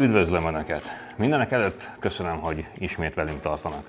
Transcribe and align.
Üdvözlöm 0.00 0.46
Önöket! 0.46 0.82
Mindenek 1.16 1.50
előtt 1.50 1.90
köszönöm, 1.98 2.38
hogy 2.38 2.66
ismét 2.78 3.14
velünk 3.14 3.40
tartanak. 3.40 3.86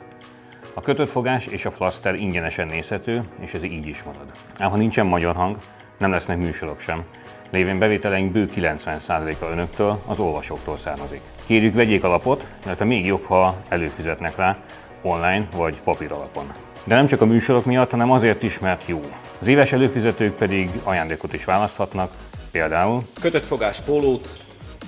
A 0.74 0.82
kötött 0.82 1.10
fogás 1.10 1.46
és 1.46 1.66
a 1.66 1.72
flaster 1.72 2.16
ingyenesen 2.16 2.68
nézhető, 2.68 3.24
és 3.40 3.54
ez 3.54 3.64
így 3.64 3.88
is 3.88 4.04
marad. 4.04 4.32
Ám 4.58 4.70
ha 4.70 4.78
nincsen 4.78 5.06
magyar 5.06 5.36
hang, 5.36 5.58
nem 5.98 6.12
lesznek 6.12 6.38
műsorok 6.38 6.80
sem. 6.80 7.04
Lévén 7.50 7.80
bevételeink 7.80 8.32
bő 8.32 8.50
90%-a 8.56 9.46
önöktől, 9.46 10.02
az 10.08 10.20
olvasóktól 10.20 10.78
származik. 10.78 11.22
Kérjük 11.46 11.74
vegyék 11.74 12.04
alapot, 12.04 12.52
mert 12.66 12.82
a 12.82 12.86
még 12.86 13.06
jobb, 13.06 13.24
ha 13.24 13.56
előfizetnek 13.70 14.36
rá, 14.36 14.58
online 15.02 15.48
vagy 15.56 15.82
papír 15.82 16.12
alapon. 16.12 16.52
De 16.84 16.96
nem 16.96 17.08
csak 17.08 17.22
a 17.22 17.26
műsorok 17.26 17.66
miatt, 17.66 17.92
hanem 17.92 18.12
azért 18.12 18.44
is, 18.44 18.60
mert 18.60 18.88
jó. 18.88 19.02
Az 19.42 19.48
éves 19.48 19.72
előfizetők 19.72 20.34
pedig 20.36 20.70
ajándékot 20.84 21.34
is 21.34 21.46
választhatnak, 21.46 22.12
például 22.52 23.04
Kötött 23.22 23.46
fogás 23.46 23.80
pólót 23.80 24.30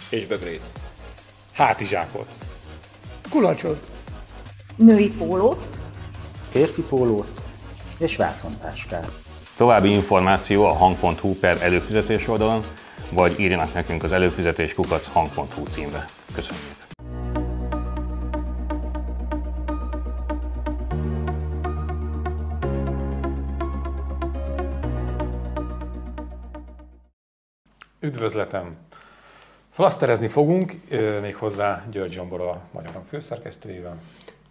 és 0.10 0.28
bögrét. 0.28 0.62
hátizsákot, 1.54 2.28
Kulacsot. 3.30 3.88
női 4.76 5.08
pólót, 5.08 5.70
férfi 6.50 6.82
pólót 6.82 7.32
és 7.98 8.16
vászontáskát. 8.16 9.12
További 9.58 9.90
információ 9.92 10.66
a 10.66 10.74
hang.hu 10.74 11.36
per 11.40 11.58
előfizetés 11.62 12.28
oldalon, 12.28 12.64
vagy 13.12 13.40
írjanak 13.40 13.74
nekünk 13.74 14.04
az 14.04 14.12
előfizetés 14.12 14.74
kukac 14.74 15.08
hang.hu 15.14 15.64
címre. 15.74 16.06
Köszönjük! 16.36 16.83
Üdvözletem. 28.04 28.76
Flaszterezni 29.70 30.28
fogunk, 30.28 30.74
ö, 30.90 31.20
méghozzá 31.20 31.84
György 31.92 32.12
Zsombor 32.12 32.42
a 32.42 32.62
Magyar 32.72 32.92
Hang 32.94 33.06
főszerkesztőjével, 33.08 33.98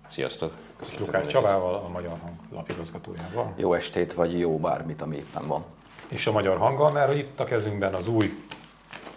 Sziasztok! 0.08 0.52
és 0.82 0.98
Lukács 0.98 1.26
Csabával, 1.26 1.74
a 1.74 1.88
Magyar 1.88 2.16
Hang 2.22 2.34
lapigazgatójával, 2.52 3.52
Jó 3.56 3.74
estét, 3.74 4.12
vagy 4.12 4.38
jó 4.38 4.58
bármit, 4.58 5.02
ami 5.02 5.16
éppen 5.16 5.46
van. 5.46 5.64
és 6.08 6.26
a 6.26 6.32
Magyar 6.32 6.58
Hanggal, 6.58 6.90
mert 6.92 7.16
itt 7.16 7.40
a 7.40 7.44
kezünkben 7.44 7.94
az 7.94 8.08
új 8.08 8.38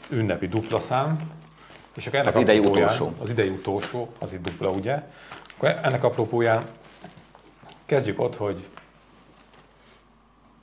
ünnepi 0.10 0.48
dupla 0.48 0.80
szám, 0.80 1.32
és 1.94 2.08
akkor 2.08 2.20
ennek 2.20 2.36
Az 2.36 2.42
idei 2.42 2.60
utolsó. 2.60 3.14
Az 3.20 3.30
idei 3.30 3.50
utolsó, 3.50 4.12
az 4.20 4.34
itt 4.34 4.42
dupla, 4.42 4.70
ugye? 4.70 5.04
Akkor 5.56 5.70
ennek 5.70 6.04
apropóján 6.04 6.64
kezdjük 7.86 8.20
ott, 8.22 8.36
hogy 8.36 8.68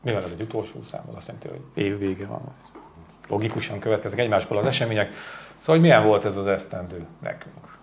mivel 0.01 0.23
ez 0.25 0.31
egy 0.31 0.41
utolsó 0.43 0.83
szám, 0.83 1.03
az 1.09 1.15
azt 1.15 1.27
jelenti, 1.27 1.49
hogy 1.49 1.85
év 1.85 1.99
vége 1.99 2.27
van. 2.27 2.43
Logikusan 3.33 3.79
következnek 3.79 4.21
egymásból 4.21 4.59
az 4.59 4.67
események. 4.67 5.13
Szóval, 5.59 5.75
hogy 5.75 5.81
milyen 5.81 6.05
volt 6.05 6.25
ez 6.25 6.37
az 6.37 6.47
esztendő 6.47 7.07
nekünk? 7.23 7.79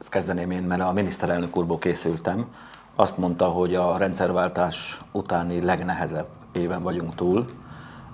Ezt 0.00 0.08
kezdeném 0.08 0.50
én, 0.50 0.62
mert 0.62 0.80
a 0.80 0.92
miniszterelnök 0.92 1.56
úrból 1.56 1.78
készültem. 1.78 2.54
Azt 2.94 3.18
mondta, 3.18 3.44
hogy 3.44 3.74
a 3.74 3.96
rendszerváltás 3.96 5.00
utáni 5.12 5.60
legnehezebb 5.60 6.26
éven 6.52 6.82
vagyunk 6.82 7.14
túl. 7.14 7.50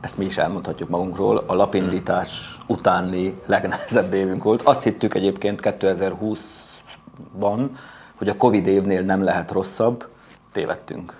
Ezt 0.00 0.18
mi 0.18 0.24
is 0.24 0.36
elmondhatjuk 0.36 0.88
magunkról. 0.88 1.44
A 1.46 1.54
lapindítás 1.54 2.58
utáni 2.66 3.40
legnehezebb 3.46 4.12
évünk 4.12 4.42
volt. 4.42 4.62
Azt 4.62 4.82
hittük 4.82 5.14
egyébként 5.14 5.60
2020-ban, 5.62 7.68
hogy 8.14 8.28
a 8.28 8.36
Covid 8.36 8.66
évnél 8.66 9.02
nem 9.02 9.24
lehet 9.24 9.50
rosszabb. 9.50 10.08
Tévedtünk. 10.52 11.16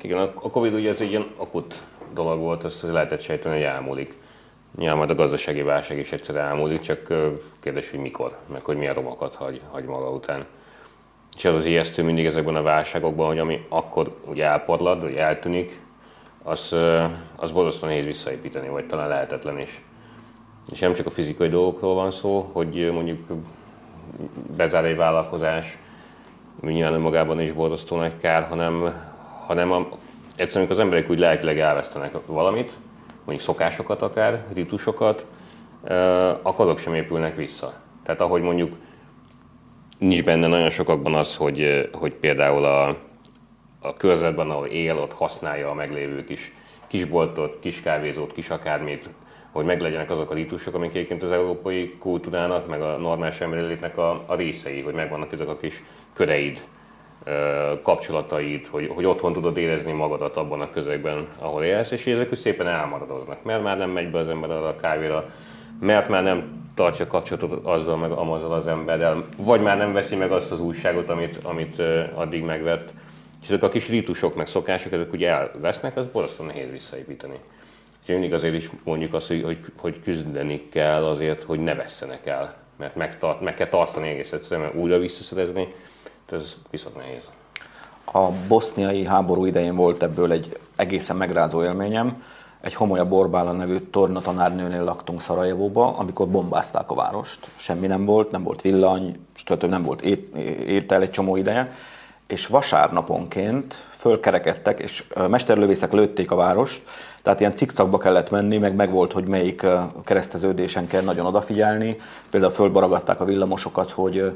Igen, 0.00 0.18
a 0.18 0.50
Covid 0.50 0.74
ugye 0.74 0.90
ez 0.90 1.00
egy 1.00 1.10
ilyen 1.10 1.26
akut 1.36 1.84
dolog 2.14 2.38
volt, 2.38 2.64
azt 2.64 2.82
lehetett 2.82 3.20
sejteni, 3.20 3.54
hogy 3.54 3.64
elmúlik. 3.64 4.14
Nyilván 4.76 4.96
majd 4.96 5.10
a 5.10 5.14
gazdasági 5.14 5.62
válság 5.62 5.98
is 5.98 6.12
egyszer 6.12 6.36
elmúlik, 6.36 6.80
csak 6.80 7.12
kérdés, 7.60 7.90
hogy 7.90 8.00
mikor, 8.00 8.36
meg 8.46 8.64
hogy 8.64 8.76
milyen 8.76 8.94
romokat 8.94 9.34
hagy, 9.34 9.60
hagy 9.70 9.84
maga 9.84 10.10
után. 10.10 10.46
És 11.36 11.44
az 11.44 11.54
az 11.54 11.66
ijesztő 11.66 12.02
mindig 12.02 12.26
ezekben 12.26 12.56
a 12.56 12.62
válságokban, 12.62 13.26
hogy 13.26 13.38
ami 13.38 13.66
akkor 13.68 14.16
ugye 14.24 14.46
elporlad, 14.46 15.02
vagy 15.02 15.16
eltűnik, 15.16 15.80
az, 16.42 16.76
az 17.36 17.52
borzasztóan 17.52 17.92
nehéz 17.92 18.06
visszaépíteni, 18.06 18.68
vagy 18.68 18.86
talán 18.86 19.08
lehetetlen 19.08 19.58
is. 19.58 19.82
És 20.72 20.78
nem 20.78 20.94
csak 20.94 21.06
a 21.06 21.10
fizikai 21.10 21.48
dolgokról 21.48 21.94
van 21.94 22.10
szó, 22.10 22.50
hogy 22.52 22.90
mondjuk 22.92 23.26
bezár 24.56 24.84
egy 24.84 24.96
vállalkozás, 24.96 25.78
nyilván 26.60 26.92
önmagában 26.92 27.40
is 27.40 27.52
borzasztó 27.52 27.96
nagy 27.96 28.16
kár, 28.16 28.42
hanem, 28.42 28.94
hanem 29.46 29.72
a, 29.72 29.88
egyszerűen 30.38 30.56
amikor 30.56 30.74
az 30.74 30.78
emberek 30.78 31.10
úgy 31.10 31.18
lelkileg 31.18 31.58
elvesztenek 31.58 32.12
valamit, 32.26 32.72
mondjuk 33.16 33.40
szokásokat 33.40 34.02
akár, 34.02 34.44
ritusokat, 34.54 35.26
akkor 36.42 36.64
azok 36.64 36.78
sem 36.78 36.94
épülnek 36.94 37.36
vissza. 37.36 37.74
Tehát 38.02 38.20
ahogy 38.20 38.42
mondjuk 38.42 38.72
nincs 39.98 40.24
benne 40.24 40.46
nagyon 40.46 40.70
sokakban 40.70 41.14
az, 41.14 41.36
hogy, 41.36 41.88
hogy 41.92 42.14
például 42.14 42.64
a, 42.64 42.88
a 43.80 43.92
körzetben, 43.92 44.50
ahol 44.50 44.66
él, 44.66 44.96
ott 44.96 45.12
használja 45.12 45.70
a 45.70 45.74
meglévő 45.74 46.24
kis 46.24 46.52
kisboltot, 46.86 47.58
kis 47.60 47.82
kávézót, 47.82 48.32
kis 48.32 48.50
akármit, 48.50 49.10
hogy 49.52 49.64
meglegyenek 49.64 50.10
azok 50.10 50.30
a 50.30 50.34
ritusok, 50.34 50.74
amik 50.74 50.90
egyébként 50.90 51.22
az 51.22 51.30
európai 51.30 51.96
kultúrának, 51.98 52.68
meg 52.68 52.82
a 52.82 52.96
normális 52.96 53.40
emberi 53.40 53.66
létnek 53.66 53.98
a, 53.98 54.24
a 54.26 54.34
részei, 54.34 54.80
hogy 54.80 54.94
megvannak 54.94 55.32
ezek 55.32 55.48
a 55.48 55.56
kis 55.56 55.82
köreid, 56.12 56.62
ö, 57.28 57.72
kapcsolataid, 57.82 58.66
hogy, 58.66 58.90
hogy 58.94 59.04
otthon 59.04 59.32
tudod 59.32 59.56
érezni 59.56 59.92
magadat 59.92 60.36
abban 60.36 60.60
a 60.60 60.70
közegben, 60.70 61.28
ahol 61.38 61.64
élsz, 61.64 61.90
és 61.90 62.06
ezek 62.06 62.30
úgy 62.30 62.38
szépen 62.38 62.66
elmaradoznak, 62.66 63.42
mert 63.44 63.62
már 63.62 63.78
nem 63.78 63.90
megy 63.90 64.10
be 64.10 64.18
az 64.18 64.28
ember 64.28 64.50
arra 64.50 64.68
a 64.68 64.76
kávéra, 64.76 65.30
mert 65.80 66.08
már 66.08 66.22
nem 66.22 66.66
tartja 66.74 67.06
kapcsolatot 67.06 67.66
azzal 67.66 67.96
meg 67.96 68.10
amazzal 68.10 68.52
az 68.52 68.66
emberrel, 68.66 69.24
vagy 69.36 69.62
már 69.62 69.76
nem 69.76 69.92
veszi 69.92 70.16
meg 70.16 70.32
azt 70.32 70.52
az 70.52 70.60
újságot, 70.60 71.10
amit, 71.10 71.38
amit 71.44 71.82
addig 72.14 72.42
megvett. 72.42 72.92
És 73.42 73.48
ezek 73.48 73.62
a 73.62 73.68
kis 73.68 73.88
ritusok, 73.88 74.34
meg 74.34 74.46
szokások, 74.46 74.92
ezek 74.92 75.12
ugye 75.12 75.28
elvesznek, 75.28 75.96
ez 75.96 76.06
borzasztóan 76.06 76.48
nehéz 76.48 76.70
visszaépíteni. 76.70 77.38
Úgyhogy 78.00 78.14
mindig 78.14 78.32
azért 78.32 78.54
is 78.54 78.70
mondjuk 78.84 79.14
azt, 79.14 79.28
hogy, 79.28 79.58
hogy, 79.78 80.00
küzdeni 80.00 80.68
kell 80.68 81.04
azért, 81.04 81.42
hogy 81.42 81.60
ne 81.60 81.74
vesszenek 81.74 82.26
el. 82.26 82.56
Mert 82.76 82.96
megtart, 82.96 83.40
meg 83.40 83.54
kell 83.54 83.68
tartani 83.68 84.08
egész 84.08 84.32
egyszerűen, 84.32 84.66
mert 84.66 84.78
újra 84.82 84.98
visszaszerezni, 84.98 85.74
ez 86.32 86.56
viszont 86.70 86.96
nehéz. 86.96 87.28
A 88.12 88.28
boszniai 88.48 89.04
háború 89.04 89.44
idején 89.44 89.76
volt 89.76 90.02
ebből 90.02 90.32
egy 90.32 90.58
egészen 90.76 91.16
megrázó 91.16 91.62
élményem. 91.62 92.22
Egy 92.60 92.74
Homolya 92.74 93.04
Borbála 93.04 93.52
nevű 93.52 93.78
tornatanárnőnél 93.78 94.84
laktunk 94.84 95.20
Szarajevóba, 95.20 95.96
amikor 95.96 96.28
bombázták 96.28 96.90
a 96.90 96.94
várost. 96.94 97.46
Semmi 97.56 97.86
nem 97.86 98.04
volt, 98.04 98.30
nem 98.30 98.42
volt 98.42 98.60
villany, 98.60 99.26
stb. 99.32 99.64
nem 99.64 99.82
volt 99.82 100.02
ét, 100.02 100.36
étel 100.66 101.02
egy 101.02 101.10
csomó 101.10 101.36
ideje. 101.36 101.76
És 102.26 102.46
vasárnaponként 102.46 103.74
fölkerekedtek, 103.96 104.80
és 104.80 105.04
mesterlövészek 105.28 105.92
lőtték 105.92 106.30
a 106.30 106.36
várost, 106.36 106.82
tehát 107.22 107.40
ilyen 107.40 107.54
cikcakba 107.54 107.98
kellett 107.98 108.30
menni, 108.30 108.58
meg 108.58 108.74
megvolt, 108.74 109.12
hogy 109.12 109.24
melyik 109.24 109.66
kereszteződésen 110.04 110.86
kell 110.86 111.02
nagyon 111.02 111.26
odafigyelni. 111.26 111.96
Például 112.30 112.52
fölbaragadták 112.52 113.20
a 113.20 113.24
villamosokat, 113.24 113.90
hogy 113.90 114.32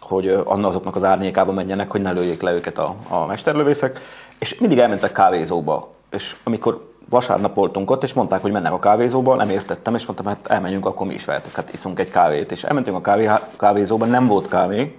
hogy 0.00 0.28
azoknak 0.44 0.96
az 0.96 1.04
árnyékába 1.04 1.52
menjenek, 1.52 1.90
hogy 1.90 2.00
ne 2.00 2.12
lőjék 2.12 2.42
le 2.42 2.52
őket 2.52 2.78
a, 2.78 2.94
a 3.08 3.26
mesterlövészek, 3.26 4.00
és 4.38 4.58
mindig 4.58 4.78
elmentek 4.78 5.12
kávézóba. 5.12 5.88
És 6.10 6.36
amikor 6.44 6.92
vasárnap 7.08 7.54
voltunk 7.54 7.90
ott, 7.90 8.02
és 8.02 8.12
mondták, 8.12 8.40
hogy 8.40 8.52
mennek 8.52 8.72
a 8.72 8.78
kávézóba, 8.78 9.34
nem 9.34 9.50
értettem, 9.50 9.94
és 9.94 10.06
mondtam, 10.06 10.26
hát 10.26 10.46
elmenjünk, 10.50 10.86
akkor 10.86 11.06
mi 11.06 11.14
is 11.14 11.24
vehetünk, 11.24 11.54
hát 11.54 11.72
iszunk 11.72 11.98
egy 11.98 12.10
kávét. 12.10 12.52
És 12.52 12.64
elmentünk 12.64 12.96
a 12.96 13.00
kávé, 13.00 13.30
kávézóba, 13.56 14.04
nem 14.04 14.26
volt 14.26 14.48
kávé, 14.48 14.96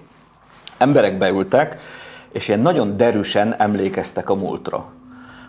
emberek 0.78 1.18
beültek, 1.18 1.78
és 2.31 2.48
ilyen 2.48 2.60
nagyon 2.60 2.98
derűsen 2.98 3.56
emlékeztek 3.58 4.30
a 4.30 4.36
múltra. 4.36 4.86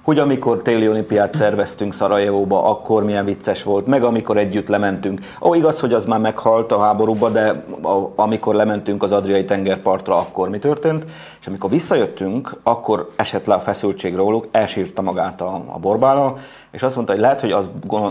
Hogy 0.02 0.18
amikor 0.18 0.62
téli 0.62 0.88
olimpiát 0.88 1.34
szerveztünk 1.36 1.94
Szarajevóba, 1.94 2.64
akkor 2.64 3.04
milyen 3.04 3.24
vicces 3.24 3.62
volt, 3.62 3.86
meg 3.86 4.04
amikor 4.04 4.36
együtt 4.36 4.68
lementünk. 4.68 5.20
Ó, 5.40 5.54
igaz, 5.54 5.80
hogy 5.80 5.92
az 5.92 6.04
már 6.04 6.18
meghalt 6.18 6.72
a 6.72 6.80
háborúba, 6.80 7.28
de 7.28 7.64
a, 7.82 8.12
amikor 8.14 8.54
lementünk 8.54 9.02
az 9.02 9.12
Adriai 9.12 9.44
tengerpartra, 9.44 10.16
akkor 10.16 10.48
mi 10.48 10.58
történt? 10.58 11.04
És 11.40 11.46
amikor 11.46 11.70
visszajöttünk, 11.70 12.56
akkor 12.62 13.08
esett 13.16 13.46
le 13.46 13.54
a 13.54 13.60
feszültség 13.60 14.16
róluk, 14.16 14.46
elsírta 14.50 15.02
magát 15.02 15.40
a, 15.40 15.62
a 15.66 15.78
borbála, 15.78 16.38
és 16.70 16.82
azt 16.82 16.94
mondta, 16.94 17.12
hogy 17.12 17.22
lehet, 17.22 17.40
hogy 17.40 17.52
azt, 17.52 17.68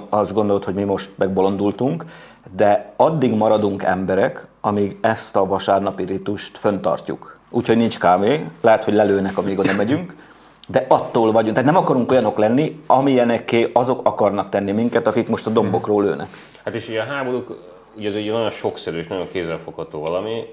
azt 0.10 0.34
gondolt, 0.34 0.64
hogy 0.64 0.74
mi 0.74 0.84
most 0.84 1.10
megbolondultunk, 1.16 2.06
de 2.56 2.94
addig 2.96 3.36
maradunk 3.36 3.84
emberek, 3.84 4.46
amíg 4.62 4.98
ezt 5.02 5.36
a 5.36 5.46
vasárnapi 5.46 6.04
ritust 6.04 6.58
föntartjuk. 6.58 7.38
Úgyhogy 7.50 7.78
nincs 7.78 8.00
kávé, 8.00 8.48
lehet, 8.62 8.84
hogy 8.84 8.94
lelőnek, 8.94 9.38
amíg 9.38 9.60
oda 9.60 9.74
megyünk, 9.76 10.16
de 10.72 10.86
attól 10.88 11.32
vagyunk. 11.32 11.54
Tehát 11.56 11.72
nem 11.72 11.82
akarunk 11.82 12.12
olyanok 12.12 12.38
lenni, 12.38 12.82
amilyenekké 12.86 13.70
azok 13.74 14.08
akarnak 14.08 14.50
tenni 14.50 14.72
minket, 14.72 15.08
akik 15.08 15.28
most 15.28 15.46
a 15.46 15.50
dombokról 15.50 16.04
lőnek. 16.04 16.28
Hát 16.64 16.76
és 16.76 16.88
ugye 16.88 17.02
a 17.02 17.06
háborúk, 17.06 17.58
ugye 17.98 18.08
ez 18.08 18.16
egy 18.16 18.32
nagyon 18.32 18.50
sokszerű 18.50 18.98
és 18.98 19.08
nagyon 19.08 19.28
kézzelfogható 19.32 20.00
valami, 20.00 20.44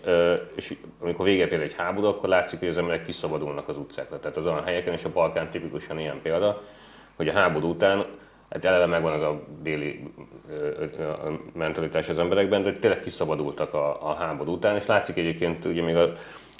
és 0.55 0.75
amikor 1.03 1.25
véget 1.25 1.53
ér 1.53 1.61
egy 1.61 1.75
háború, 1.77 2.07
akkor 2.07 2.29
látszik, 2.29 2.59
hogy 2.59 2.69
az 2.69 2.79
emberek 2.79 3.05
kiszabadulnak 3.05 3.69
az 3.69 3.77
utcákra. 3.77 4.21
Tehát 4.21 4.37
az 4.37 4.47
olyan 4.47 4.65
helyeken, 4.65 4.93
és 4.93 5.05
a 5.05 5.11
Balkán 5.13 5.51
tipikusan 5.51 5.99
ilyen 5.99 6.21
példa, 6.23 6.62
hogy 7.17 7.29
a 7.29 7.33
háború 7.33 7.69
után 7.69 8.05
hát 8.51 8.65
eleve 8.65 8.87
megvan 8.87 9.12
az 9.12 9.23
a 9.23 9.41
déli 9.62 10.12
mentalitás 11.53 12.09
az 12.09 12.19
emberekben, 12.19 12.62
de 12.62 12.73
tényleg 12.73 13.01
kiszabadultak 13.01 13.75
a, 13.75 14.09
a 14.09 14.15
háború 14.15 14.53
után, 14.53 14.77
és 14.77 14.87
látszik 14.87 15.17
egyébként 15.17 15.65
ugye 15.65 15.83
még 15.83 15.97
a 15.97 16.12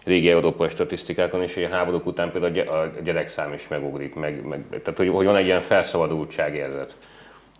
régi 0.07 0.31
európai 0.31 0.69
statisztikákon 0.69 1.43
is, 1.43 1.55
hogy 1.55 1.63
a 1.63 1.69
háborúk 1.69 2.07
után 2.07 2.31
például 2.31 2.69
a 2.69 3.01
gyerekszám 3.03 3.53
is 3.53 3.69
megugrik, 3.69 4.15
meg, 4.15 4.45
meg, 4.45 4.65
tehát 4.69 4.97
hogy, 4.97 5.09
hogy 5.09 5.25
van 5.25 5.37
egy 5.37 5.45
ilyen 5.45 5.61
felszabadultság 5.61 6.55
érzet. 6.55 6.97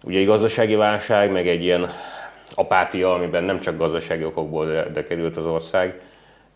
Ugye 0.05 0.19
egy 0.19 0.27
gazdasági 0.27 0.75
válság, 0.75 1.33
meg 1.33 1.49
egy 1.49 1.63
ilyen 1.63 1.91
apátia, 2.55 3.15
amiben 3.15 3.45
nem 3.45 3.61
csak 3.61 3.77
gazdasági 3.77 4.25
okokból 4.25 4.67
de, 4.67 4.89
de 4.89 5.05
került 5.05 5.37
az 5.37 5.47
ország, 5.47 6.01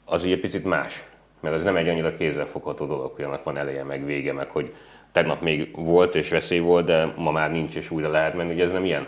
az 0.04 0.24
ugye 0.24 0.38
picit 0.38 0.64
más. 0.64 1.04
Mert 1.40 1.54
ez 1.54 1.62
nem 1.62 1.76
egy 1.76 1.88
annyira 1.88 2.14
kézzelfogható 2.14 2.86
dolog, 2.86 3.12
hogy 3.14 3.24
annak 3.24 3.44
van 3.44 3.56
eleje, 3.56 3.84
meg 3.84 4.04
vége, 4.04 4.32
meg 4.32 4.50
hogy 4.50 4.72
tegnap 5.12 5.40
még 5.40 5.70
volt 5.76 6.14
és 6.14 6.28
veszély 6.28 6.58
volt, 6.58 6.84
de 6.84 7.12
ma 7.16 7.30
már 7.30 7.50
nincs 7.50 7.76
és 7.76 7.90
újra 7.90 8.10
lehet 8.10 8.34
menni, 8.34 8.52
ugye 8.52 8.64
ez 8.64 8.72
nem 8.72 8.84
ilyen. 8.84 9.06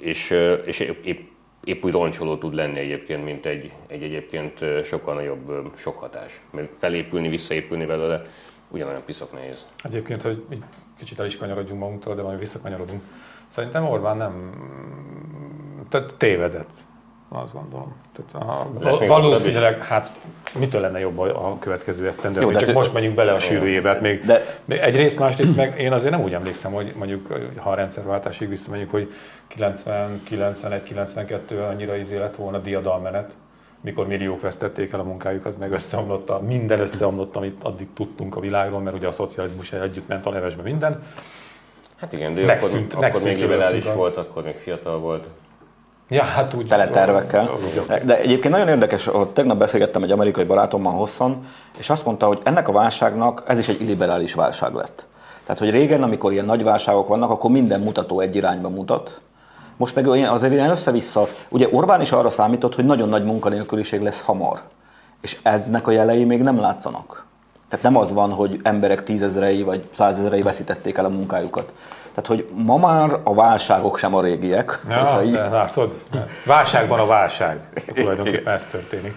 És, 0.00 0.36
és 0.64 0.80
épp, 0.80 1.18
épp 1.64 1.84
úgy 1.84 1.92
roncsoló 1.92 2.36
tud 2.36 2.54
lenni 2.54 2.78
egyébként, 2.78 3.24
mint 3.24 3.46
egy, 3.46 3.72
egy 3.86 4.02
egyébként 4.02 4.64
sokkal 4.84 5.14
nagyobb 5.14 5.72
sok 5.76 5.98
hatás. 5.98 6.40
Mert 6.50 6.68
felépülni, 6.78 7.28
visszaépülni 7.28 7.84
belőle 7.84 8.22
ugyanolyan 8.68 9.02
piszok 9.04 9.32
nehéz. 9.32 9.66
Egyébként, 9.82 10.22
hogy 10.22 10.44
egy 10.48 10.62
kicsit 10.98 11.18
el 11.18 11.26
is 11.26 11.36
kanyarodjunk 11.36 11.80
magunktól, 11.80 12.14
de 12.14 12.22
majd 12.22 12.38
visszakanyarodunk. 12.38 13.02
Szerintem 13.48 13.88
Orbán 13.88 14.16
nem 14.16 14.52
tehát 15.88 16.14
tévedett, 16.14 16.70
azt 17.34 17.52
gondolom. 17.52 17.94
Tehát 18.16 18.46
a, 18.48 19.06
valószínűleg, 19.06 19.82
hát 19.82 20.10
mitől 20.58 20.80
lenne 20.80 20.98
jobb 20.98 21.18
a, 21.18 21.56
következő 21.60 22.06
esztendő? 22.06 22.40
Jó, 22.40 22.52
csak 22.52 22.72
most 22.72 22.92
menjünk 22.92 23.14
bele 23.14 23.32
a 23.32 23.38
sűrűjébe. 23.38 23.88
Hát 23.88 24.00
még, 24.00 24.24
de... 24.24 24.44
egyrészt, 24.66 25.18
másrészt 25.18 25.56
meg 25.56 25.80
én 25.80 25.92
azért 25.92 26.10
nem 26.10 26.22
úgy 26.22 26.32
emlékszem, 26.32 26.72
hogy 26.72 26.92
mondjuk, 26.96 27.38
ha 27.56 27.70
a 27.70 27.74
rendszerváltásig 27.74 28.48
visszamegyünk, 28.48 28.90
hogy 28.90 29.12
90, 29.46 30.20
91, 30.24 30.82
92 30.82 31.60
annyira 31.60 31.96
izé 31.96 32.16
lett 32.16 32.36
volna 32.36 32.58
diadalmenet, 32.58 33.36
mikor 33.80 34.06
milliók 34.06 34.40
vesztették 34.40 34.92
el 34.92 35.00
a 35.00 35.04
munkájukat, 35.04 35.58
meg 35.58 35.72
összeomlott 35.72 36.30
a, 36.30 36.40
minden 36.40 36.80
összeomlott, 36.80 37.36
amit 37.36 37.62
addig 37.62 37.88
tudtunk 37.94 38.36
a 38.36 38.40
világról, 38.40 38.80
mert 38.80 38.96
ugye 38.96 39.06
a 39.06 39.12
szocializmus 39.12 39.72
együtt 39.72 40.08
ment 40.08 40.26
a 40.26 40.30
levesbe 40.30 40.62
minden. 40.62 41.02
Hát 41.96 42.12
igen, 42.12 42.32
de 42.32 42.44
megszűnt, 42.44 42.92
akkor, 42.92 43.04
akkor 43.04 43.22
még 43.22 43.38
liberális 43.38 43.84
volt, 43.84 44.16
akkor 44.16 44.42
még 44.42 44.56
fiatal 44.56 44.98
volt. 44.98 45.26
Ja, 46.08 46.22
hát 46.22 46.54
úgy. 46.54 46.66
Tele 46.66 46.88
tervekkel. 46.88 47.50
De 48.04 48.18
egyébként 48.18 48.54
nagyon 48.54 48.68
érdekes, 48.68 49.06
hogy 49.06 49.28
tegnap 49.28 49.58
beszélgettem 49.58 50.02
egy 50.02 50.10
amerikai 50.10 50.44
barátommal 50.44 50.92
hosszan, 50.92 51.46
és 51.78 51.90
azt 51.90 52.04
mondta, 52.04 52.26
hogy 52.26 52.38
ennek 52.42 52.68
a 52.68 52.72
válságnak 52.72 53.42
ez 53.46 53.58
is 53.58 53.68
egy 53.68 53.80
illiberális 53.80 54.34
válság 54.34 54.74
lett. 54.74 55.04
Tehát, 55.46 55.60
hogy 55.60 55.70
régen, 55.70 56.02
amikor 56.02 56.32
ilyen 56.32 56.44
nagy 56.44 56.62
válságok 56.62 57.08
vannak, 57.08 57.30
akkor 57.30 57.50
minden 57.50 57.80
mutató 57.80 58.20
egy 58.20 58.36
irányba 58.36 58.68
mutat, 58.68 59.20
most 59.76 59.94
meg 59.94 60.08
azért 60.08 60.52
ilyen 60.52 60.70
össze-vissza. 60.70 61.26
Ugye 61.48 61.68
Orbán 61.72 62.00
is 62.00 62.12
arra 62.12 62.30
számított, 62.30 62.74
hogy 62.74 62.84
nagyon 62.84 63.08
nagy 63.08 63.24
munkanélküliség 63.24 64.02
lesz 64.02 64.20
hamar. 64.20 64.60
És 65.20 65.38
eznek 65.42 65.86
a 65.86 65.90
jelei 65.90 66.24
még 66.24 66.42
nem 66.42 66.60
látszanak. 66.60 67.24
Tehát 67.68 67.84
nem 67.84 67.96
az 67.96 68.12
van, 68.12 68.32
hogy 68.32 68.60
emberek 68.62 69.02
tízezrei 69.02 69.62
vagy 69.62 69.88
százezrei 69.92 70.42
veszítették 70.42 70.96
el 70.96 71.04
a 71.04 71.08
munkájukat. 71.08 71.72
Tehát, 72.14 72.26
hogy 72.26 72.46
ma 72.64 72.76
már 72.76 73.20
a 73.22 73.34
válságok 73.34 73.98
sem 73.98 74.14
a 74.14 74.22
régiek. 74.22 74.80
Ja, 74.88 75.20
így... 75.24 75.32
de 75.32 75.48
látod? 75.48 76.02
Válságban 76.44 76.98
a 76.98 77.06
válság. 77.06 77.68
Tulajdonképpen 77.94 78.54
ez 78.54 78.66
történik. 78.70 79.14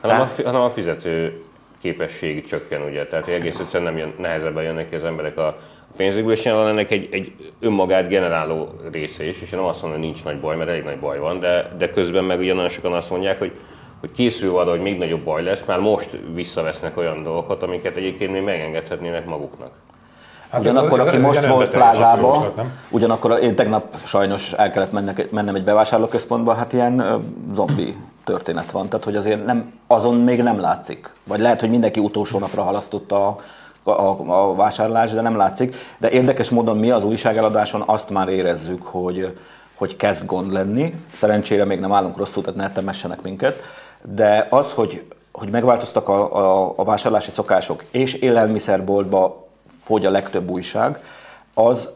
Hanem 0.00 0.20
a, 0.20 0.26
hanem 0.44 0.60
a 0.60 0.70
fizető 0.70 1.42
képesség 1.80 2.46
csökken, 2.46 2.82
ugye? 2.82 3.06
Tehát 3.06 3.26
egész 3.26 3.58
egyszerűen 3.58 3.92
nem 3.92 4.00
jön, 4.00 4.14
nehezebben 4.18 4.62
jönnek 4.62 4.88
ki 4.88 4.94
az 4.94 5.04
emberek 5.04 5.38
a 5.38 5.56
pénzükből, 5.96 6.32
és 6.32 6.42
van 6.42 6.68
ennek 6.68 6.90
egy, 6.90 7.08
egy 7.10 7.52
önmagát 7.60 8.08
generáló 8.08 8.68
része 8.92 9.24
is, 9.24 9.42
és 9.42 9.52
én 9.52 9.58
nem 9.58 9.68
azt 9.68 9.82
mondom, 9.82 10.00
hogy 10.00 10.08
nincs 10.08 10.24
nagy 10.24 10.40
baj, 10.40 10.56
mert 10.56 10.70
elég 10.70 10.84
nagy 10.84 10.98
baj 10.98 11.18
van, 11.18 11.40
de, 11.40 11.68
de 11.78 11.90
közben 11.90 12.24
meg 12.24 12.38
ugye 12.38 12.54
nagyon 12.54 12.68
sokan 12.68 12.92
azt 12.92 13.10
mondják, 13.10 13.38
hogy 13.38 13.52
hogy 14.00 14.10
készül 14.10 14.58
arra, 14.58 14.70
hogy 14.70 14.80
még 14.80 14.98
nagyobb 14.98 15.20
baj 15.20 15.42
lesz, 15.42 15.64
már 15.64 15.78
most 15.78 16.18
visszavesznek 16.34 16.96
olyan 16.96 17.22
dolgokat, 17.22 17.62
amiket 17.62 17.96
egyébként 17.96 18.32
még 18.32 18.42
megengedhetnének 18.42 19.26
maguknak. 19.26 19.72
Hát 20.50 20.60
ugyanakkor, 20.60 21.00
aki 21.00 21.16
most 21.16 21.46
volt 21.46 21.70
plázába, 21.70 22.52
ugyanakkor 22.90 23.38
én 23.42 23.54
tegnap 23.54 23.96
sajnos 24.04 24.52
el 24.52 24.70
kellett 24.70 24.92
mennek, 24.92 25.30
mennem 25.30 25.54
egy 25.54 25.64
bevásárlóközpontba, 25.64 26.54
hát 26.54 26.72
ilyen 26.72 27.22
zombi 27.54 27.96
történet 28.24 28.70
van, 28.70 28.88
tehát 28.88 29.04
hogy 29.04 29.16
azért 29.16 29.44
nem, 29.44 29.72
azon 29.86 30.14
még 30.14 30.42
nem 30.42 30.60
látszik. 30.60 31.12
Vagy 31.24 31.40
lehet, 31.40 31.60
hogy 31.60 31.70
mindenki 31.70 32.00
utolsó 32.00 32.38
napra 32.38 32.62
halasztotta 32.62 33.38
a, 33.82 33.90
a, 33.90 34.16
a 34.26 34.54
vásárlás, 34.54 35.10
de 35.10 35.20
nem 35.20 35.36
látszik. 35.36 35.76
De 35.98 36.10
érdekes 36.10 36.50
módon 36.50 36.76
mi 36.76 36.90
az 36.90 37.04
újságeladáson 37.04 37.82
azt 37.86 38.10
már 38.10 38.28
érezzük, 38.28 38.82
hogy, 38.86 39.36
hogy 39.74 39.96
kezd 39.96 40.26
gond 40.26 40.52
lenni. 40.52 40.94
Szerencsére 41.14 41.64
még 41.64 41.80
nem 41.80 41.92
állunk 41.92 42.16
rosszul, 42.16 42.42
tehát 42.42 42.58
ne 42.58 42.72
temessenek 42.72 43.22
minket. 43.22 43.62
De 44.02 44.46
az, 44.50 44.72
hogy, 44.72 45.06
hogy 45.32 45.50
megváltoztak 45.50 46.08
a, 46.08 46.36
a, 46.36 46.72
a 46.76 46.84
vásárlási 46.84 47.30
szokások, 47.30 47.84
és 47.90 48.14
élelmiszerboltba 48.14 49.47
fogy 49.88 50.06
a 50.06 50.10
legtöbb 50.10 50.50
újság, 50.50 50.98
az 51.54 51.88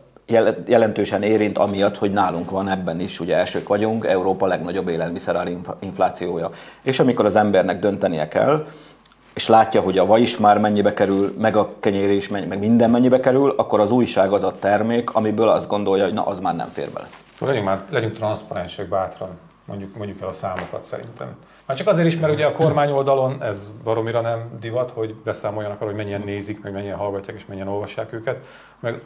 jelentősen 0.67 1.23
érint 1.23 1.59
amiatt, 1.59 1.99
hogy 1.99 2.13
nálunk 2.13 2.51
van 2.51 2.69
ebben 2.69 3.01
is, 3.01 3.21
ugye 3.21 3.37
elsők 3.37 3.69
vagyunk, 3.69 4.05
Európa 4.05 4.47
legnagyobb 4.47 4.89
élelmiszerár 4.89 5.51
inflációja. 5.81 6.51
És 6.83 7.01
amikor 7.01 7.25
az 7.25 7.37
embernek 7.37 7.79
döntenie 7.79 8.29
kell, 8.29 8.67
és 9.35 9.49
látja, 9.49 9.81
hogy 9.81 9.99
a 9.99 10.07
vaj 10.07 10.21
is 10.21 10.37
már 10.37 10.59
mennyibe 10.59 10.95
kerül, 10.95 11.35
meg 11.39 11.57
a 11.57 11.71
kenyér 11.81 12.11
is, 12.11 12.29
meg 12.29 12.59
minden 12.59 12.91
mennyibe 12.91 13.21
kerül, 13.21 13.55
akkor 13.57 13.81
az 13.81 13.91
újság 13.91 14.33
az 14.33 14.43
a 14.43 14.55
termék, 14.59 15.15
amiből 15.15 15.49
azt 15.49 15.69
gondolja, 15.69 16.05
hogy 16.05 16.15
na, 16.15 16.27
az 16.27 16.39
már 16.39 16.57
nem 16.57 16.69
fér 16.69 16.91
bele. 16.91 17.09
Legyünk 17.39 17.65
már, 17.65 17.83
legyünk 17.91 18.15
transzparensek 18.15 18.89
bátran, 18.89 19.29
mondjuk, 19.65 19.97
mondjuk 19.97 20.21
el 20.21 20.29
a 20.29 20.33
számokat 20.33 20.83
szerintem. 20.83 21.37
Hát 21.73 21.81
csak 21.81 21.91
azért 21.91 22.07
is, 22.07 22.17
mert 22.17 22.33
ugye 22.33 22.47
a 22.47 22.53
kormány 22.53 22.91
oldalon 22.91 23.43
ez 23.43 23.73
baromira 23.85 24.21
nem 24.21 24.59
divat, 24.61 24.91
hogy 24.91 25.15
beszámoljanak 25.15 25.81
arról, 25.81 25.89
hogy 25.89 26.03
mennyien 26.03 26.23
nézik, 26.25 26.63
meg 26.63 26.73
mennyien 26.73 26.97
hallgatják 26.97 27.37
és 27.37 27.47
mennyien 27.47 27.69
olvassák 27.69 28.13
őket, 28.13 28.45
meg 28.81 29.03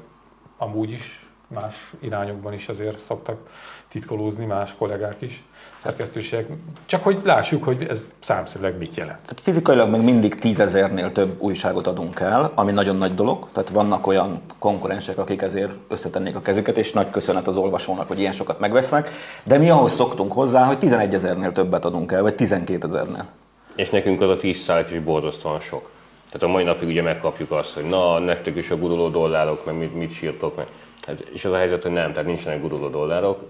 amúgy 0.56 0.90
is 0.90 1.26
más 1.46 1.92
irányokban 2.00 2.52
is 2.52 2.68
azért 2.68 2.98
szoktak 2.98 3.50
titkolózni 3.88 4.44
más 4.44 4.74
kollégák 4.78 5.20
is, 5.20 5.44
szerkesztőségek. 5.86 6.46
Csak 6.86 7.04
hogy 7.04 7.18
lássuk, 7.24 7.64
hogy 7.64 7.86
ez 7.90 7.98
számszerűleg 8.20 8.78
mit 8.78 8.96
jelent. 8.96 9.18
Tehát 9.18 9.40
fizikailag 9.40 9.90
még 9.90 10.00
mindig 10.00 10.38
tízezernél 10.38 11.12
több 11.12 11.34
újságot 11.38 11.86
adunk 11.86 12.20
el, 12.20 12.52
ami 12.54 12.72
nagyon 12.72 12.96
nagy 12.96 13.14
dolog. 13.14 13.48
Tehát 13.52 13.68
vannak 13.68 14.06
olyan 14.06 14.40
konkurensek, 14.58 15.18
akik 15.18 15.42
ezért 15.42 15.72
összetennék 15.88 16.36
a 16.36 16.40
kezüket, 16.40 16.78
és 16.78 16.92
nagy 16.92 17.10
köszönet 17.10 17.46
az 17.46 17.56
olvasónak, 17.56 18.08
hogy 18.08 18.18
ilyen 18.18 18.32
sokat 18.32 18.60
megvesznek. 18.60 19.10
De 19.44 19.58
mi 19.58 19.70
ahhoz 19.70 19.92
szoktunk 19.92 20.32
hozzá, 20.32 20.64
hogy 20.64 20.78
11 20.78 21.14
ezernél 21.14 21.52
többet 21.52 21.84
adunk 21.84 22.12
el, 22.12 22.22
vagy 22.22 22.34
12 22.34 22.86
ezernél. 22.86 23.26
És 23.74 23.90
nekünk 23.90 24.20
az 24.20 24.30
a 24.30 24.36
10 24.36 24.56
százalék 24.56 24.90
is 24.90 25.00
borzasztóan 25.00 25.60
sok. 25.60 25.90
Tehát 26.30 26.42
a 26.42 26.52
mai 26.52 26.64
napig 26.64 26.88
ugye 26.88 27.02
megkapjuk 27.02 27.50
azt, 27.50 27.74
hogy 27.74 27.84
na, 27.84 28.18
nektek 28.18 28.56
is 28.56 28.70
a 28.70 28.76
guruló 28.76 29.08
dollárok, 29.08 29.66
meg 29.66 29.74
mit, 29.74 29.94
mit 29.94 30.12
sírtok 30.12 30.56
meg. 30.56 30.66
Hát, 31.06 31.20
és 31.32 31.44
az 31.44 31.52
a 31.52 31.56
helyzet, 31.56 31.82
hogy 31.82 31.92
nem, 31.92 32.12
tehát 32.12 32.28
nincsenek 32.28 32.60
guruló 32.60 32.88
dollárok, 32.88 33.40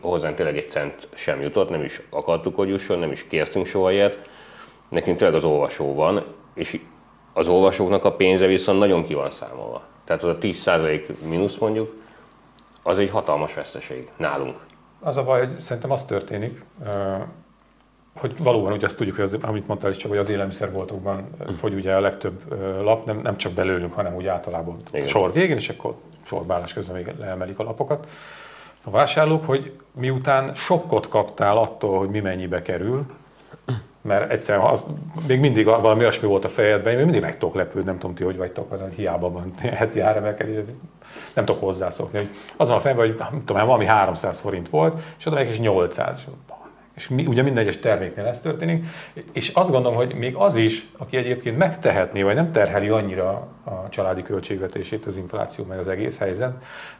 hozzánk 0.00 0.34
tényleg 0.34 0.56
egy 0.56 0.70
cent 0.70 1.08
sem 1.14 1.40
jutott, 1.40 1.70
nem 1.70 1.82
is 1.82 2.00
akartuk, 2.10 2.54
hogy 2.54 2.68
jusson, 2.68 2.98
nem 2.98 3.12
is 3.12 3.26
kértünk 3.26 3.66
soha 3.66 3.92
ilyet. 3.92 4.28
Nekünk 4.88 5.16
tényleg 5.16 5.36
az 5.36 5.44
olvasó 5.44 5.94
van, 5.94 6.24
és 6.54 6.80
az 7.32 7.48
olvasóknak 7.48 8.04
a 8.04 8.12
pénze 8.12 8.46
viszont 8.46 8.78
nagyon 8.78 9.04
ki 9.04 9.14
van 9.14 9.30
számolva. 9.30 9.82
Tehát 10.04 10.22
az 10.22 10.36
a 10.36 10.40
10% 10.40 11.18
mínusz 11.28 11.56
mondjuk, 11.56 11.94
az 12.82 12.98
egy 12.98 13.10
hatalmas 13.10 13.54
veszteség 13.54 14.08
nálunk. 14.16 14.56
Az 15.00 15.16
a 15.16 15.24
baj, 15.24 15.46
hogy 15.46 15.58
szerintem 15.58 15.90
az 15.90 16.04
történik, 16.04 16.64
hogy 18.14 18.42
valóban 18.42 18.72
ugye 18.72 18.86
azt 18.86 18.96
tudjuk, 18.96 19.16
hogy 19.16 19.24
az, 19.24 19.36
amit 19.40 19.66
mondtál 19.66 19.90
is 19.90 19.96
csak, 19.96 20.10
hogy 20.10 20.18
az 20.18 20.30
élelmiszerboltokban 20.30 21.30
fogy 21.58 21.74
ugye 21.74 21.94
a 21.94 22.00
legtöbb 22.00 22.54
lap, 22.82 23.06
nem, 23.06 23.20
nem 23.22 23.36
csak 23.36 23.52
belőlünk, 23.52 23.92
hanem 23.92 24.14
úgy 24.14 24.26
általában 24.26 24.76
Igen. 24.92 25.06
sor 25.06 25.32
végén, 25.32 25.56
és 25.56 25.68
akkor 25.68 25.94
sorbálás 26.22 26.72
közben 26.72 26.96
még 26.96 27.14
leemelik 27.18 27.58
a 27.58 27.62
lapokat 27.62 28.08
a 28.84 28.90
vásárlók, 28.90 29.44
hogy 29.44 29.72
miután 29.92 30.54
sokkot 30.54 31.08
kaptál 31.08 31.56
attól, 31.56 31.98
hogy 31.98 32.08
mi 32.08 32.20
mennyibe 32.20 32.62
kerül, 32.62 33.06
mert 34.02 34.30
egyszerűen 34.30 34.64
az, 34.64 34.84
még 35.28 35.40
mindig 35.40 35.64
valami 35.64 36.00
olyasmi 36.00 36.28
volt 36.28 36.44
a 36.44 36.48
fejedben, 36.48 36.92
én 36.92 36.98
mindig 36.98 37.20
meg 37.20 37.38
tudok 37.38 37.54
lepődni, 37.54 37.90
nem 37.90 37.98
tudom 37.98 38.14
ti, 38.14 38.24
hogy 38.24 38.36
vagytok, 38.36 38.70
hogy 38.70 38.94
hiába 38.94 39.30
van 39.30 39.52
heti 39.80 40.00
áremelkedés, 40.00 40.56
nem 41.34 41.44
tudok 41.44 41.60
hozzászokni. 41.60 42.18
Hogy 42.18 42.28
azon 42.56 42.76
a 42.76 42.80
fejemben, 42.80 43.06
hogy 43.06 43.16
nem 43.18 43.44
tudom, 43.44 43.66
valami 43.66 43.84
300 43.84 44.40
forint 44.40 44.68
volt, 44.68 45.02
és 45.18 45.26
oda 45.26 45.36
meg 45.36 45.48
is 45.48 45.58
800. 45.58 46.24
És 47.00 47.08
mi, 47.08 47.26
ugye 47.26 47.42
minden 47.42 47.62
egyes 47.62 47.78
terméknél 47.78 48.26
ez 48.26 48.40
történik, 48.40 48.84
és 49.32 49.48
azt 49.48 49.70
gondolom, 49.70 49.96
hogy 49.96 50.14
még 50.14 50.34
az 50.34 50.56
is, 50.56 50.86
aki 50.98 51.16
egyébként 51.16 51.58
megtehetné, 51.58 52.22
vagy 52.22 52.34
nem 52.34 52.52
terheli 52.52 52.88
annyira 52.88 53.48
a 53.64 53.88
családi 53.88 54.22
költségvetését 54.22 55.06
az 55.06 55.16
infláció, 55.16 55.64
meg 55.64 55.78
az 55.78 55.88
egész 55.88 56.18
helyzet, 56.18 56.52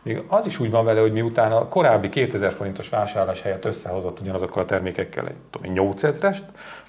még 0.02 0.22
az 0.26 0.46
is 0.46 0.58
úgy 0.60 0.70
van 0.70 0.84
vele, 0.84 1.00
hogy 1.00 1.12
miután 1.12 1.52
a 1.52 1.68
korábbi 1.68 2.08
2000 2.08 2.52
forintos 2.52 2.88
vásárlás 2.88 3.42
helyett 3.42 3.64
összehozott 3.64 4.20
ugyanazokkal 4.20 4.62
a 4.62 4.66
termékekkel 4.66 5.26
egy 5.26 5.34
tudom, 5.50 5.72
8000-est, 5.76 6.40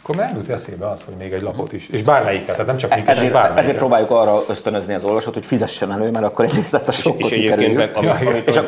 akkor 0.02 0.16
már 0.16 0.38
eszébe 0.48 0.90
az, 0.90 1.04
hogy 1.04 1.16
még 1.16 1.32
egy 1.34 1.42
lapot 1.42 1.74
is, 1.74 1.90
és 1.90 2.04
bármelyiket, 2.04 2.48
tehát 2.48 2.66
nem 2.66 2.78
csak 2.78 2.96
minket, 2.96 3.16
Ezért, 3.16 3.32
bármelyiket. 3.32 3.64
ezért 3.64 3.78
próbáljuk 3.78 4.12
arra 4.12 4.44
ösztönözni 4.50 4.94
az 4.94 5.04
olvasót, 5.04 5.34
hogy 5.34 5.46
fizessen 5.46 5.92
elő, 5.92 6.12
mert 6.12 6.26
akkor 6.26 6.46
egyrészt 6.46 6.74
ezt 6.74 6.88
a 6.88 6.92
sokkot 6.92 7.20
És 7.20 7.32
egyébként 7.32 7.76
meg, 7.76 7.92
amit, 7.96 8.10
amit 8.10 8.48
és 8.48 8.56
akkor 8.56 8.68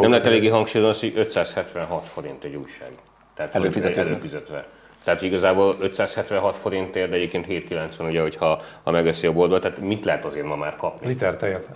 nem 0.00 0.10
lehet 0.10 0.26
eléggé 0.26 0.48
hangsúlyozni, 0.48 0.90
az, 0.90 1.00
hogy 1.00 1.12
576 1.26 2.08
forint 2.08 2.44
egy 2.44 2.54
újság. 2.54 2.88
Tehát 3.34 3.54
Előfizetődve. 3.54 4.00
hogy 4.02 4.10
előfizetve. 4.10 4.66
Tehát 5.04 5.22
igazából 5.22 5.76
576 5.80 6.56
forintért, 6.56 7.10
de 7.10 7.16
egyébként 7.16 7.46
790, 7.46 8.08
ugye, 8.08 8.20
hogyha 8.20 8.62
ha 8.82 8.90
megveszi 8.90 9.26
a 9.26 9.32
boltba, 9.32 9.58
tehát 9.58 9.78
mit 9.78 10.04
lehet 10.04 10.24
azért 10.24 10.46
ma 10.46 10.56
már 10.56 10.76
kapni? 10.76 11.06
Liter 11.06 11.36
tejet. 11.36 11.68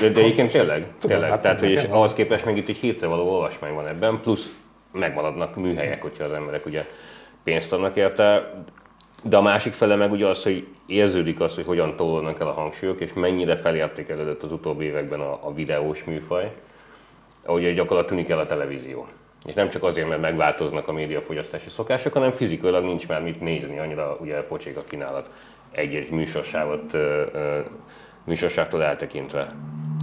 De, 0.00 0.08
de 0.08 0.20
egyébként 0.20 0.50
tényleg, 0.50 0.78
Tudom, 0.80 1.10
tényleg. 1.10 1.30
hát 1.30 1.40
Tehát, 1.40 1.60
hogy 1.60 1.70
és 1.70 1.82
ahhoz 1.82 2.14
képest 2.14 2.44
még 2.44 2.56
itt 2.56 2.68
egy 2.68 2.76
hétre 2.76 3.06
való 3.06 3.28
olvasmány 3.30 3.74
van 3.74 3.86
ebben, 3.86 4.20
plusz 4.20 4.50
megmaradnak 4.92 5.56
műhelyek, 5.56 6.02
hogyha 6.02 6.24
az 6.24 6.32
emberek 6.32 6.66
ugye 6.66 6.86
pénzt 7.44 7.72
adnak 7.72 7.96
érte. 7.96 8.52
De 9.22 9.36
a 9.36 9.42
másik 9.42 9.72
fele 9.72 9.94
meg 9.96 10.12
ugye 10.12 10.26
az, 10.26 10.42
hogy 10.42 10.66
érződik 10.86 11.40
az, 11.40 11.54
hogy 11.54 11.66
hogyan 11.66 11.96
tolódnak 11.96 12.40
el 12.40 12.46
a 12.46 12.52
hangsúlyok, 12.52 13.00
és 13.00 13.12
mennyire 13.12 13.56
felértékelődött 13.56 14.42
az 14.42 14.52
utóbbi 14.52 14.84
években 14.84 15.20
a, 15.20 15.38
a 15.42 15.54
videós 15.54 16.04
műfaj, 16.04 16.52
ahogy 17.44 17.62
gyakorlatilag 17.62 18.04
tűnik 18.06 18.28
el 18.28 18.38
a 18.38 18.46
televízió. 18.46 19.06
És 19.46 19.54
nem 19.54 19.68
csak 19.68 19.82
azért, 19.82 20.08
mert 20.08 20.20
megváltoznak 20.20 20.88
a 20.88 20.92
médiafogyasztási 20.92 21.70
szokások, 21.70 22.12
hanem 22.12 22.32
fizikailag 22.32 22.84
nincs 22.84 23.08
már 23.08 23.22
mit 23.22 23.40
nézni, 23.40 23.78
annyira 23.78 24.16
ugye 24.20 24.42
pocsék 24.42 24.76
a 24.76 24.84
kínálat 24.88 25.30
egy-egy 25.70 26.10
műsorsávot, 26.10 26.96
műsorsávtól 28.24 28.82
eltekintve. 28.82 29.54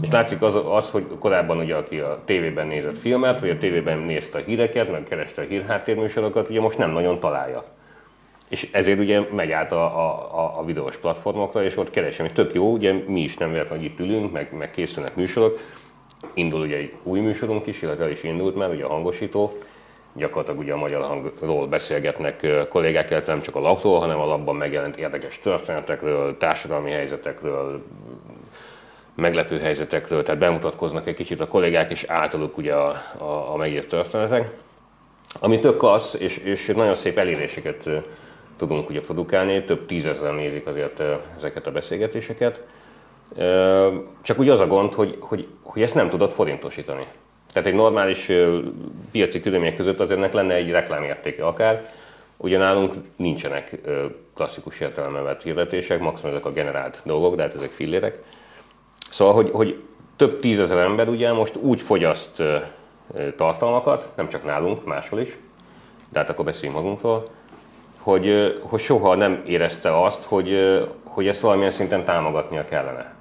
És 0.02 0.10
látszik 0.10 0.42
az, 0.42 0.60
az, 0.66 0.92
hogy 0.92 1.06
korábban 1.20 1.58
ugye, 1.58 1.76
aki 1.76 2.00
a 2.00 2.22
tévében 2.26 2.68
nézett 2.68 2.98
filmet, 2.98 3.40
vagy 3.40 3.50
a 3.50 3.58
tévében 3.58 3.98
nézte 3.98 4.38
a 4.38 4.42
híreket, 4.42 4.92
meg 4.92 5.04
kereste 5.04 5.42
a 5.42 5.46
hírháttérműsorokat, 5.46 6.50
ugye 6.50 6.62
most 6.62 6.78
nem 6.78 6.92
nagyon 6.92 7.20
találja. 7.20 7.64
És 8.50 8.70
ezért 8.72 9.00
ugye 9.00 9.22
megy 9.32 9.52
át 9.52 9.72
a, 9.72 9.86
a, 9.86 10.60
a, 10.60 10.64
videós 10.66 10.98
platformokra, 10.98 11.64
és 11.64 11.78
ott 11.78 11.90
keresem, 11.90 12.26
hogy 12.26 12.36
tök 12.36 12.54
jó, 12.54 12.72
ugye 12.72 12.94
mi 13.08 13.22
is 13.22 13.38
nem 13.38 13.52
véletlenül, 13.52 13.84
hogy 13.84 13.92
itt 13.92 14.00
ülünk, 14.00 14.32
meg, 14.32 14.54
meg 14.58 14.70
készülnek 14.70 15.16
műsorok. 15.16 15.60
Indul 16.34 16.62
ugye 16.62 16.75
egy 16.75 16.94
új 17.03 17.20
műsorunk 17.20 17.68
is, 17.68 17.82
illetve 17.82 18.03
el 18.03 18.12
is 18.12 18.24
indult 18.24 18.56
már, 18.56 18.70
ugye 18.70 18.84
a 18.84 18.89
hangosító. 18.89 19.58
Gyakorlatilag 20.15 20.60
ugye 20.60 20.74
a 20.74 20.77
magyar 20.77 21.01
hangról 21.01 21.68
beszélgetnek 21.68 22.48
kollégák, 22.70 23.10
illetve 23.10 23.32
nem 23.32 23.42
csak 23.42 23.56
a 23.56 23.60
lapról, 23.60 24.00
hanem 24.00 24.20
a 24.20 24.25
lapban 24.25 24.56
megjelent 24.56 24.98
érdekes 24.98 25.39
történetekről, 25.39 26.38
társadalmi 26.38 26.92
helyzetekről, 26.92 27.84
meglepő 29.15 29.60
helyzetekről, 29.60 30.24
tehát 30.24 30.39
bemutatkoznak 30.39 31.08
egy 31.08 31.13
kicsit 31.13 31.42
a 31.42 31.48
kollégák, 31.48 31.92
és 31.92 32.03
általuk 32.03 32.58
ugye 32.58 32.74
a, 32.74 32.88
a, 33.18 33.53
a 33.53 33.56
megírt 33.58 33.88
történetek. 33.88 34.51
Ami 35.39 35.60
tök 35.60 35.77
klassz, 35.77 36.13
és, 36.13 36.38
és 36.38 36.65
nagyon 36.65 36.94
szép 36.94 37.18
eléréseket 37.18 37.89
tudunk 38.58 38.89
ugye 38.89 39.01
produkálni, 39.01 39.63
több 39.63 39.86
tízezeren 39.86 40.36
nézik 40.36 40.68
azért 40.68 41.03
ezeket 41.38 41.68
a 41.68 41.72
beszélgetéseket. 41.72 42.62
Csak 44.22 44.40
úgy 44.40 44.50
az 44.50 44.60
a 44.60 44.68
gond, 44.68 44.94
hogy, 44.94 45.18
hogy, 45.20 45.48
hogy 45.62 45.82
ezt 45.82 45.96
nem 45.96 46.10
tudod 46.10 46.32
forintosítani. 46.32 47.08
Tehát 47.54 47.68
egy 47.68 47.75
normális 47.75 48.32
piaci 49.12 49.42
körülmények 49.42 49.75
között 49.75 50.00
azért 50.00 50.20
ennek 50.20 50.34
lenne 50.34 50.54
egy 50.54 50.70
reklámértéke 50.70 51.46
akár. 51.46 51.90
Ugye 52.38 52.58
nálunk 52.58 52.94
nincsenek 53.16 53.82
klasszikus 54.36 54.80
értelemben 54.80 55.24
vett 55.24 55.44
hirdetések, 55.44 56.00
maximum 56.00 56.34
ezek 56.34 56.46
a 56.46 56.52
generált 56.52 57.02
dolgok, 57.04 57.36
de 57.36 57.42
hát 57.42 57.56
ezek 57.56 57.72
fillérek. 57.72 58.20
Szóval, 59.10 59.34
hogy, 59.34 59.50
hogy 59.52 59.82
több 60.16 60.40
tízezer 60.40 60.78
ember 60.78 61.10
ugye 61.10 61.32
most 61.32 61.56
úgy 61.56 61.82
fogyaszt 61.82 62.44
tartalmakat, 63.36 64.12
nem 64.16 64.30
csak 64.30 64.44
nálunk, 64.44 64.86
máshol 64.86 65.20
is, 65.20 65.38
de 66.10 66.20
hát 66.20 66.30
akkor 66.30 66.46
beszéljünk 66.46 66.82
magunkról, 66.82 67.28
hogy, 68.00 68.58
hogy 68.62 68.80
soha 68.80 69.16
nem 69.16 69.44
érezte 69.46 70.04
azt, 70.04 70.24
hogy, 70.24 70.80
hogy 71.04 71.28
ezt 71.28 71.42
valamilyen 71.42 71.72
szinten 71.72 72.04
támogatnia 72.04 72.66
kellene. 72.66 73.13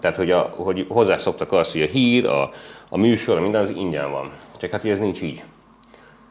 Tehát, 0.00 0.16
hogy, 0.16 0.30
a, 0.30 0.40
hogy 0.56 0.86
hozzászoktak 0.88 1.52
azt, 1.52 1.72
hogy 1.72 1.82
a 1.82 1.86
hír, 1.86 2.26
a, 2.26 2.50
a 2.90 2.96
műsor, 2.96 3.40
minden 3.40 3.60
az 3.60 3.70
ingyen 3.70 4.10
van. 4.10 4.30
Csak 4.56 4.70
hát 4.70 4.84
ez 4.84 4.98
nincs 4.98 5.22
így. 5.22 5.44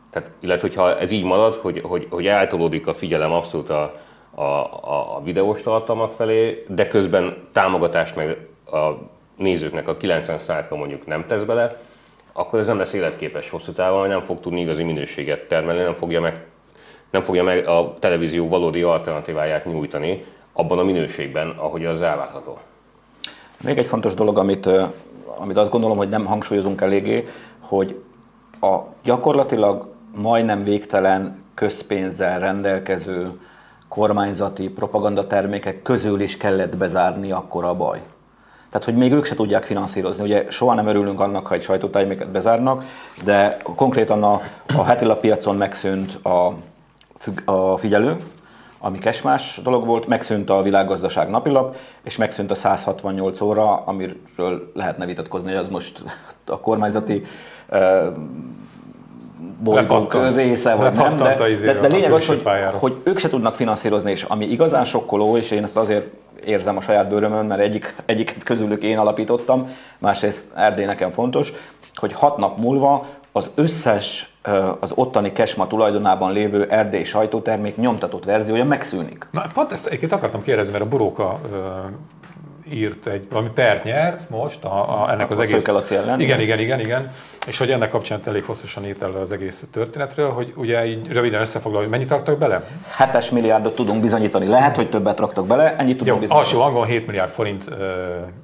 Tehát, 0.10 0.32
illetve, 0.40 0.68
hogyha 0.68 1.00
ez 1.00 1.12
így 1.12 1.24
marad, 1.24 1.56
hogy, 1.56 1.82
hogy, 1.84 2.08
hogy 2.10 2.28
eltolódik 2.28 2.88
a 2.88 2.94
figyelem 2.94 3.32
abszolút 3.32 3.70
a, 3.70 3.96
a, 4.36 4.42
a, 4.42 5.16
a 5.16 5.22
videós 5.24 5.62
tartalmak 5.62 6.12
felé, 6.12 6.66
de 6.68 6.88
közben 6.88 7.48
támogatást 7.52 8.16
meg 8.16 8.38
a 8.72 8.92
nézőknek 9.38 9.88
a 9.88 9.98
90%-a 9.98 10.76
mondjuk 10.76 11.06
nem 11.06 11.26
tesz 11.28 11.44
bele, 11.44 11.78
akkor 12.34 12.60
ez 12.60 12.68
nem 12.68 12.78
lesz 12.78 12.94
életképes 12.94 13.50
hosszú 13.50 13.72
távon, 13.72 14.08
nem 14.08 14.20
fog 14.20 14.40
tudni 14.40 14.62
igazi 14.62 14.84
minőséget 14.84 15.48
termelni, 15.48 15.82
nem 15.82 15.94
fogja 15.94 16.22
meg, 16.22 16.46
nem 17.10 17.22
fogja 17.22 17.44
meg 17.44 17.68
a 17.68 17.94
televízió 18.00 18.48
valódi 18.48 18.82
alternatíváját 18.82 19.66
nyújtani 19.66 20.24
abban 20.54 20.80
a 20.80 20.84
minőségben, 20.84 21.50
ahogy 21.50 21.86
az 21.86 22.02
elvárható. 22.02 22.58
Még 23.64 23.78
egy 23.78 23.86
fontos 23.86 24.14
dolog, 24.14 24.38
amit, 24.38 24.70
amit 25.38 25.58
azt 25.58 25.72
gondolom, 25.72 25.98
hogy 25.98 26.10
nem 26.10 26.26
hangsúlyozunk 26.26 26.82
eléggé, 26.82 27.28
hogy 27.60 28.02
a 28.62 28.78
gyakorlatilag 29.04 29.88
majdnem 30.16 30.64
végtelen 30.64 31.44
közpénzzel 31.54 32.40
rendelkező 32.40 33.40
kormányzati 33.88 34.70
propagandatermékek 34.70 35.82
közül 35.82 36.20
is 36.20 36.38
kellett 36.38 36.78
bezárni 36.78 37.32
akkor 37.32 37.64
a 37.64 37.76
baj. 37.76 38.02
Tehát, 38.70 38.86
hogy 38.86 38.96
még 38.96 39.12
ők 39.12 39.26
se 39.26 39.36
tudják 39.36 39.64
finanszírozni. 39.64 40.24
Ugye 40.24 40.46
soha 40.50 40.74
nem 40.74 40.88
örülünk 40.88 41.20
annak, 41.20 41.48
ha 41.48 41.54
egy 41.54 41.62
sajtóterméket 41.62 42.30
bezárnak, 42.30 42.84
de 43.24 43.58
konkrétan 43.76 44.24
a, 44.24 44.42
a 44.76 44.84
heti 44.84 45.06
piacon 45.22 45.56
megszűnt 45.56 46.26
a, 46.26 46.54
a 47.46 47.78
figyelő, 47.78 48.16
ami 48.86 48.98
kesmás 48.98 49.60
dolog 49.64 49.86
volt, 49.86 50.08
megszűnt 50.08 50.50
a 50.50 50.62
világgazdaság 50.62 51.30
napilap, 51.30 51.76
és 52.04 52.18
megszűnt 52.18 52.52
a 52.52 52.56
168 52.56 53.42
óra, 53.42 53.84
amiről 53.86 54.72
lehetne 54.74 55.06
vitatkozni, 55.06 55.48
hogy 55.48 55.58
az 55.58 55.70
most 55.70 56.04
a 56.46 56.60
kormányzati 56.60 57.22
uh, 57.70 57.80
bolygók 59.64 60.36
része, 60.36 60.76
vagy 60.76 60.94
nem, 60.94 61.16
de, 61.16 61.36
de, 61.36 61.74
de 61.74 61.88
lényeg 61.88 62.14
az, 62.14 62.26
hogy, 62.26 62.44
hogy 62.74 62.96
ők 63.04 63.18
se 63.18 63.30
tudnak 63.30 63.56
finanszírozni, 63.56 64.12
és 64.12 64.24
ami 64.24 64.46
igazán 64.46 64.84
sokkoló, 64.84 65.38
és 65.38 65.52
én 65.52 65.64
ezt 65.64 65.78
azért 65.78 66.08
érzem 66.46 66.78
a 66.78 66.82
saját 66.82 67.10
bőrömön, 67.10 67.46
mert 67.46 67.62
egyik, 67.62 67.96
egyiket 68.06 68.44
közülük 68.44 68.84
én 68.84 68.98
alapítottam, 68.98 69.70
másrészt 69.98 70.48
Erdély 70.56 70.86
nekem 70.86 71.12
fontos, 71.12 71.54
hogy 71.96 72.14
hat 72.14 72.38
nap 72.38 72.58
múlva 72.58 73.06
az 73.32 73.52
összes 73.56 74.35
az 74.80 74.92
ottani 74.96 75.32
Kesma 75.32 75.68
tulajdonában 75.68 76.32
lévő 76.32 76.64
erdély 76.70 77.04
sajtótermék 77.04 77.78
nyomtatott 77.78 78.26
verziója 78.26 78.66
megszűnik. 78.66 79.28
Na, 79.32 79.46
pont 79.54 79.72
ezt 79.72 79.86
egyébként 79.86 80.12
akartam 80.12 80.42
kérdezni, 80.42 80.72
mert 80.72 80.84
a 80.84 80.88
Buróka 80.88 81.40
ö, 81.52 81.58
írt 82.72 83.08
egy, 83.08 83.28
valami 83.30 83.50
pert 83.54 83.84
nyert 83.84 84.30
most 84.30 84.64
a, 84.64 85.04
a, 85.04 85.12
ennek 85.12 85.32
az 85.32 85.38
A 85.38 85.42
egész... 85.42 85.54
Szőke-Laci 85.56 85.96
ellen, 85.96 86.20
Igen, 86.20 86.40
igen. 86.40 86.60
igen, 86.60 86.80
igen. 86.80 87.12
És 87.48 87.58
hogy 87.58 87.72
ennek 87.72 87.90
kapcsán 87.90 88.20
elég 88.26 88.44
hosszasan 88.44 88.86
írt 88.86 89.02
el 89.02 89.12
az 89.12 89.32
egész 89.32 89.64
történetről, 89.72 90.30
hogy 90.32 90.54
ugye 90.56 90.86
így 90.86 91.08
röviden 91.12 91.42
összefoglalva, 91.42 91.80
hogy 91.80 91.90
mennyit 91.90 92.10
raktak 92.10 92.38
bele? 92.38 92.64
7 93.12 93.32
milliárdot 93.32 93.76
tudunk 93.76 94.02
bizonyítani. 94.02 94.48
Lehet, 94.48 94.76
hogy 94.76 94.90
többet 94.90 95.18
raktak 95.20 95.48
bele, 95.48 95.76
ennyit 95.78 95.98
tudunk 95.98 96.08
Jó, 96.08 96.14
bizonyítani. 96.14 96.40
alsó 96.40 96.62
hangon 96.62 96.86
7 96.86 97.06
milliárd 97.06 97.32
forint 97.32 97.64
ö, 97.70 97.96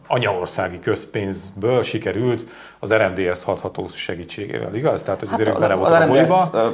anyaországi 0.07 0.79
közpénzből 0.79 1.83
sikerült 1.83 2.49
az 2.79 2.93
RMDS 2.93 3.43
hatható 3.43 3.87
segítségével, 3.87 4.75
igaz? 4.75 5.03
Tehát, 5.03 5.19
hogy 5.19 5.29
azért 5.31 5.49
hát 5.49 5.59
bele 5.59 5.73
voltak 5.73 6.01
a 6.01 6.07
buliba. 6.07 6.49
RMDS, 6.51 6.53
ö, 6.53 6.67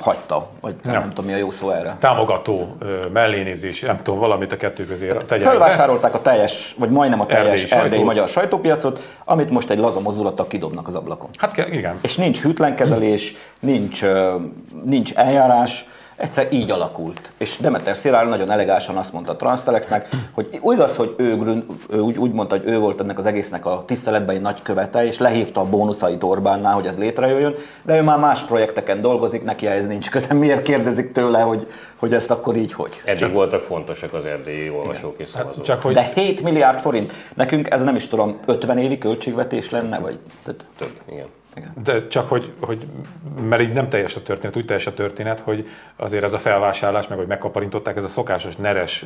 hagyta, 0.00 0.46
vagy 0.60 0.74
nem, 0.82 0.92
nem 0.92 1.08
tudom 1.08 1.24
mi 1.24 1.32
a 1.32 1.36
jó 1.36 1.50
szó 1.50 1.70
erre. 1.70 1.96
Támogató 2.00 2.76
mellénézés, 3.12 3.80
nem 3.80 4.02
tudom, 4.02 4.20
valamit 4.20 4.52
a 4.52 4.56
kettő 4.56 4.86
közé 4.86 5.06
tegyenek 5.06 5.28
be. 5.28 5.38
Fölvásárolták 5.38 6.14
a 6.14 6.20
teljes, 6.20 6.74
vagy 6.78 6.90
majdnem 6.90 7.20
a 7.20 7.26
teljes 7.26 7.62
Erdélyi 7.62 7.82
erdélyi, 7.82 8.02
magyar 8.02 8.28
sajtópiacot, 8.28 9.02
amit 9.24 9.50
most 9.50 9.70
egy 9.70 9.78
laza 9.78 10.00
mozdulattal 10.00 10.46
kidobnak 10.46 10.88
az 10.88 10.94
ablakon. 10.94 11.28
Hát 11.36 11.56
igen. 11.56 11.98
És 12.02 12.16
nincs 12.16 12.40
hűtlenkezelés, 12.40 13.34
nincs, 13.60 14.04
nincs 14.84 15.14
eljárás, 15.14 15.88
egyszer 16.20 16.52
így 16.52 16.70
alakult. 16.70 17.30
És 17.36 17.56
Demeter 17.60 17.96
Szilárd 17.96 18.28
nagyon 18.28 18.50
elegánsan 18.50 18.96
azt 18.96 19.12
mondta 19.12 19.32
a 19.32 19.36
Transtelexnek, 19.36 20.08
hogy 20.32 20.60
igaz, 20.72 20.96
hogy 20.96 21.14
ő, 21.16 21.36
grün, 21.36 21.66
ő 21.90 21.98
úgy, 21.98 22.18
úgy 22.18 22.32
mondta, 22.32 22.56
hogy 22.56 22.66
ő 22.66 22.78
volt 22.78 23.00
ennek 23.00 23.18
az 23.18 23.26
egésznek 23.26 23.66
a 23.66 23.82
tiszteletbeli 23.86 24.38
nagy 24.38 24.62
követe, 24.62 25.06
és 25.06 25.18
lehívta 25.18 25.60
a 25.60 25.64
bónuszait 25.64 26.22
Orbánnál, 26.22 26.74
hogy 26.74 26.86
ez 26.86 26.96
létrejöjjön, 26.96 27.54
de 27.82 27.96
ő 27.96 28.02
már 28.02 28.18
más 28.18 28.40
projekteken 28.40 29.00
dolgozik, 29.00 29.44
neki 29.44 29.66
ehhez 29.66 29.86
nincs 29.86 30.10
köze. 30.10 30.34
Miért 30.34 30.62
kérdezik 30.62 31.12
tőle, 31.12 31.40
hogy, 31.40 31.66
hogy 31.96 32.14
ezt 32.14 32.30
akkor 32.30 32.56
így 32.56 32.72
hogy? 32.72 33.00
Eddig 33.04 33.32
voltak 33.32 33.62
fontosak 33.62 34.12
az 34.12 34.24
erdélyi 34.24 34.70
olvasók 34.70 35.18
és 35.18 35.28
szavazók. 35.28 35.64
Csak 35.64 35.82
hogy 35.82 35.94
De 35.94 36.12
7 36.14 36.42
milliárd 36.42 36.80
forint, 36.80 37.12
nekünk 37.34 37.70
ez 37.70 37.82
nem 37.82 37.96
is 37.96 38.08
tudom, 38.08 38.38
50 38.46 38.78
évi 38.78 38.98
költségvetés 38.98 39.70
lenne, 39.70 39.98
vagy? 39.98 40.18
Több, 40.44 40.90
igen. 41.12 41.26
De 41.84 42.06
csak 42.06 42.28
hogy, 42.28 42.52
hogy, 42.60 42.86
mert 43.48 43.62
így 43.62 43.72
nem 43.72 43.88
teljes 43.88 44.16
a 44.16 44.22
történet, 44.22 44.56
úgy 44.56 44.64
teljes 44.64 44.86
a 44.86 44.94
történet, 44.94 45.40
hogy 45.40 45.68
azért 45.96 46.24
ez 46.24 46.32
a 46.32 46.38
felvásárlás, 46.38 47.08
meg 47.08 47.18
hogy 47.18 47.26
megkaparintották, 47.26 47.96
ez 47.96 48.04
a 48.04 48.08
szokásos 48.08 48.56
neres 48.56 49.04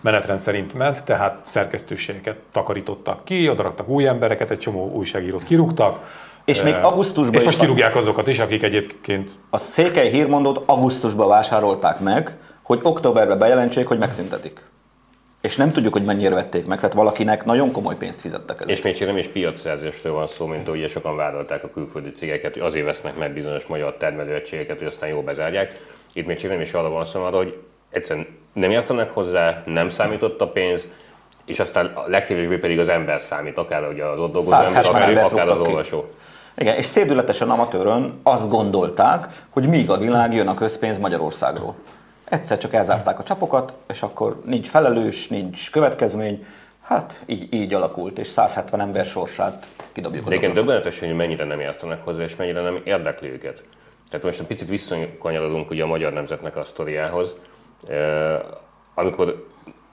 menetrend 0.00 0.40
szerint 0.40 0.74
ment, 0.74 1.04
tehát 1.04 1.42
szerkesztőségeket 1.46 2.36
takarítottak 2.52 3.24
ki, 3.24 3.48
odaraktak 3.48 3.88
új 3.88 4.06
embereket, 4.06 4.50
egy 4.50 4.58
csomó 4.58 4.90
újságírót 4.90 5.44
kirúgtak, 5.44 5.98
És 6.44 6.62
még 6.62 6.74
augusztusban 6.74 7.40
És 7.40 7.44
most 7.44 7.58
kirúgják 7.58 7.96
azokat 7.96 8.26
is, 8.26 8.38
akik 8.38 8.62
egyébként 8.62 9.30
A 9.50 9.58
székely 9.58 10.10
hírmondót 10.10 10.62
augusztusban 10.66 11.28
vásárolták 11.28 12.00
meg, 12.00 12.36
hogy 12.62 12.80
októberben 12.82 13.38
bejelentsék, 13.38 13.86
hogy 13.86 13.98
megszüntetik. 13.98 14.60
És 15.42 15.56
nem 15.56 15.70
tudjuk, 15.70 15.92
hogy 15.92 16.04
mennyire 16.04 16.34
vették 16.34 16.66
meg, 16.66 16.78
tehát 16.78 16.94
valakinek 16.94 17.44
nagyon 17.44 17.72
komoly 17.72 17.96
pénzt 17.96 18.20
fizettek 18.20 18.56
ezért. 18.60 18.78
És 18.78 18.82
még 18.82 18.96
csak 18.96 19.06
nem 19.06 19.16
is 19.16 19.28
piacszerzésről 19.28 20.12
van 20.12 20.26
szó, 20.26 20.46
mint 20.46 20.68
ugye 20.68 20.88
sokan 20.88 21.16
vádolták 21.16 21.64
a 21.64 21.70
külföldi 21.70 22.10
cégeket, 22.10 22.52
hogy 22.52 22.62
azért 22.62 22.84
vesznek 22.84 23.18
meg 23.18 23.32
bizonyos 23.32 23.66
magyar 23.66 23.94
termelőegységeket, 23.96 24.78
hogy 24.78 24.86
aztán 24.86 25.08
jól 25.08 25.22
bezárják. 25.22 25.78
Itt 26.12 26.26
még 26.26 26.36
csak 26.36 26.50
nem 26.50 26.60
is 26.60 26.72
arra 26.72 26.90
van 26.90 27.04
szó, 27.04 27.22
arra, 27.22 27.36
hogy 27.36 27.56
egyszerűen 27.90 28.26
nem 28.52 28.70
értenek 28.70 29.10
hozzá, 29.10 29.62
nem 29.66 29.88
számított 29.88 30.40
a 30.40 30.48
pénz, 30.48 30.88
és 31.44 31.60
aztán 31.60 31.86
a 31.86 32.04
legkevésbé 32.06 32.56
pedig 32.56 32.78
az 32.78 32.88
ember 32.88 33.20
számít, 33.20 33.58
akár 33.58 33.88
ugye 33.88 34.04
az 34.04 34.18
ott 34.18 34.32
dolgozó 34.32 34.54
ember, 34.56 34.84
170 34.84 35.02
akár, 35.02 35.24
akár 35.24 35.48
az 35.48 35.58
olvasó. 35.58 36.08
Igen, 36.56 36.76
és 36.76 36.86
szédületesen 36.86 37.50
amatőrön 37.50 38.20
azt 38.22 38.48
gondolták, 38.48 39.26
hogy 39.50 39.68
míg 39.68 39.90
a 39.90 39.96
világ 39.96 40.34
jön 40.34 40.48
a 40.48 40.54
közpénz 40.54 40.98
Magyarországról. 40.98 41.74
Egyszer 42.24 42.58
csak 42.58 42.74
elzárták 42.74 43.18
a 43.18 43.22
csapokat, 43.22 43.72
és 43.88 44.02
akkor 44.02 44.40
nincs 44.44 44.68
felelős, 44.68 45.28
nincs 45.28 45.70
következmény. 45.70 46.46
Hát 46.80 47.22
így, 47.26 47.52
így 47.52 47.74
alakult, 47.74 48.18
és 48.18 48.26
170 48.26 48.80
ember 48.80 49.04
sorsát 49.04 49.66
kidobjuk. 49.92 50.24
De 50.24 50.30
egyébként 50.30 50.54
döbbenetes, 50.54 50.98
hogy 50.98 51.16
mennyire 51.16 51.44
nem 51.44 51.60
értenek 51.60 52.04
hozzá, 52.04 52.22
és 52.22 52.36
mennyire 52.36 52.60
nem 52.60 52.80
érdekli 52.84 53.30
őket. 53.30 53.64
Tehát 54.10 54.26
most 54.26 54.40
egy 54.40 54.46
picit 54.46 54.68
visszakanyarodunk 54.68 55.70
ugye 55.70 55.82
a 55.82 55.86
magyar 55.86 56.12
nemzetnek 56.12 56.56
a 56.56 56.64
sztoriához. 56.64 57.34
Amikor 58.94 59.48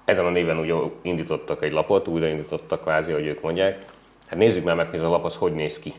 ezen 0.05 0.25
a 0.25 0.29
néven 0.29 0.57
ugye 0.57 0.73
indítottak 1.01 1.63
egy 1.63 1.71
lapot, 1.71 2.07
újraindítottak 2.07 2.81
kvázi, 2.81 3.11
hogy 3.11 3.25
ők 3.25 3.41
mondják, 3.41 3.85
hát 4.27 4.39
nézzük 4.39 4.63
már 4.63 4.75
meg, 4.75 4.87
hogy 4.87 4.99
ez 4.99 5.05
a 5.05 5.09
lap 5.09 5.25
az 5.25 5.35
hogy 5.35 5.53
néz 5.53 5.79
ki. 5.79 5.93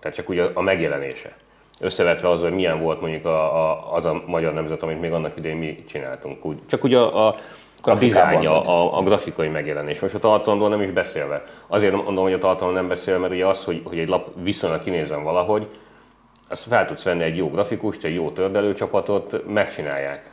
Tehát 0.00 0.16
csak 0.16 0.28
ugye 0.28 0.44
a 0.54 0.60
megjelenése. 0.60 1.36
Összevetve 1.82 2.28
az, 2.28 2.40
hogy 2.40 2.52
milyen 2.52 2.80
volt 2.80 3.00
mondjuk 3.00 3.24
a, 3.24 3.70
a, 3.70 3.94
az 3.94 4.04
a 4.04 4.22
magyar 4.26 4.54
nemzet, 4.54 4.82
amit 4.82 5.00
még 5.00 5.12
annak 5.12 5.36
idején 5.36 5.56
mi 5.56 5.84
csináltunk. 5.88 6.44
Úgy, 6.44 6.58
csak 6.66 6.84
ugye 6.84 6.98
a, 6.98 7.26
a, 7.28 7.36
a 7.82 7.94
dizájnja, 7.94 8.66
a, 8.66 8.98
a 8.98 9.02
grafikai 9.02 9.48
megjelenés. 9.48 10.00
Most 10.00 10.14
a 10.14 10.18
tartalomról 10.18 10.68
nem 10.68 10.80
is 10.80 10.90
beszélve. 10.90 11.42
Azért 11.66 11.94
mondom, 11.94 12.24
hogy 12.24 12.32
a 12.32 12.38
tartalom 12.38 12.74
nem 12.74 12.88
beszél, 12.88 13.18
mert 13.18 13.32
ugye 13.32 13.46
az, 13.46 13.64
hogy, 13.64 13.80
hogy 13.84 13.98
egy 13.98 14.08
lap 14.08 14.28
viszonylag 14.42 14.82
kinézzen 14.82 15.22
valahogy, 15.22 15.66
azt 16.48 16.68
fel 16.68 16.86
tudsz 16.86 17.02
venni 17.02 17.22
egy 17.22 17.36
jó 17.36 17.50
grafikust, 17.50 18.04
egy 18.04 18.14
jó 18.14 18.30
tördelőcsapatot, 18.30 19.46
megcsinálják. 19.48 20.30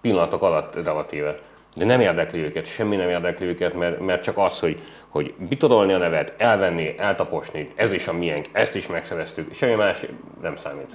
Pillanatok 0.00 0.42
alatt 0.42 0.84
relatíve. 0.84 1.38
De 1.76 1.84
nem 1.84 2.00
érdekli 2.00 2.40
őket, 2.40 2.66
semmi 2.66 2.96
nem 2.96 3.08
érdekli 3.08 3.46
őket, 3.46 3.74
mert, 3.74 4.00
mert 4.00 4.22
csak 4.22 4.38
az, 4.38 4.60
hogy, 4.60 4.78
hogy 5.14 5.34
bitodolni 5.48 5.92
a 5.92 5.98
nevet, 5.98 6.34
elvenni, 6.36 6.94
eltaposni, 6.98 7.72
ez 7.76 7.92
is 7.92 8.08
a 8.08 8.12
miénk, 8.12 8.46
ezt 8.52 8.74
is 8.74 8.86
megszereztük, 8.86 9.52
semmi 9.52 9.74
más 9.74 10.06
nem 10.42 10.56
számít. 10.56 10.90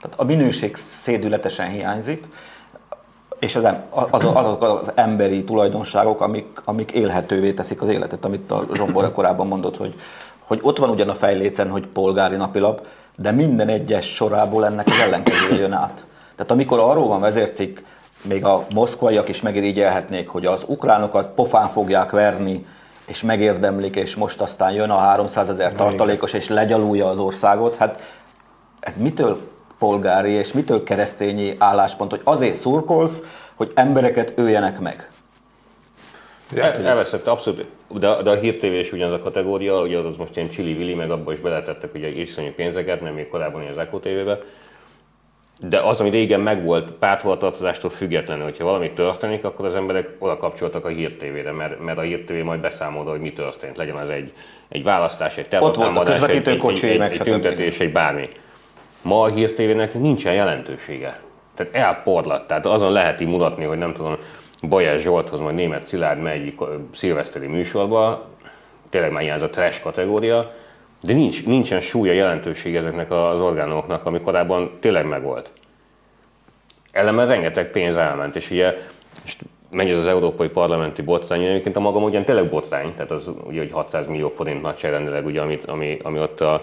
Tehát 0.00 0.18
a 0.18 0.24
minőség 0.24 0.76
szédületesen 0.76 1.68
hiányzik, 1.68 2.24
és 3.38 3.56
az, 3.56 3.64
em- 3.64 3.84
az, 3.90 4.24
azok 4.24 4.62
az 4.62 4.92
emberi 4.94 5.44
tulajdonságok, 5.44 6.20
amik, 6.20 6.46
amik 6.64 6.90
élhetővé 6.90 7.52
teszik 7.52 7.82
az 7.82 7.88
életet, 7.88 8.24
amit 8.24 8.50
a 8.50 8.66
Zsombora 8.74 9.12
korábban 9.12 9.46
mondott, 9.46 9.76
hogy, 9.76 9.94
hogy 10.40 10.58
ott 10.62 10.78
van 10.78 10.90
ugyan 10.90 11.08
a 11.08 11.14
fejlécen, 11.14 11.70
hogy 11.70 11.86
polgári 11.86 12.36
napilap, 12.36 12.86
de 13.16 13.30
minden 13.30 13.68
egyes 13.68 14.14
sorából 14.14 14.66
ennek 14.66 14.86
az 14.86 14.98
ellenkezője 14.98 15.60
jön 15.60 15.72
át. 15.72 16.04
Tehát 16.36 16.50
amikor 16.50 16.78
arról 16.78 17.06
van 17.06 17.20
vezércikk, 17.20 17.78
még 18.22 18.44
a 18.44 18.66
moszkvaiak 18.70 19.28
is 19.28 19.40
megirigyelhetnék, 19.40 20.28
hogy 20.28 20.46
az 20.46 20.64
ukránokat 20.66 21.34
pofán 21.34 21.68
fogják 21.68 22.10
verni, 22.10 22.66
és 23.10 23.22
megérdemlik, 23.22 23.96
és 23.96 24.14
most 24.14 24.40
aztán 24.40 24.72
jön 24.72 24.90
a 24.90 24.98
300 24.98 25.48
ezer 25.48 25.74
tartalékos, 25.74 26.32
és 26.32 26.48
legyalulja 26.48 27.06
az 27.06 27.18
országot, 27.18 27.76
hát 27.76 28.02
ez 28.80 28.98
mitől 28.98 29.38
polgári 29.78 30.30
és 30.30 30.52
mitől 30.52 30.82
keresztényi 30.82 31.54
álláspont, 31.58 32.10
hogy 32.10 32.20
azért 32.24 32.54
szurkolsz, 32.54 33.22
hogy 33.54 33.70
embereket 33.74 34.32
öljenek 34.36 34.80
meg. 34.80 35.10
El, 36.56 36.86
elveszette 36.86 37.30
abszolút, 37.30 37.66
de, 37.88 38.22
de 38.22 38.30
a 38.30 38.34
Hír 38.34 38.58
TV 38.58 38.64
is 38.64 38.92
ugyanaz 38.92 39.18
a 39.18 39.22
kategória, 39.22 39.80
ugye 39.80 39.98
az 39.98 40.16
most 40.16 40.36
ilyen 40.36 40.48
Chili 40.48 40.72
Willy, 40.72 40.94
meg 40.94 41.10
abba 41.10 41.32
is 41.32 41.40
beletettek 41.40 41.94
ugye 41.94 42.08
iszonyú 42.08 42.52
pénzeket, 42.56 43.00
mert 43.00 43.14
még 43.14 43.28
korábban 43.28 43.66
az 43.66 43.78
Echo 43.78 43.98
TV-be. 43.98 44.38
De 45.68 45.78
az, 45.78 46.00
ami 46.00 46.10
régen 46.10 46.40
megvolt 46.40 46.90
párthovatartozástól 46.90 47.90
függetlenül, 47.90 48.44
hogyha 48.44 48.64
valami 48.64 48.90
történik, 48.90 49.44
akkor 49.44 49.64
az 49.64 49.76
emberek 49.76 50.08
oda 50.18 50.36
kapcsoltak 50.36 50.84
a 50.84 50.88
Hír 50.88 51.16
TV-re, 51.16 51.52
mert, 51.52 51.80
mert 51.84 51.98
a 51.98 52.00
Hír 52.00 52.24
TV 52.24 52.32
majd 52.32 52.60
beszámol, 52.60 53.04
hogy 53.04 53.20
mi 53.20 53.32
történt. 53.32 53.76
Legyen 53.76 53.96
az 53.96 54.10
egy, 54.10 54.32
egy 54.68 54.84
választás, 54.84 55.36
egy 55.36 55.48
terrortámadás, 55.48 56.22
egy, 56.22 56.48
egy, 56.48 56.84
egy, 56.84 57.00
egy, 57.00 57.18
tüntetés, 57.18 57.80
egy 57.80 57.92
bármi. 57.92 58.28
Ma 59.02 59.22
a 59.22 59.28
Hír 59.28 59.52
TV-nek 59.52 59.94
nincsen 59.94 60.34
jelentősége. 60.34 61.20
Tehát 61.54 61.74
elporlat. 61.74 62.46
Tehát 62.46 62.66
azon 62.66 62.92
lehet 62.92 63.20
mutatni, 63.20 63.64
hogy 63.64 63.78
nem 63.78 63.92
tudom, 63.92 64.16
Bajás 64.68 65.02
Zsolthoz, 65.02 65.40
majd 65.40 65.54
német 65.54 65.86
Szilárd 65.86 66.20
megy 66.20 66.54
szilveszteri 66.92 67.46
műsorba, 67.46 68.28
tényleg 68.88 69.12
már 69.12 69.22
ilyen 69.22 69.36
ez 69.36 69.42
a 69.42 69.50
trash 69.50 69.82
kategória, 69.82 70.52
de 71.02 71.12
nincs, 71.12 71.46
nincsen 71.46 71.80
súlya, 71.80 72.12
jelentőség 72.12 72.76
ezeknek 72.76 73.10
az 73.10 73.40
orgánoknak, 73.40 74.06
ami 74.06 74.20
korábban 74.20 74.70
tényleg 74.80 75.06
megvolt. 75.06 75.52
Ellenben 76.92 77.26
rengeteg 77.26 77.70
pénz 77.70 77.96
elment, 77.96 78.36
és 78.36 78.50
ugye 78.50 78.76
és 79.24 79.36
megy 79.70 79.90
ez 79.90 79.98
az 79.98 80.06
európai 80.06 80.48
parlamenti 80.48 81.02
botrány, 81.02 81.44
egyébként 81.44 81.76
a 81.76 81.80
magam 81.80 82.02
ugyan 82.02 82.24
tényleg 82.24 82.48
botrány, 82.48 82.92
tehát 82.94 83.10
az 83.10 83.30
ugye, 83.44 83.58
hogy 83.58 83.72
600 83.72 84.06
millió 84.06 84.28
forint 84.28 84.62
nagyságrendileg, 84.62 85.26
ugye, 85.26 85.40
amit, 85.40 85.64
ami, 85.64 85.98
ami 86.02 86.18
ott 86.18 86.40
a, 86.40 86.62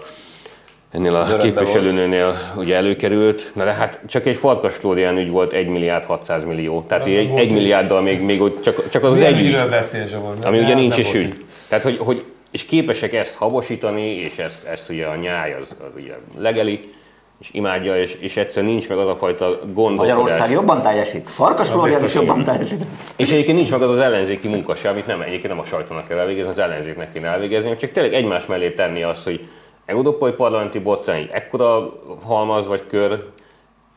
ennél 0.90 1.14
a 1.14 1.22
Zöldbe 1.22 1.44
képviselőnőnél 1.44 2.34
ugye 2.56 2.76
előkerült, 2.76 3.52
na 3.54 3.64
de 3.64 3.72
hát 3.72 4.00
csak 4.06 4.26
egy 4.26 4.36
Farkas 4.36 4.74
Flórián 4.74 5.18
ügy 5.18 5.30
volt 5.30 5.52
1 5.52 5.68
milliárd 5.68 6.04
600 6.04 6.44
millió, 6.44 6.84
tehát 6.88 7.04
Nem 7.04 7.16
egy, 7.16 7.28
volt 7.28 7.40
egy 7.40 7.52
milliárddal 7.52 8.00
még, 8.00 8.20
még 8.20 8.40
ott 8.40 8.62
csak, 8.62 8.88
csak 8.88 9.04
az, 9.04 9.12
az 9.12 9.20
egy 9.20 9.40
ügy, 9.40 9.68
beszél 9.70 10.06
Zsolt? 10.06 10.44
ami 10.44 10.56
Nem, 10.56 10.64
ugye 10.64 10.74
nem 10.74 10.82
nincs 10.82 10.96
is 10.96 11.14
ügy. 11.14 11.44
Tehát, 11.68 11.84
hogy, 11.84 11.98
hogy 11.98 12.24
és 12.50 12.64
képesek 12.64 13.12
ezt 13.12 13.36
habosítani, 13.36 14.02
és 14.02 14.38
ezt, 14.38 14.64
ezt 14.64 14.90
ugye 14.90 15.06
a 15.06 15.16
nyáj 15.16 15.54
az, 15.54 15.76
az 15.80 15.90
ugye 15.96 16.14
legeli, 16.38 16.92
és 17.40 17.48
imádja, 17.52 18.00
és, 18.00 18.14
és 18.14 18.36
egyszerűen 18.36 18.72
nincs 18.72 18.88
meg 18.88 18.98
az 18.98 19.08
a 19.08 19.16
fajta 19.16 19.44
gondolkodás. 19.72 20.14
Magyarország 20.14 20.50
jobban 20.50 20.82
teljesít. 20.82 21.30
Farkas 21.30 21.68
Flórián 21.68 22.04
is 22.04 22.14
jobban 22.14 22.44
teljesít. 22.44 22.84
És 23.16 23.30
egyébként 23.30 23.56
nincs 23.56 23.70
meg 23.70 23.82
az 23.82 23.90
az 23.90 23.98
ellenzéki 23.98 24.48
munka 24.48 24.74
se, 24.74 24.88
amit 24.88 25.06
nem, 25.06 25.20
egyébként 25.20 25.48
nem 25.48 25.58
a 25.58 25.64
sajtónak 25.64 26.08
kell 26.08 26.18
elvégezni, 26.18 26.50
az 26.50 26.58
ellenzéknek 26.58 27.12
kéne 27.12 27.28
elvégezni, 27.28 27.62
hanem 27.62 27.78
csak 27.78 27.90
tényleg 27.90 28.14
egymás 28.14 28.46
mellé 28.46 28.70
tenni 28.70 29.02
azt, 29.02 29.24
hogy 29.24 29.48
európai 29.86 30.32
parlamenti 30.32 30.78
botrány, 30.78 31.28
ekkora 31.32 31.92
halmaz 32.24 32.66
vagy 32.66 32.86
kör, 32.86 33.24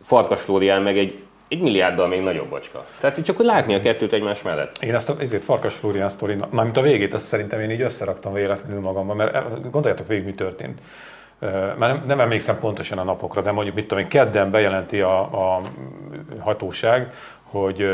Farkas 0.01 0.41
Flórián 0.41 0.81
meg 0.81 0.97
egy, 0.97 1.17
egy 1.51 1.61
milliárddal 1.61 2.07
még 2.07 2.21
nagyobb 2.23 2.49
bacska. 2.49 2.85
Tehát 2.99 3.23
csak 3.23 3.37
hogy 3.37 3.45
látni 3.45 3.73
a 3.73 3.79
kettőt 3.79 4.13
egymás 4.13 4.41
mellett. 4.41 4.77
Én 4.83 4.95
azt 4.95 5.09
a, 5.09 5.15
ezért 5.19 5.43
Farkas 5.43 5.73
Flórián 5.73 6.09
sztori, 6.09 6.35
mármint 6.49 6.77
a 6.77 6.81
végét, 6.81 7.13
azt 7.13 7.25
szerintem 7.25 7.59
én 7.59 7.71
így 7.71 7.81
összeraktam 7.81 8.33
véletlenül 8.33 8.79
magamban, 8.79 9.15
mert 9.15 9.35
eh, 9.35 9.43
gondoljátok 9.71 10.07
végig, 10.07 10.25
mi 10.25 10.33
történt. 10.33 10.79
Már 11.77 11.77
nem, 11.77 12.03
nem 12.07 12.19
emlékszem 12.19 12.59
pontosan 12.59 12.97
a 12.97 13.03
napokra, 13.03 13.41
de 13.41 13.51
mondjuk, 13.51 13.75
mit 13.75 13.87
tudom 13.87 14.03
én, 14.03 14.09
kedden 14.09 14.51
bejelenti 14.51 15.01
a, 15.01 15.19
a 15.21 15.61
hatóság, 16.39 17.13
hogy 17.43 17.85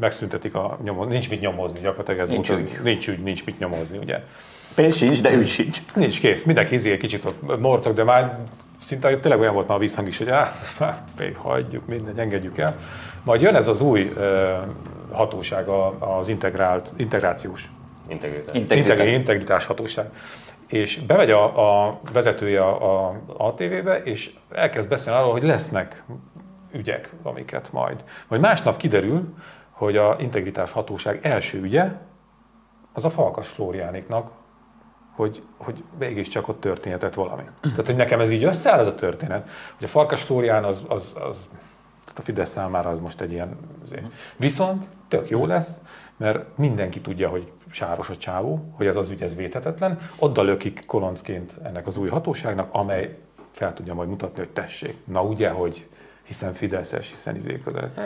megszüntetik 0.00 0.54
a 0.54 0.78
nyomoz, 0.82 1.08
nincs 1.08 1.30
mit 1.30 1.40
nyomozni 1.40 1.80
gyakorlatilag 1.80 2.20
ez 2.20 2.28
Nincs 2.28 2.48
volt, 2.48 2.60
ügy. 2.60 2.80
nincs 2.82 3.08
ügy, 3.08 3.22
nincs 3.22 3.44
mit 3.44 3.58
nyomozni, 3.58 3.98
ugye. 3.98 4.20
Pénz 4.74 4.96
sincs, 4.96 5.22
de 5.22 5.32
ügy 5.32 5.48
sincs. 5.48 5.78
Nincs 5.94 6.20
kész, 6.20 6.44
mindenki 6.44 6.74
izé 6.74 6.90
egy 6.90 6.98
kicsit 6.98 7.24
ott 7.24 7.58
morcog, 7.60 7.94
de 7.94 8.04
már 8.04 8.38
szinte 8.86 9.18
tényleg 9.18 9.40
olyan 9.40 9.54
volt 9.54 9.68
már 9.68 9.76
a 9.76 9.80
visszhang 9.80 10.08
is, 10.08 10.18
hogy 10.18 10.28
áh, 10.28 10.48
már 10.80 11.02
még 11.18 11.36
hagyjuk, 11.36 11.86
mindegy, 11.86 12.18
engedjük 12.18 12.58
el. 12.58 12.76
Majd 13.24 13.40
jön 13.40 13.54
ez 13.54 13.68
az 13.68 13.80
új 13.80 14.12
hatóság, 15.10 15.68
a- 15.68 16.18
az 16.18 16.28
integrált, 16.28 16.92
integrációs 16.96 17.70
Integritás. 18.08 18.54
Integritás. 18.54 18.78
integri, 18.78 19.12
integritás 19.12 19.64
hatóság. 19.66 20.10
És 20.66 20.98
bemegy 20.98 21.30
a, 21.30 21.86
a 21.86 22.00
vezetője 22.12 22.62
a, 22.62 23.06
a 23.08 23.20
ATV-be, 23.36 24.02
és 24.02 24.34
elkezd 24.54 24.88
beszélni 24.88 25.18
arról, 25.18 25.32
hogy 25.32 25.42
lesznek 25.42 26.02
ügyek, 26.72 27.10
amiket 27.22 27.72
majd. 27.72 28.04
Majd 28.28 28.40
másnap 28.42 28.76
kiderül, 28.76 29.34
hogy 29.70 29.96
a 29.96 30.16
integritás 30.18 30.70
hatóság 30.72 31.18
első 31.22 31.60
ügye 31.60 31.86
az 32.92 33.04
a 33.04 33.10
Falkas 33.10 33.48
Flóriániknak, 33.48 34.30
hogy, 35.16 35.42
hogy 35.56 35.82
mégiscsak 35.98 36.48
ott 36.48 36.60
történhetett 36.60 37.14
valami. 37.14 37.42
Tehát, 37.60 37.86
hogy 37.86 37.96
nekem 37.96 38.20
ez 38.20 38.30
így 38.30 38.44
összeáll 38.44 38.78
ez 38.78 38.86
a 38.86 38.94
történet, 38.94 39.48
hogy 39.76 39.84
a 39.84 39.90
Farkas 39.90 40.22
Flórián 40.22 40.64
az, 40.64 40.84
az, 40.88 41.12
az 41.14 41.48
tehát 42.04 42.18
a 42.18 42.22
Fidesz 42.22 42.50
számára 42.50 42.88
az 42.88 43.00
most 43.00 43.20
egy 43.20 43.32
ilyen... 43.32 43.56
azért. 43.82 44.04
Viszont 44.36 44.84
tök 45.08 45.28
jó 45.30 45.46
lesz, 45.46 45.80
mert 46.16 46.58
mindenki 46.58 47.00
tudja, 47.00 47.28
hogy 47.28 47.52
sáros 47.70 48.10
a 48.10 48.16
csávó, 48.16 48.72
hogy 48.76 48.86
ez 48.86 48.96
az 48.96 49.10
ügy 49.10 49.22
ez 49.22 49.36
védhetetlen, 49.36 49.98
oda 50.18 50.42
lökik 50.42 50.86
koloncként 50.86 51.54
ennek 51.62 51.86
az 51.86 51.96
új 51.96 52.08
hatóságnak, 52.08 52.68
amely 52.72 53.18
fel 53.50 53.74
tudja 53.74 53.94
majd 53.94 54.08
mutatni, 54.08 54.38
hogy 54.38 54.50
tessék, 54.52 54.96
na 55.04 55.22
ugye, 55.22 55.50
hogy 55.50 55.86
hiszen 56.26 56.54
Fideszes, 56.54 57.10
hiszen 57.10 57.36
izé 57.36 57.60
között. 57.64 58.00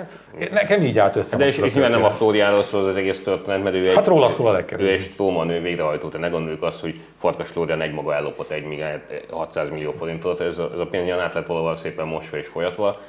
Nekem 0.50 0.82
így 0.82 0.98
állt 0.98 1.16
össze. 1.16 1.36
De 1.36 1.46
és, 1.46 1.58
és 1.58 1.72
nyilván 1.72 1.90
nem 1.90 2.04
a. 2.04 2.10
Flóriáról 2.10 2.62
szól 2.62 2.88
az 2.88 2.96
egész 2.96 3.22
történet, 3.22 3.62
mert 3.62 3.74
ő 3.76 3.88
egy, 3.88 3.94
Hát 3.94 4.06
róla 4.06 4.30
szól 4.30 4.48
a 4.48 4.52
legkevésbé. 4.52 4.90
ő 4.90 4.94
egy 4.94 5.00
stróman, 5.00 5.50
ő 5.50 5.60
végrehajtó, 5.60 6.08
tehát 6.08 6.26
ne 6.26 6.32
gondoljuk 6.32 6.62
azt, 6.62 6.80
hogy 6.80 7.00
Farkas 7.18 7.48
Flórián 7.50 7.80
egy 7.80 7.92
maga 7.92 8.14
ellopott 8.14 8.50
egy 8.50 8.64
milliárd 8.64 9.02
600 9.30 9.70
millió 9.70 9.92
forintot, 9.92 10.40
ez 10.40 10.58
a, 10.58 10.70
ez 10.72 10.78
a 10.78 10.86
pénz 10.86 11.04
nyilván 11.04 11.24
át 11.24 11.34
lett 11.34 11.46
valahol 11.46 11.76
szépen 11.76 12.06
mosva 12.06 12.36
és 12.36 12.46
folyatva, 12.46 13.00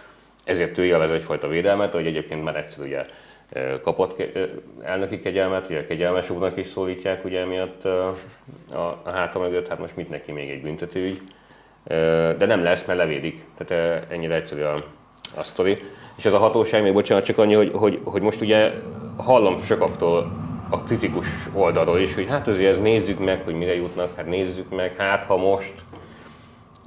ezért 0.46 0.78
ő 0.78 0.86
élvez 0.86 1.12
egyfajta 1.12 1.48
védelmet, 1.48 1.94
hogy 1.94 2.06
egyébként 2.06 2.44
már 2.44 2.56
egyszer 2.56 2.86
ugye 2.86 3.06
kapott 3.82 4.24
elnöki 4.84 5.20
kegyelmet, 5.20 5.70
ugye 5.70 5.86
kegyelmes 5.86 6.30
úrnak 6.30 6.58
is 6.58 6.68
szólítják 6.68 7.26
ugye 7.26 7.40
emiatt 7.40 7.86
eh, 7.86 8.08
a, 8.80 9.02
a 9.04 9.12
háta 9.12 9.40
mögött, 9.40 9.68
hát 9.68 9.80
most 9.80 9.96
mit 9.96 10.10
neki 10.10 10.32
még 10.32 10.50
egy 10.50 10.62
büntetőügy, 10.62 11.22
de 12.38 12.46
nem 12.46 12.64
lesz, 12.64 12.86
mert 12.86 13.00
levédik, 13.00 13.44
tehát 13.58 13.86
eh, 13.86 14.02
ennyire 14.10 14.36
egyszerű 14.36 14.62
a, 14.62 14.84
a 15.36 15.44
sztori. 15.44 15.84
És 16.16 16.26
ez 16.26 16.34
a 16.34 16.38
hatóság, 16.38 16.84
még 16.84 16.94
bocsánat, 16.94 17.26
csak 17.26 17.38
annyi, 17.38 17.54
hogy, 17.54 17.72
hogy, 17.74 18.02
hogy 18.04 18.22
most 18.22 18.42
ugye 18.42 18.72
hallom 19.18 19.64
sokaktól 19.64 20.32
a 20.70 20.82
kritikus 20.82 21.28
oldalról 21.54 22.00
is, 22.00 22.14
hogy 22.14 22.28
hát 22.28 22.48
azért 22.48 22.72
ez 22.72 22.80
nézzük 22.80 23.20
meg, 23.20 23.42
hogy 23.44 23.54
mire 23.54 23.76
jutnak, 23.76 24.16
hát 24.16 24.26
nézzük 24.26 24.70
meg, 24.70 24.96
hát 24.96 25.26
ha 25.26 25.38
most. 25.38 25.74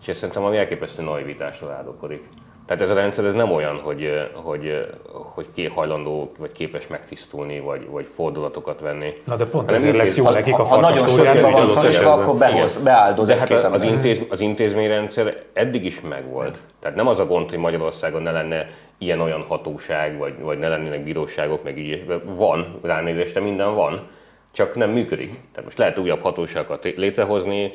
És 0.00 0.09
ez 0.09 0.16
szerintem 0.16 0.44
ami 0.44 0.57
elképesztő 0.57 1.02
naivitásra 1.02 1.72
áldokodik. 1.72 2.22
Tehát 2.66 2.83
ez 2.83 2.90
a 2.90 2.94
rendszer 2.94 3.24
ez 3.24 3.33
nem 3.33 3.53
olyan, 3.53 3.81
hogy, 3.81 4.31
hogy, 4.35 4.87
hogy 5.35 5.46
ki 5.55 5.66
hajlandó, 5.66 6.33
vagy 6.38 6.53
képes 6.53 6.87
megtisztulni, 6.87 7.61
vagy, 7.61 7.88
vagy 7.90 8.07
fordulatokat 8.07 8.81
venni. 8.81 9.12
Na 9.24 9.37
de 9.37 9.44
pont 9.44 9.64
Hanem 9.64 9.74
ezért 9.74 9.96
lesz 9.96 10.16
jó 10.16 10.31
nekik 10.31 10.59
a 10.59 10.62
Ha 10.62 10.81
nagyon 10.81 11.09
sötétben 11.09 11.53
van 11.53 11.87
esetben. 11.87 12.12
akkor 12.12 12.38
behoz, 12.38 12.77
beáldoz 12.77 13.27
De 13.27 13.37
hát 13.37 13.53
az, 13.53 13.83
intéz, 13.83 14.22
az 14.29 14.40
intézményrendszer 14.40 15.42
eddig 15.53 15.85
is 15.85 16.00
megvolt. 16.00 16.59
Tehát 16.81 16.96
nem 16.96 17.07
az 17.07 17.20
a 17.20 17.27
gond, 17.27 17.50
hogy 17.50 17.59
Magyarországon 17.59 18.22
ne 18.22 18.31
lenne 18.31 18.66
ilyen-olyan 18.98 19.42
hatóság, 19.42 20.18
vagy, 20.18 20.35
vagy 20.40 20.59
ne 20.59 20.68
lennének 20.68 21.05
bíróságok, 21.05 21.62
meg 21.62 21.79
így 21.79 22.05
van, 22.24 22.79
ránézésre 22.83 23.40
minden 23.40 23.74
van, 23.74 24.09
csak 24.53 24.74
nem 24.74 24.90
működik. 24.90 25.29
Tehát 25.29 25.64
most 25.64 25.79
lehet 25.79 25.98
újabb 25.98 26.20
hatóságokat 26.20 26.85
létrehozni, 26.96 27.72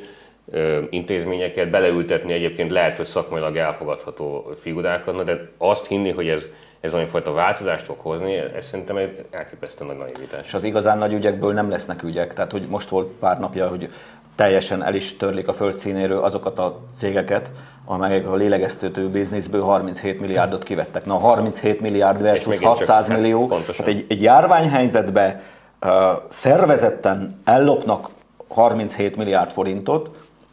intézményeket, 0.90 1.70
beleültetni 1.70 2.32
egyébként 2.32 2.70
lehet, 2.70 2.96
hogy 2.96 3.06
szakmailag 3.06 3.56
elfogadható 3.56 4.50
figurákat, 4.54 5.16
na 5.16 5.22
de 5.22 5.48
azt 5.58 5.86
hinni, 5.86 6.10
hogy 6.10 6.28
ez, 6.28 6.46
ez 6.80 6.94
fajta 7.08 7.32
változást 7.32 7.84
fog 7.84 7.98
hozni, 7.98 8.34
ez 8.34 8.66
szerintem 8.66 8.96
egy 8.96 9.24
elképesztő 9.30 9.84
nagy 9.84 9.96
naivitás. 9.96 10.46
És 10.46 10.54
az 10.54 10.64
igazán 10.64 10.98
nagy 10.98 11.12
ügyekből 11.12 11.52
nem 11.52 11.70
lesznek 11.70 12.02
ügyek. 12.02 12.32
Tehát, 12.32 12.52
hogy 12.52 12.66
most 12.68 12.88
volt 12.88 13.08
pár 13.18 13.38
napja, 13.38 13.68
hogy 13.68 13.88
teljesen 14.34 14.82
el 14.82 14.94
is 14.94 15.16
törlik 15.16 15.48
a 15.48 15.52
földszínéről 15.52 16.22
azokat 16.22 16.58
a 16.58 16.78
cégeket, 16.98 17.50
amelyek 17.84 18.26
a 18.26 18.34
lélegeztető 18.34 19.08
bizniszből 19.08 19.62
37 19.62 20.20
milliárdot 20.20 20.62
kivettek. 20.62 21.04
Na, 21.04 21.14
37 21.14 21.80
milliárd 21.80 22.22
versus 22.22 22.46
megint 22.46 22.62
csak, 22.62 22.76
600 22.76 23.06
hát 23.06 23.18
millió. 23.18 23.46
Tehát 23.48 23.86
egy, 23.86 24.04
egy 24.08 24.22
járványhelyzetben 24.22 25.40
uh, 25.82 25.90
szervezetten 26.28 27.40
ellopnak 27.44 28.08
37 28.48 29.16
milliárd 29.16 29.50
forintot, 29.50 30.10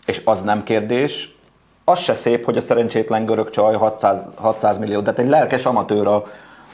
és 0.07 0.21
az 0.23 0.41
nem 0.41 0.63
kérdés, 0.63 1.35
az 1.83 1.99
se 1.99 2.13
szép, 2.13 2.45
hogy 2.45 2.57
a 2.57 2.61
szerencsétlen 2.61 3.25
görög 3.25 3.49
csaj 3.49 3.75
600, 3.75 4.25
600 4.35 4.77
millió, 4.77 5.01
tehát 5.01 5.19
egy 5.19 5.27
lelkes 5.27 5.65
amatőr 5.65 6.07
a, 6.07 6.15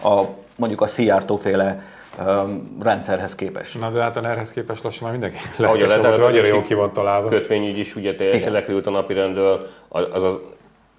a 0.07 0.23
mondjuk 0.55 0.81
a 0.81 0.87
Szijjártó 0.87 1.37
féle 1.37 1.83
um, 2.19 2.77
rendszerhez 2.83 3.35
képest. 3.35 3.79
Na 3.79 3.89
de 3.89 4.01
hát 4.01 4.17
a 4.17 4.21
NER-hez 4.21 4.51
képest 4.51 4.83
lassan 4.83 5.03
már 5.03 5.11
mindenki 5.11 5.37
lelkes 5.57 5.95
volt, 5.95 6.21
annyira 6.21 6.45
jó 6.45 6.61
ki 6.61 6.73
van 6.73 6.93
találva. 6.93 7.29
kötvényügy 7.29 7.77
is 7.77 7.95
ugye 7.95 8.15
teljesen 8.15 8.51
lekerült 8.51 8.87
a 8.87 8.91
napirendről, 8.91 9.67
az 9.87 10.07
az, 10.11 10.23
az 10.23 10.37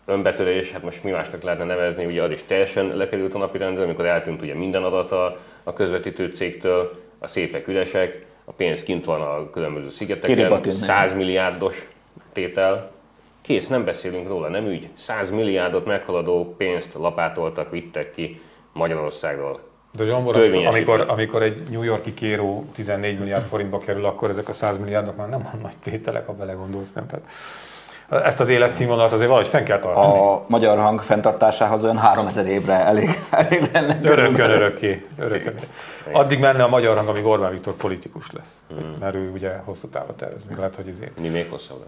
önbetörés, 0.06 0.72
hát 0.72 0.82
most 0.82 1.04
mi 1.04 1.10
másnak 1.10 1.42
lehetne 1.42 1.64
nevezni, 1.64 2.04
ugye 2.04 2.22
az 2.22 2.30
is 2.30 2.42
teljesen 2.42 2.96
lekerült 2.96 3.34
a 3.34 3.38
napirendről, 3.38 3.84
amikor 3.84 4.06
eltűnt 4.06 4.42
ugye 4.42 4.54
minden 4.54 4.82
adat 4.82 5.12
a, 5.12 5.72
közvetítő 5.72 6.26
cégtől, 6.26 7.02
a 7.18 7.26
széfek 7.26 7.68
üresek, 7.68 8.24
a 8.44 8.52
pénz 8.52 8.82
kint 8.82 9.04
van 9.04 9.20
a 9.20 9.50
különböző 9.50 9.90
szigeteken, 9.90 10.36
Kiribati 10.36 10.70
100 10.70 11.14
milliárdos 11.14 11.86
tétel, 12.34 12.90
kész, 13.40 13.68
nem 13.68 13.84
beszélünk 13.84 14.28
róla, 14.28 14.48
nem 14.48 14.66
ügy. 14.66 14.88
100 14.94 15.30
milliárdot 15.30 15.84
meghaladó 15.84 16.54
pénzt 16.56 16.94
lapátoltak, 16.94 17.70
vittek 17.70 18.10
ki 18.10 18.40
Magyarországról. 18.72 19.60
De 19.92 20.04
Zsombor, 20.04 20.36
amikor, 20.36 21.04
amikor 21.08 21.42
egy 21.42 21.62
New 21.70 21.82
Yorki 21.82 22.14
kéró 22.14 22.64
14 22.74 23.18
milliárd 23.18 23.44
forintba 23.44 23.78
kerül, 23.78 24.04
akkor 24.04 24.30
ezek 24.30 24.48
a 24.48 24.52
100 24.52 24.78
milliárdok 24.78 25.16
már 25.16 25.28
nem 25.28 25.40
olyan 25.40 25.58
nagy 25.62 25.76
tételek, 25.82 26.26
ha 26.26 26.32
belegondolsz, 26.32 26.92
nem? 26.92 27.06
Tehát 27.06 27.24
ezt 28.08 28.40
az 28.40 28.48
életszínvonalat 28.48 29.12
azért 29.12 29.28
valahogy 29.28 29.48
fenn 29.48 29.64
kell 29.64 29.78
tartani. 29.78 30.18
A 30.18 30.44
magyar 30.46 30.78
hang 30.78 31.00
fenntartásához 31.00 31.84
olyan 31.84 31.98
3000 31.98 32.46
évre 32.46 32.72
elég, 32.72 33.08
elég 33.30 33.70
lenne. 33.72 33.98
Örökön, 34.02 34.50
örökké, 34.50 35.06
örökön. 35.18 35.54
Addig 36.12 36.38
menne 36.38 36.62
a 36.62 36.68
magyar 36.68 36.96
hang, 36.96 37.08
amíg 37.08 37.24
Orbán 37.24 37.50
Viktor 37.50 37.74
politikus 37.74 38.32
lesz. 38.32 38.62
Hmm. 38.68 38.96
Mert 39.00 39.14
ő 39.14 39.30
ugye 39.30 39.60
hosszú 39.64 39.88
távra 39.88 40.14
tervez. 40.14 40.44
Lehet, 40.56 40.74
hogy 40.74 40.88
izé. 40.88 41.12
Mi 41.20 41.28
még 41.28 41.50
hosszabbra? 41.50 41.86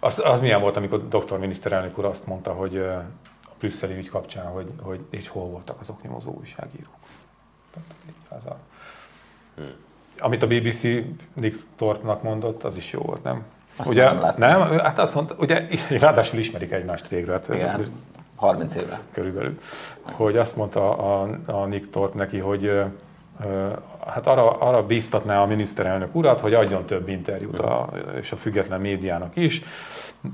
Az, 0.00 0.22
az 0.24 0.40
milyen 0.40 0.60
volt, 0.60 0.76
amikor 0.76 1.08
doktor 1.08 1.38
miniszterelnök 1.38 1.98
úr 1.98 2.04
azt 2.04 2.26
mondta, 2.26 2.52
hogy 2.52 2.76
a 2.78 3.54
brüsszeli 3.58 3.96
ügy 3.96 4.08
kapcsán, 4.08 4.46
hogy, 4.46 4.72
hogy 4.82 5.00
és 5.10 5.28
hol 5.28 5.46
voltak 5.46 5.80
az 5.80 5.88
oknyomozó 5.90 6.36
újságírók. 6.40 6.96
Az 8.28 8.46
a, 8.46 8.56
Amit 10.18 10.42
a 10.42 10.46
BBC 10.46 10.82
Nick 11.32 11.66
Thorpe-nak 11.76 12.22
mondott, 12.22 12.64
az 12.64 12.76
is 12.76 12.92
jó 12.92 13.00
volt, 13.00 13.22
nem? 13.22 13.44
Azt 13.76 13.88
ugye, 13.88 14.04
nem 14.04 14.20
láttam. 14.20 14.48
nem, 14.48 14.78
hát 14.78 14.98
azt 14.98 15.14
mondta, 15.14 15.34
ugye, 15.38 15.66
ráadásul 16.00 16.38
ismerik 16.38 16.70
egymást 16.70 17.08
végre, 17.08 17.32
hát 17.32 17.48
Igen, 17.48 17.92
30 18.36 18.74
éve. 18.74 19.00
körülbelül, 19.12 19.60
hogy 20.02 20.36
azt 20.36 20.56
mondta 20.56 20.96
a, 20.96 21.28
a 21.46 21.64
Nick 21.64 21.90
Thorpe 21.90 22.18
neki, 22.18 22.38
hogy 22.38 22.82
hát 24.06 24.26
arra, 24.26 24.50
arra 24.50 24.86
bíztatná 24.86 25.42
a 25.42 25.46
miniszterelnök 25.46 26.14
urat, 26.14 26.40
hogy 26.40 26.54
adjon 26.54 26.84
több 26.84 27.08
interjút, 27.08 27.58
a, 27.58 27.88
és 28.20 28.32
a 28.32 28.36
független 28.36 28.80
médiának 28.80 29.36
is. 29.36 29.62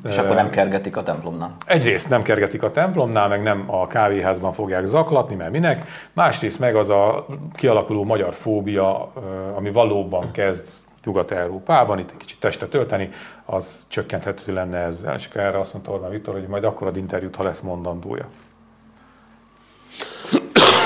És 0.09 0.17
akkor 0.17 0.35
nem 0.35 0.51
kergetik 0.51 0.97
a 0.97 1.03
templomnál. 1.03 1.55
Egyrészt 1.67 2.09
nem 2.09 2.23
kergetik 2.23 2.62
a 2.62 2.71
templomnál, 2.71 3.29
meg 3.29 3.43
nem 3.43 3.64
a 3.67 3.87
kávéházban 3.87 4.53
fogják 4.53 4.87
zaklatni, 4.87 5.35
mert 5.35 5.51
minek. 5.51 5.88
Másrészt 6.12 6.59
meg 6.59 6.77
az 6.77 6.88
a 6.88 7.27
kialakuló 7.55 8.05
magyar 8.05 8.35
fóbia, 8.35 9.12
ami 9.55 9.71
valóban 9.71 10.31
kezd 10.31 10.69
Nyugat-Európában, 11.05 11.99
itt 11.99 12.11
egy 12.11 12.17
kicsit 12.17 12.40
testet 12.40 12.75
ölteni, 12.75 13.11
az 13.45 13.87
csökkenthető 13.88 14.53
lenne 14.53 14.79
ezzel. 14.79 15.14
És 15.14 15.29
erre 15.33 15.59
azt 15.59 15.73
mondta 15.73 15.93
Orbán 15.93 16.11
Viktor, 16.11 16.35
hogy 16.35 16.47
majd 16.47 16.64
akkor 16.64 16.87
ad 16.87 16.97
interjút, 16.97 17.37
ha 17.37 17.43
lesz 17.43 17.61
mondandója. 17.61 18.29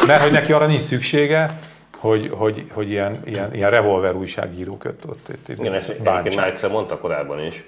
Mert 0.07 0.23
hogy 0.23 0.33
neki 0.33 0.53
arra 0.53 0.67
nincs 0.67 0.83
szüksége, 0.83 1.59
hogy, 1.99 2.31
hogy, 2.35 2.67
hogy 2.71 2.91
ilyen, 2.91 3.21
ilyen, 3.25 3.55
ilyen 3.55 3.71
revolver 3.71 4.15
újságírók 4.15 4.85
ott, 4.85 5.07
ott, 5.09 5.29
ott 5.29 5.49
Igen, 5.59 5.73
ezt 5.73 5.91
egyébként 5.91 6.37
már 6.37 6.47
egyszer 6.47 6.71
mondta 6.71 6.99
korábban 6.99 7.45
is, 7.45 7.65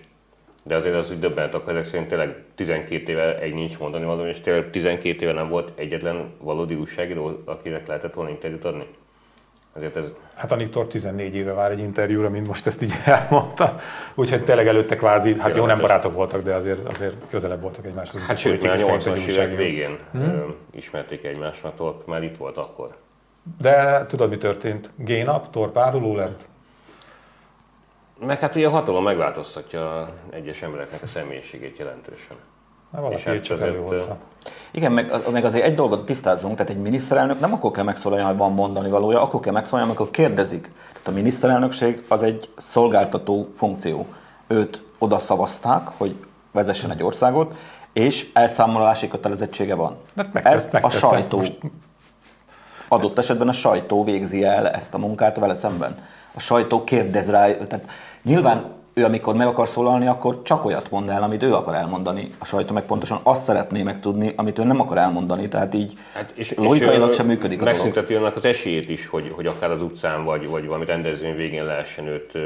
de 0.64 0.74
azért 0.74 0.94
az, 0.94 1.08
hogy 1.08 1.18
döbbent, 1.18 1.54
akkor 1.54 1.72
ezek 1.72 1.84
szerint 1.84 2.08
tényleg 2.08 2.36
12 2.54 3.12
éve 3.12 3.38
egy 3.38 3.54
nincs 3.54 3.78
mondani 3.78 4.04
való, 4.04 4.24
és 4.24 4.40
tényleg 4.40 4.70
12 4.70 5.24
éve 5.24 5.32
nem 5.32 5.48
volt 5.48 5.72
egyetlen 5.74 6.32
valódi 6.38 6.74
újságíró, 6.74 7.42
akinek 7.44 7.86
lehetett 7.86 8.14
volna 8.14 8.30
interjút 8.30 8.64
adni. 8.64 8.86
Azért 9.72 9.96
ez 9.96 10.12
Hát 10.34 10.52
a 10.52 10.56
Nick 10.56 10.70
Thorpe 10.70 10.90
14 10.90 11.34
éve 11.34 11.52
vár 11.52 11.70
egy 11.70 11.78
interjúra, 11.78 12.30
mint 12.30 12.46
most 12.46 12.66
ezt 12.66 12.82
így 12.82 12.92
elmondta. 13.04 13.74
Úgyhogy 14.14 14.44
tényleg 14.44 14.66
előtte 14.66 14.96
kvázi, 14.96 15.34
hát 15.38 15.54
jó, 15.54 15.66
nem 15.66 15.78
barátok 15.80 16.14
voltak, 16.14 16.42
de 16.42 16.54
azért, 16.54 16.92
azért 16.92 17.14
közelebb 17.30 17.60
voltak 17.60 17.86
egymáshoz. 17.86 18.20
Hát 18.20 18.36
sőt, 18.36 18.62
már 18.62 18.82
a 18.82 18.86
Politikus, 18.86 19.04
mint 19.04 19.18
80-as 19.18 19.28
egy 19.28 19.34
évek 19.34 19.56
végén 19.56 19.98
hmm. 20.12 20.54
ismerték 20.70 21.24
egymást, 21.24 21.62
mert 21.62 22.06
már 22.06 22.22
itt 22.22 22.36
volt 22.36 22.56
akkor. 22.56 22.96
De 23.58 24.06
tudod, 24.06 24.28
mi 24.30 24.38
történt? 24.38 24.90
Génap, 24.96 25.50
Thorpe 25.50 25.80
áruló 25.80 26.14
lett? 26.16 26.48
Meg 28.26 28.40
hát 28.40 28.56
ugye 28.56 28.66
a 28.66 28.70
hatalom 28.70 29.04
megváltoztatja 29.04 30.08
egyes 30.30 30.62
embereknek 30.62 31.02
a 31.02 31.06
személyiségét 31.06 31.78
jelentősen. 31.78 32.36
Na, 32.90 33.00
valaki 33.00 33.16
És 33.20 33.24
hát 33.24 33.42
csak 33.42 33.56
azért, 33.56 33.70
előhozza. 33.70 34.16
Igen, 34.70 34.92
meg, 34.92 35.12
meg 35.32 35.44
azért 35.44 35.64
egy 35.64 35.74
dolgot 35.74 36.04
tisztázzunk, 36.06 36.56
tehát 36.56 36.72
egy 36.72 36.78
miniszterelnök 36.80 37.40
nem 37.40 37.52
akkor 37.52 37.70
kell 37.70 37.84
megszólalni, 37.84 38.24
ha 38.24 38.36
van 38.36 38.52
mondani 38.52 38.88
valója, 38.90 39.22
akkor 39.22 39.40
kell 39.40 39.52
megszólalni, 39.52 39.90
amikor 39.90 40.10
kérdezik. 40.10 40.70
Tehát 40.92 41.08
a 41.08 41.10
miniszterelnökség 41.10 42.04
az 42.08 42.22
egy 42.22 42.48
szolgáltató 42.56 43.48
funkció. 43.56 44.06
Őt 44.46 44.82
oda 44.98 45.18
szavazták, 45.18 45.88
hogy 45.96 46.14
vezessen 46.52 46.90
egy 46.90 47.02
országot, 47.02 47.54
és 47.92 48.30
elszámolási 48.32 49.08
kötelezettsége 49.08 49.74
van. 49.74 49.96
Hát 50.16 50.32
megtett- 50.32 50.52
Ezt 50.52 50.68
a 50.68 50.70
megtette. 50.72 50.96
sajtó, 50.96 51.36
Most- 51.36 51.58
adott 52.92 53.18
esetben 53.18 53.48
a 53.48 53.52
sajtó 53.52 54.04
végzi 54.04 54.44
el 54.44 54.68
ezt 54.68 54.94
a 54.94 54.98
munkát 54.98 55.38
vele 55.38 55.54
szemben. 55.54 55.98
A 56.34 56.40
sajtó 56.40 56.84
kérdez 56.84 57.30
rá, 57.30 57.54
tehát 57.54 57.84
nyilván 58.22 58.78
ő 58.94 59.04
amikor 59.04 59.34
meg 59.34 59.46
akar 59.46 59.68
szólalni, 59.68 60.06
akkor 60.06 60.42
csak 60.42 60.64
olyat 60.64 60.90
mond 60.90 61.08
el, 61.08 61.22
amit 61.22 61.42
ő 61.42 61.54
akar 61.54 61.74
elmondani. 61.74 62.30
A 62.38 62.44
sajtó 62.44 62.74
meg 62.74 62.82
pontosan 62.82 63.20
azt 63.22 63.42
szeretné 63.42 63.82
megtudni, 63.82 64.32
amit 64.36 64.58
ő 64.58 64.64
nem 64.64 64.80
akar 64.80 64.98
elmondani, 64.98 65.48
tehát 65.48 65.74
így 65.74 65.92
hát, 66.12 66.32
és, 66.34 66.54
logikailag 66.56 67.08
ő 67.08 67.12
sem 67.12 67.26
működik 67.26 67.60
a. 67.60 67.64
Megszünteti 67.64 68.14
annak 68.14 68.36
az 68.36 68.44
esélyét 68.44 68.88
is, 68.88 69.06
hogy, 69.06 69.32
hogy 69.34 69.46
akár 69.46 69.70
az 69.70 69.82
utcán 69.82 70.24
vagy, 70.24 70.48
vagy 70.48 70.66
valami 70.66 70.84
rendezvény 70.84 71.36
végén 71.36 71.64
lehessen 71.64 72.06
őt 72.06 72.38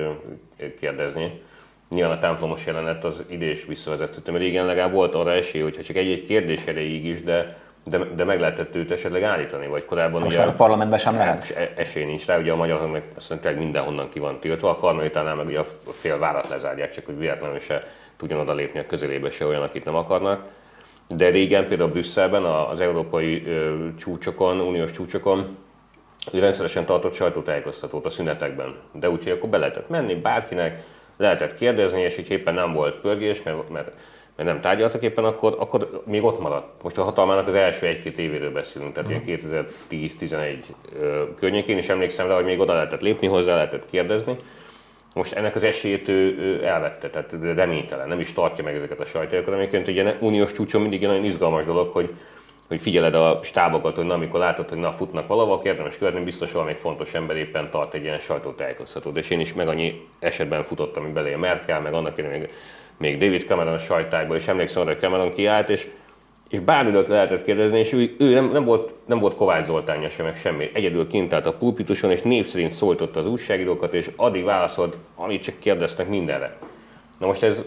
kérdezni. 0.80 1.40
Nyilván 1.88 2.16
a 2.16 2.18
templomos 2.18 2.66
jelenet 2.66 3.04
az 3.04 3.22
ide 3.26 3.50
is 3.50 3.64
visszavezethető, 3.64 4.32
mert 4.32 4.44
régen 4.44 4.64
legalább 4.64 4.92
volt 4.92 5.14
arra 5.14 5.32
esély, 5.32 5.62
hogyha 5.62 5.82
csak 5.82 5.96
egy-egy 5.96 6.22
kérdés 6.22 6.64
erejéig 6.64 7.04
is, 7.04 7.22
de, 7.22 7.56
de, 7.84 7.98
de 7.98 8.24
meg 8.24 8.40
lehetett 8.40 8.74
őt 8.74 8.90
esetleg 8.90 9.22
állítani, 9.22 9.66
vagy 9.66 9.84
korábban 9.84 10.22
Most 10.22 10.36
ugye... 10.36 10.46
a 10.46 10.52
parlamentben 10.52 10.98
sem 10.98 11.14
lehet. 11.14 11.72
Esély 11.76 12.04
nincs 12.04 12.26
rá, 12.26 12.38
ugye 12.38 12.52
a 12.52 12.56
magyar 12.56 12.90
meg 12.90 13.04
azt 13.16 13.40
tényleg 13.40 13.62
mindenhonnan 13.62 14.08
ki 14.08 14.18
van 14.18 14.40
tiltva, 14.40 14.70
a 14.70 14.76
karmelitánál 14.76 15.34
meg 15.34 15.46
ugye 15.46 15.58
a 15.58 15.64
fél 15.92 16.18
várat 16.18 16.48
lezárják, 16.48 16.90
csak 16.90 17.06
hogy 17.06 17.18
véletlenül 17.18 17.58
se 17.58 17.86
tudjon 18.16 18.40
oda 18.40 18.54
lépni 18.54 18.78
a 18.78 18.86
közelébe 18.86 19.30
se 19.30 19.46
olyan, 19.46 19.62
akit 19.62 19.84
nem 19.84 19.94
akarnak. 19.94 20.44
De 21.16 21.28
régen 21.28 21.66
például 21.66 21.90
Brüsszelben 21.90 22.44
az 22.44 22.80
európai 22.80 23.46
csúcsokon, 23.98 24.60
uniós 24.60 24.90
csúcsokon 24.90 25.56
ő 26.32 26.38
rendszeresen 26.38 26.84
tartott 26.84 27.14
sajtótájékoztatót 27.14 28.06
a 28.06 28.10
szünetekben. 28.10 28.74
De 28.92 29.10
úgyhogy 29.10 29.32
akkor 29.32 29.48
be 29.48 29.58
lehetett 29.58 29.88
menni 29.88 30.14
bárkinek, 30.14 30.82
lehetett 31.16 31.54
kérdezni, 31.54 32.00
és 32.00 32.18
így 32.18 32.30
éppen 32.30 32.54
nem 32.54 32.72
volt 32.72 33.00
pörgés, 33.00 33.42
mert, 33.42 33.68
mert, 33.68 33.92
mert 34.36 34.48
nem 34.48 34.60
tárgyaltak 34.60 35.02
éppen, 35.02 35.24
akkor, 35.24 35.56
akkor 35.58 36.02
még 36.06 36.24
ott 36.24 36.40
maradt. 36.40 36.82
Most 36.82 36.98
a 36.98 37.02
hatalmának 37.02 37.46
az 37.46 37.54
első 37.54 37.86
egy-két 37.86 38.18
évéről 38.18 38.52
beszélünk, 38.52 38.92
tehát 38.92 39.10
ilyen 39.10 39.40
2010-11 39.90 40.56
ö, 41.00 41.22
környékén 41.36 41.78
is 41.78 41.88
emlékszem 41.88 42.28
rá, 42.28 42.34
hogy 42.34 42.44
még 42.44 42.60
oda 42.60 42.72
lehetett 42.72 43.00
lépni 43.00 43.26
hozzá, 43.26 43.54
lehetett 43.54 43.90
kérdezni. 43.90 44.36
Most 45.14 45.32
ennek 45.32 45.54
az 45.54 45.62
esélyét 45.62 46.08
ő, 46.08 46.38
ő 46.38 46.64
elvette, 46.64 47.10
tehát 47.10 47.36
reménytelen, 47.54 48.08
nem 48.08 48.18
is 48.18 48.32
tartja 48.32 48.64
meg 48.64 48.74
ezeket 48.74 49.00
a 49.00 49.04
sajtókat, 49.04 49.54
amiket 49.54 49.88
ugye 49.88 50.16
uniós 50.20 50.52
csúcson 50.52 50.80
mindig 50.80 51.02
egy 51.02 51.08
nagyon 51.08 51.24
izgalmas 51.24 51.64
dolog, 51.64 51.92
hogy, 51.92 52.14
hogy 52.68 52.80
figyeled 52.80 53.14
a 53.14 53.40
stábokat, 53.42 53.96
hogy 53.96 54.04
na, 54.04 54.14
amikor 54.14 54.40
látod, 54.40 54.68
hogy 54.68 54.78
na, 54.78 54.92
futnak 54.92 55.26
valahol, 55.26 55.60
érdemes 55.64 55.98
követni, 55.98 56.20
biztos 56.20 56.52
valamelyik 56.52 56.78
fontos 56.78 57.14
ember 57.14 57.36
éppen 57.36 57.70
tart 57.70 57.94
egy 57.94 58.02
ilyen 58.02 58.18
sajtótájékoztatót. 58.18 59.16
És 59.16 59.30
én 59.30 59.40
is 59.40 59.52
meg 59.52 59.68
annyi 59.68 60.06
esetben 60.18 60.62
futottam, 60.62 61.12
belé 61.12 61.32
a 61.32 61.38
Merkel, 61.38 61.80
meg 61.80 61.94
annak 61.94 62.18
idején 62.18 62.48
még, 62.98 63.18
David 63.18 63.46
Cameron 63.46 63.72
a 63.72 63.78
sajtákban, 63.78 64.36
és 64.36 64.48
emlékszem 64.48 64.82
arra, 64.82 64.90
hogy 64.90 65.00
Cameron 65.00 65.30
kiállt, 65.30 65.68
és 65.68 65.88
és 66.54 66.60
bármilyen 66.60 67.04
lehetett 67.08 67.42
kérdezni, 67.42 67.78
és 67.78 67.92
ő, 67.92 68.14
ő 68.18 68.34
nem, 68.34 68.50
nem, 68.50 68.64
volt, 68.64 68.94
nem 69.06 69.18
volt 69.18 69.36
Kovács 69.36 69.64
Zoltánja 69.64 70.08
sem, 70.08 70.24
meg 70.24 70.36
semmi. 70.36 70.70
Egyedül 70.72 71.06
kint 71.06 71.32
állt 71.32 71.46
a 71.46 71.52
pulpituson, 71.52 72.10
és 72.10 72.22
név 72.22 72.46
szerint 72.46 72.72
szólította 72.72 73.20
az 73.20 73.26
újságírókat, 73.26 73.94
és 73.94 74.10
addig 74.16 74.44
válaszolt, 74.44 74.98
amit 75.16 75.42
csak 75.42 75.58
kérdeztek 75.58 76.08
mindenre. 76.08 76.56
Na 77.18 77.26
most 77.26 77.42
ez, 77.42 77.64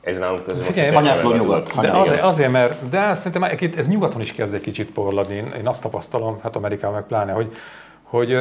ez 0.00 0.18
nálunk 0.18 0.44
Figyelj, 0.50 0.90
most 0.90 1.22
nyugat. 1.22 1.68
tudod. 1.68 1.84
De 1.84 1.98
azért, 1.98 2.22
azért, 2.22 2.50
mert, 2.50 2.88
de 2.88 3.14
szerintem 3.14 3.70
ez 3.76 3.88
nyugaton 3.88 4.20
is 4.20 4.32
kezd 4.32 4.54
egy 4.54 4.60
kicsit 4.60 4.90
porladni. 4.90 5.34
Én, 5.34 5.52
én 5.58 5.66
azt 5.66 5.82
tapasztalom, 5.82 6.38
hát 6.42 6.56
Amerikában 6.56 6.94
meg 6.94 7.06
pláne, 7.06 7.32
hogy, 7.32 7.52
hogy, 8.02 8.38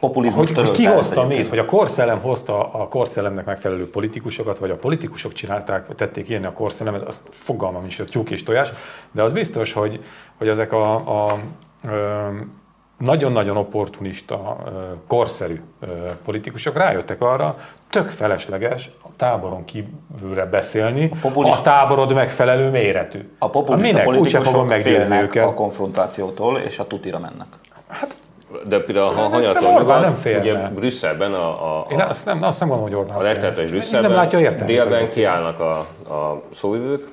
populizmus 0.00 0.50
hogy, 0.50 0.66
hogy 0.66 0.76
ki 0.76 0.84
hozta 0.84 1.26
mit, 1.26 1.48
hogy 1.48 1.58
a 1.58 1.64
korszellem 1.64 2.20
hozta 2.20 2.72
a 2.72 2.88
korszellemnek 2.88 3.44
megfelelő 3.44 3.90
politikusokat, 3.90 4.58
vagy 4.58 4.70
a 4.70 4.76
politikusok 4.76 5.32
csinálták, 5.32 5.94
tették 5.94 6.28
ilyen 6.28 6.44
a 6.44 6.52
korszellemet, 6.52 7.02
azt 7.02 7.20
fogalmam 7.30 7.80
nincs, 7.80 7.96
hogy 7.96 8.06
tyúk 8.06 8.30
és 8.30 8.42
tojás, 8.42 8.68
de 9.10 9.22
az 9.22 9.32
biztos, 9.32 9.72
hogy, 9.72 10.04
hogy 10.38 10.48
ezek 10.48 10.72
a, 10.72 10.94
a 10.94 11.38
ö, 11.84 12.26
nagyon-nagyon 12.98 13.56
opportunista, 13.56 14.56
korszerű 15.06 15.60
politikusok 16.24 16.76
rájöttek 16.76 17.20
arra, 17.20 17.58
tök 17.90 18.08
felesleges 18.08 18.90
a 19.02 19.08
táboron 19.16 19.64
kívülre 19.64 20.44
beszélni, 20.44 21.10
a, 21.12 21.16
populista- 21.20 21.58
a 21.58 21.62
táborod 21.62 22.14
megfelelő 22.14 22.70
méretű. 22.70 23.30
A 23.38 23.50
populista 23.50 23.92
Minek? 23.92 24.06
Úgyse 24.06 24.18
politikusok 24.18 24.44
fogom 24.44 24.66
meggyőzni 24.66 25.16
őket. 25.16 25.46
a 25.46 25.54
konfrontációtól, 25.54 26.58
és 26.58 26.78
a 26.78 26.86
tutira 26.86 27.18
mennek. 27.18 27.46
De 28.64 28.80
például 28.80 29.06
a 29.06 29.38
ezt 29.38 30.00
nem 30.00 30.14
félne. 30.14 30.40
ugye 30.40 30.54
Brüsszelben 30.54 31.34
a, 31.34 31.78
a, 31.78 31.86
Én 31.90 32.00
azt 32.00 32.24
nem, 32.24 32.42
azt 32.42 32.60
nem 32.60 32.68
gondolom, 32.68 32.92
hogy 32.92 33.00
Orbán 33.00 33.16
a 33.16 33.20
fél. 33.20 33.32
rettenetes 33.32 33.64
Nem 33.64 33.66
Brüsszelben 33.66 34.10
látja 34.10 34.40
értelmét. 34.40 34.66
délben 34.66 35.00
hogy 35.00 35.10
kiállnak 35.10 35.60
a, 35.60 35.78
a 36.14 36.42
szóvivők, 36.50 37.04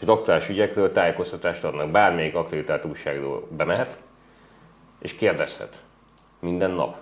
és 0.00 0.06
doktorás 0.06 0.48
ügyekről 0.48 0.92
tájékoztatást 0.92 1.64
adnak. 1.64 1.90
Bármelyik 1.90 2.34
akreditált 2.34 2.84
újságról 2.84 3.46
bemehet, 3.56 3.98
és 5.02 5.14
kérdezhet. 5.14 5.82
Minden 6.40 6.70
nap. 6.70 6.94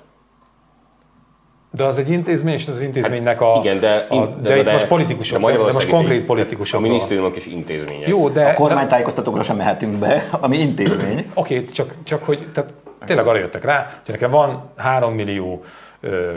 De 1.72 1.84
az 1.84 1.98
egy 1.98 2.10
intézmény, 2.10 2.54
és 2.54 2.68
az 2.68 2.80
intézménynek 2.80 3.40
a... 3.40 3.54
Hát 3.54 3.64
Igen, 3.64 3.80
de, 3.80 4.06
a, 4.08 4.26
de, 4.26 4.62
de, 4.62 4.72
most 4.72 4.86
politikusok, 4.86 5.40
de, 5.50 5.56
de 5.56 5.72
most 5.72 5.88
konkrét 5.88 6.24
politikusok. 6.24 6.78
A 6.78 6.82
minisztériumok 6.82 7.36
is 7.36 7.46
intézmények. 7.46 8.08
Jó, 8.08 8.28
de... 8.28 8.48
A 8.48 8.54
kormánytájékoztatókra 8.54 9.42
sem 9.42 9.56
mehetünk 9.56 9.94
be, 9.94 10.28
ami 10.40 10.58
intézmény. 10.58 11.24
Oké, 11.34 11.64
csak, 11.64 11.94
csak 12.04 12.24
hogy 12.24 12.46
tehát 12.52 12.72
tényleg 13.10 13.28
arra 13.28 13.38
jöttek 13.38 13.64
rá, 13.64 13.86
hogy 14.04 14.14
nekem 14.14 14.30
van 14.30 14.70
3 14.76 15.14
millió 15.14 15.64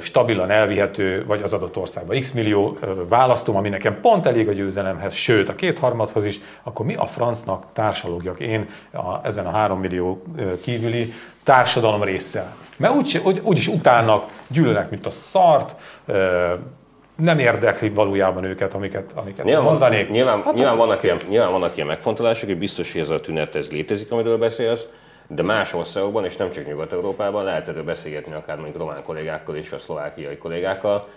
stabilan 0.02 0.50
elvihető, 0.52 1.24
vagy 1.26 1.42
az 1.42 1.54
adott 1.54 1.78
országban 1.78 2.20
x 2.20 2.32
millió 2.32 2.78
ö, 2.82 3.08
választóm, 3.08 3.56
ami 3.56 3.70
nekem 3.70 4.02
pont 4.02 4.26
elég 4.26 4.48
a 4.48 4.52
győzelemhez, 4.52 5.14
sőt 5.14 5.50
a 5.50 5.56
kétharmadhoz 5.56 6.26
is, 6.26 6.40
akkor 6.64 6.86
mi 6.86 6.96
a 6.96 7.06
francnak 7.06 7.66
társalogjak 7.74 8.40
én 8.40 8.70
a, 8.94 9.20
ezen 9.24 9.46
a 9.46 9.52
3 9.52 9.80
millió 9.80 10.24
kívüli 10.64 11.14
társadalom 11.44 12.04
résszel? 12.04 12.56
Mert 12.78 12.94
úgy, 12.96 13.22
úgy, 13.24 13.42
úgyis 13.44 13.68
utálnak, 13.68 14.26
gyűlölnek, 14.48 14.90
mint 14.90 15.06
a 15.06 15.10
szart, 15.12 15.76
nem 17.16 17.40
érdekli 17.40 17.90
valójában 17.90 18.44
őket, 18.44 18.74
amiket, 18.74 19.12
amiket 19.16 19.46
Nyilván, 19.46 19.64
mondanék. 19.64 20.10
nyilván, 20.10 20.42
Hát 20.44 20.54
nyilván, 20.54 20.74
ott- 20.74 20.80
vannak 20.86 21.04
ilyen, 21.04 21.18
nyilván 21.30 21.52
vannak 21.52 21.76
ilyen 21.76 21.88
megfontolások, 21.88 22.50
hogy 22.50 22.58
biztos, 22.58 22.92
hogy 22.92 23.02
ez 23.02 23.10
a 23.10 23.20
tünet 23.20 23.56
ez 23.56 23.72
létezik, 23.72 24.12
amiről 24.12 24.38
beszélsz, 24.38 24.88
de 25.28 25.44
más 25.44 25.74
országokban, 25.74 26.26
és 26.26 26.36
nem 26.36 26.50
csak 26.50 26.68
Nyugat-Európában, 26.68 27.44
lehet 27.44 27.68
erről 27.68 27.84
beszélgetni 27.84 28.34
akár 28.34 28.56
mondjuk 28.56 28.78
román 28.78 29.04
kollégákkal 29.04 29.56
és 29.56 29.72
a 29.72 29.78
szlovákiai 29.78 30.38
kollégákkal. 30.38 31.08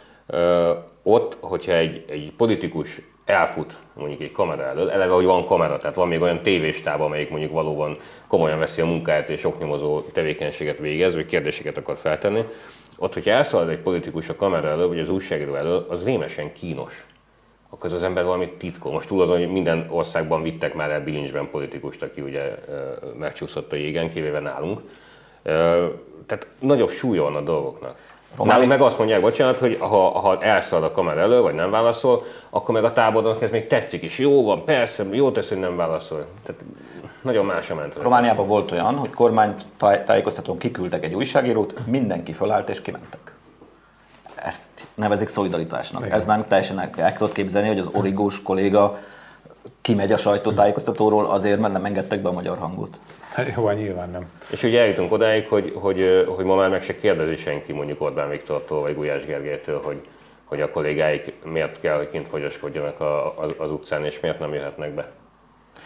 Ott, 1.02 1.36
hogyha 1.40 1.72
egy, 1.72 2.04
egy 2.08 2.32
politikus 2.36 3.00
elfut 3.24 3.76
mondjuk 3.94 4.20
egy 4.20 4.30
kamera 4.30 4.62
elől, 4.62 4.90
eleve, 4.90 5.12
hogy 5.12 5.24
van 5.24 5.44
kamera, 5.44 5.76
tehát 5.76 5.96
van 5.96 6.08
még 6.08 6.20
olyan 6.20 6.42
tévéstáb, 6.42 7.00
amelyik 7.00 7.30
mondjuk 7.30 7.52
valóban 7.52 7.96
komolyan 8.26 8.58
veszi 8.58 8.80
a 8.80 8.86
munkáját 8.86 9.30
és 9.30 9.44
oknyomozó 9.44 10.00
tevékenységet 10.00 10.78
végez, 10.78 11.14
vagy 11.14 11.26
kérdéseket 11.26 11.76
akar 11.76 11.96
feltenni, 11.96 12.44
ott, 12.98 13.14
hogyha 13.14 13.30
elszalad 13.30 13.68
egy 13.68 13.78
politikus 13.78 14.28
a 14.28 14.36
kamera 14.36 14.68
elől, 14.68 14.88
vagy 14.88 14.98
az 14.98 15.08
újságíró 15.08 15.54
elől, 15.54 15.86
az 15.88 16.04
rémesen 16.04 16.52
kínos 16.52 17.06
akkor 17.70 17.92
az 17.92 18.02
ember 18.02 18.24
valamit 18.24 18.52
titkol. 18.52 18.92
Most 18.92 19.08
túl 19.08 19.22
azon, 19.22 19.38
hogy 19.38 19.52
minden 19.52 19.86
országban 19.90 20.42
vittek 20.42 20.74
már 20.74 20.90
el 20.90 21.04
bilincsben 21.04 21.50
politikust, 21.50 22.02
aki 22.02 22.20
ugye 22.20 22.54
megcsúszott 23.18 23.72
a 23.72 23.76
jégen, 23.76 24.08
kivéve 24.08 24.40
nálunk. 24.40 24.80
Tehát 26.26 26.46
nagyobb 26.60 26.90
súlya 26.90 27.22
van 27.22 27.36
a 27.36 27.40
dolgoknak. 27.40 27.96
Nálunk 28.38 28.68
meg 28.68 28.80
azt 28.80 28.98
mondják, 28.98 29.20
bocsánat, 29.20 29.58
hogy 29.58 29.76
ha, 29.80 30.18
ha 30.18 30.42
elszalad 30.42 30.84
a 30.84 30.90
kamera 30.90 31.20
elő, 31.20 31.40
vagy 31.40 31.54
nem 31.54 31.70
válaszol, 31.70 32.24
akkor 32.50 32.74
meg 32.74 32.84
a 32.84 32.92
tábornak 32.92 33.42
ez 33.42 33.50
még 33.50 33.66
tetszik 33.66 34.02
is. 34.02 34.18
Jó 34.18 34.44
van, 34.44 34.64
persze, 34.64 35.04
jó 35.10 35.30
tesz, 35.30 35.48
hogy 35.48 35.58
nem 35.58 35.76
válaszol. 35.76 36.26
Tehát 36.44 36.62
nagyon 37.22 37.44
más 37.44 37.70
a 37.70 37.74
mentalitás. 37.74 38.04
Romániában 38.04 38.46
volt 38.46 38.72
olyan, 38.72 38.96
hogy 38.96 39.10
kormánytájékoztatón 39.10 40.58
kiküldtek 40.58 41.04
egy 41.04 41.14
újságírót, 41.14 41.86
mindenki 41.86 42.32
fölállt 42.32 42.68
és 42.68 42.82
kimentek. 42.82 43.35
Ezt 44.46 44.86
nevezik 44.94 45.28
szolidaritásnak. 45.28 46.10
Ez 46.10 46.24
nálunk 46.24 46.46
teljesen 46.46 46.80
el, 46.80 46.90
el 46.96 47.12
tudod 47.12 47.32
képzelni, 47.32 47.68
hogy 47.68 47.78
az 47.78 47.88
origós 47.92 48.42
kolléga 48.42 48.98
kimegy 49.80 50.12
a 50.12 50.16
sajtótájékoztatóról 50.16 51.26
azért, 51.26 51.58
mert 51.58 51.72
nem 51.72 51.84
engedtek 51.84 52.20
be 52.20 52.28
a 52.28 52.32
magyar 52.32 52.58
hangot. 52.58 52.98
Hát 53.32 53.52
Jó, 53.56 53.66
hát 53.66 53.76
nyilván 53.76 54.10
nem. 54.10 54.30
És 54.50 54.62
ugye 54.62 54.80
eljutunk 54.80 55.12
odáig, 55.12 55.48
hogy, 55.48 55.72
hogy, 55.74 56.26
hogy 56.36 56.44
ma 56.44 56.54
már 56.54 56.70
meg 56.70 56.82
se 56.82 56.94
kérdezi 56.94 57.36
senki 57.36 57.72
mondjuk 57.72 58.00
Orbán 58.00 58.28
Viktortól 58.28 58.80
vagy 58.80 58.94
Gulyás 58.94 59.24
Gergelytől, 59.24 59.80
hogy, 59.82 60.00
hogy 60.44 60.60
a 60.60 60.70
kollégáik 60.70 61.32
miért 61.44 61.80
kell, 61.80 61.96
hogy 61.96 62.08
kint 62.08 62.28
fogyaskodjanak 62.28 63.00
a, 63.00 63.38
az, 63.38 63.50
az 63.58 63.70
utcán, 63.70 64.04
és 64.04 64.20
miért 64.20 64.38
nem 64.38 64.54
jöhetnek 64.54 64.94
be. 64.94 65.10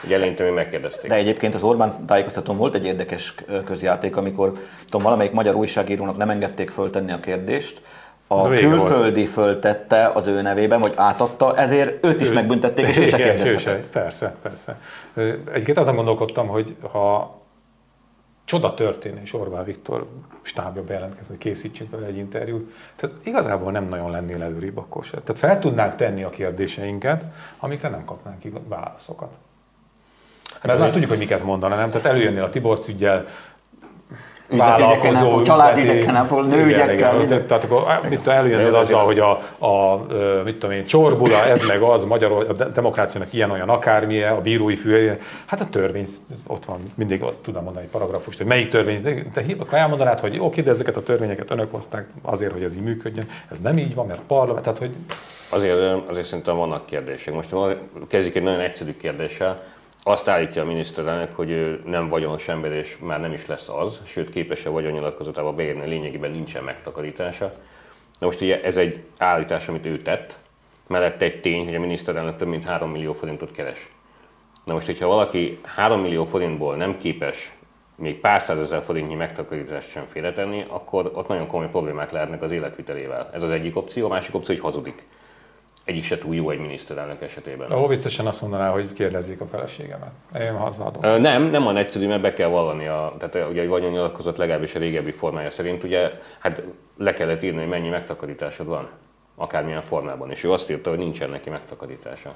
Ugye 0.04 0.14
eleinte 0.14 0.44
még 0.44 0.52
megkérdezték. 0.52 1.10
De 1.10 1.16
egyébként 1.16 1.54
az 1.54 1.62
Orbán 1.62 2.04
tájékoztatón 2.06 2.56
volt 2.56 2.74
egy 2.74 2.84
érdekes 2.84 3.34
közjáték, 3.64 4.16
amikor 4.16 4.52
tudom, 4.84 5.02
valamelyik 5.02 5.32
magyar 5.32 5.54
újságírónak 5.54 6.16
nem 6.16 6.30
engedték 6.30 6.70
föltenni 6.70 7.12
a 7.12 7.20
kérdést, 7.20 7.82
a 8.32 8.48
vége 8.48 8.68
volt. 8.68 8.80
külföldi 8.80 9.26
föltette 9.26 10.10
az 10.14 10.26
ő 10.26 10.42
nevében, 10.42 10.80
vagy 10.80 10.92
átadta, 10.96 11.56
ezért 11.56 12.04
őt 12.04 12.20
is 12.20 12.32
megbüntették, 12.32 12.86
és 12.86 12.96
ő 12.96 13.06
se 13.06 13.16
kérdezhetett. 13.16 13.86
Persze, 13.86 14.34
persze. 14.42 14.80
Egyébként 15.52 15.78
azon 15.78 15.94
gondolkodtam, 15.94 16.46
hogy 16.46 16.76
ha 16.92 17.38
csoda 18.44 18.74
történne, 18.74 19.20
és 19.22 19.34
Orbán 19.34 19.64
Viktor 19.64 20.06
stábja 20.42 20.82
bejelentkezni, 20.84 21.26
hogy 21.28 21.38
készítsünk 21.38 21.90
vele 21.90 22.06
egy 22.06 22.16
interjút, 22.16 22.72
tehát 22.96 23.16
igazából 23.22 23.72
nem 23.72 23.88
nagyon 23.88 24.10
lennél 24.10 24.42
előrébb 24.42 24.78
akkor 24.78 25.04
se. 25.04 25.20
Tehát 25.20 25.40
fel 25.40 25.58
tudnánk 25.58 25.96
tenni 25.96 26.22
a 26.22 26.30
kérdéseinket, 26.30 27.24
amikre 27.58 27.88
nem 27.88 28.04
kapnánk 28.04 28.42
válaszokat. 28.68 29.34
Mert 30.62 30.78
már 30.78 30.90
tudjuk, 30.90 31.10
hogy 31.10 31.18
miket 31.18 31.42
mondana, 31.42 31.76
nem? 31.76 31.90
Tehát 31.90 32.06
előjönnél 32.06 32.42
a 32.42 32.50
Tiborc 32.50 32.88
ügyel, 32.88 33.26
Üzletügyekkel 34.50 35.12
nem 35.12 35.28
fog, 35.28 35.42
családügyekkel 35.42 36.12
nem 36.12 36.26
fog, 36.26 36.46
nőügyekkel. 36.46 37.12
minden. 37.16 37.46
Tehát 37.46 37.64
akkor 37.64 38.00
mit 38.08 38.28
előjönnél 38.28 38.74
azzal, 38.74 39.04
hogy 39.04 39.18
a, 39.18 39.30
a, 39.58 40.04
mit 40.44 40.54
tudom 40.54 40.76
én, 40.76 40.84
csorbula, 40.84 41.44
ez 41.44 41.66
meg 41.66 41.82
az, 41.82 42.04
magyar, 42.04 42.46
a 42.48 42.52
demokráciának 42.52 43.32
ilyen 43.32 43.50
olyan 43.50 43.68
akármilyen, 43.68 44.32
a 44.32 44.40
bírói 44.40 44.74
fülje, 44.74 45.18
hát 45.46 45.60
a 45.60 45.66
törvény, 45.70 46.08
ott 46.46 46.64
van, 46.64 46.78
mindig 46.94 47.22
ott 47.22 47.42
tudom 47.42 47.64
mondani 47.64 47.84
egy 47.84 47.90
paragrafust, 47.90 48.38
hogy 48.38 48.46
melyik 48.46 48.68
törvény, 48.68 49.02
de 49.02 49.14
te 49.32 49.44
akkor 49.58 49.78
elmondanád, 49.78 50.20
hogy 50.20 50.38
oké, 50.40 50.60
de 50.60 50.70
ezeket 50.70 50.96
a 50.96 51.02
törvényeket 51.02 51.50
önök 51.50 51.72
hozták 51.72 52.06
azért, 52.22 52.52
hogy 52.52 52.62
ez 52.62 52.74
így 52.74 52.82
működjön. 52.82 53.28
Ez 53.50 53.58
nem 53.60 53.78
így 53.78 53.94
van, 53.94 54.06
mert 54.06 54.20
parlament, 54.26 54.64
tehát 54.64 54.78
hogy... 54.78 54.94
Azért, 55.48 56.08
azért 56.08 56.26
szerintem 56.26 56.56
vannak 56.56 56.86
kérdések. 56.86 57.34
Most 57.34 57.54
kezdjük 58.08 58.34
egy 58.34 58.42
nagyon 58.42 58.60
egyszerű 58.60 58.96
kérdéssel 58.96 59.62
azt 60.02 60.28
állítja 60.28 60.62
a 60.62 60.66
miniszterelnök, 60.66 61.34
hogy 61.34 61.50
ő 61.50 61.82
nem 61.84 62.06
vagyonos 62.06 62.48
ember, 62.48 62.72
és 62.72 62.98
már 63.00 63.20
nem 63.20 63.32
is 63.32 63.46
lesz 63.46 63.68
az, 63.68 64.00
sőt 64.04 64.30
képes 64.30 64.66
a 64.66 64.70
vagyonnyilatkozatába 64.70 65.52
beírni, 65.52 65.86
lényegében 65.86 66.30
nincsen 66.30 66.64
megtakarítása. 66.64 67.52
Na 68.18 68.26
most 68.26 68.40
ugye 68.40 68.62
ez 68.62 68.76
egy 68.76 69.02
állítás, 69.18 69.68
amit 69.68 69.86
ő 69.86 69.98
tett, 69.98 70.38
mellette 70.86 71.24
egy 71.24 71.40
tény, 71.40 71.64
hogy 71.64 71.74
a 71.74 71.80
miniszterelnök 71.80 72.36
több 72.36 72.48
mint 72.48 72.64
3 72.64 72.90
millió 72.90 73.12
forintot 73.12 73.50
keres. 73.50 73.90
Na 74.64 74.72
most, 74.72 74.86
hogyha 74.86 75.06
valaki 75.06 75.58
3 75.62 76.00
millió 76.00 76.24
forintból 76.24 76.76
nem 76.76 76.96
képes 76.96 77.52
még 77.94 78.20
pár 78.20 78.40
százezer 78.40 78.82
forintnyi 78.82 79.14
megtakarítást 79.14 79.88
sem 79.88 80.06
félretenni, 80.06 80.64
akkor 80.68 81.10
ott 81.14 81.28
nagyon 81.28 81.46
komoly 81.46 81.68
problémák 81.68 82.10
lehetnek 82.10 82.42
az 82.42 82.52
életvitelével. 82.52 83.30
Ez 83.32 83.42
az 83.42 83.50
egyik 83.50 83.76
opció, 83.76 84.06
a 84.06 84.08
másik 84.08 84.34
opció, 84.34 84.54
hogy 84.54 84.64
hazudik 84.64 85.06
egyik 85.90 86.04
se 86.04 86.18
túl 86.18 86.34
jó 86.34 86.50
egy 86.50 86.58
miniszterelnök 86.58 87.22
esetében. 87.22 87.72
Ó, 87.72 87.86
viccesen 87.86 88.26
azt 88.26 88.40
mondaná, 88.40 88.70
hogy 88.70 88.92
kérdezzék 88.92 89.40
a 89.40 89.46
feleségemet. 89.46 90.10
Én 90.38 90.56
hazadom. 90.56 91.20
Nem, 91.20 91.42
nem 91.42 91.62
van 91.62 91.76
egyszerű, 91.76 92.06
mert 92.06 92.22
be 92.22 92.32
kell 92.32 92.48
vallani 92.48 92.86
a, 92.86 93.14
tehát 93.18 93.50
ugye 93.50 93.62
egy 93.62 93.68
vagyonnyilatkozat 93.68 94.38
legalábbis 94.38 94.74
a 94.74 94.78
régebbi 94.78 95.10
formája 95.10 95.50
szerint, 95.50 95.84
ugye, 95.84 96.10
hát 96.38 96.62
le 96.96 97.12
kellett 97.12 97.42
írni, 97.42 97.58
hogy 97.58 97.68
mennyi 97.68 97.88
megtakarításod 97.88 98.66
van, 98.66 98.88
akármilyen 99.36 99.82
formában, 99.82 100.30
és 100.30 100.44
ő 100.44 100.52
azt 100.52 100.70
írta, 100.70 100.90
hogy 100.90 100.98
nincsen 100.98 101.30
neki 101.30 101.50
megtakarítása. 101.50 102.34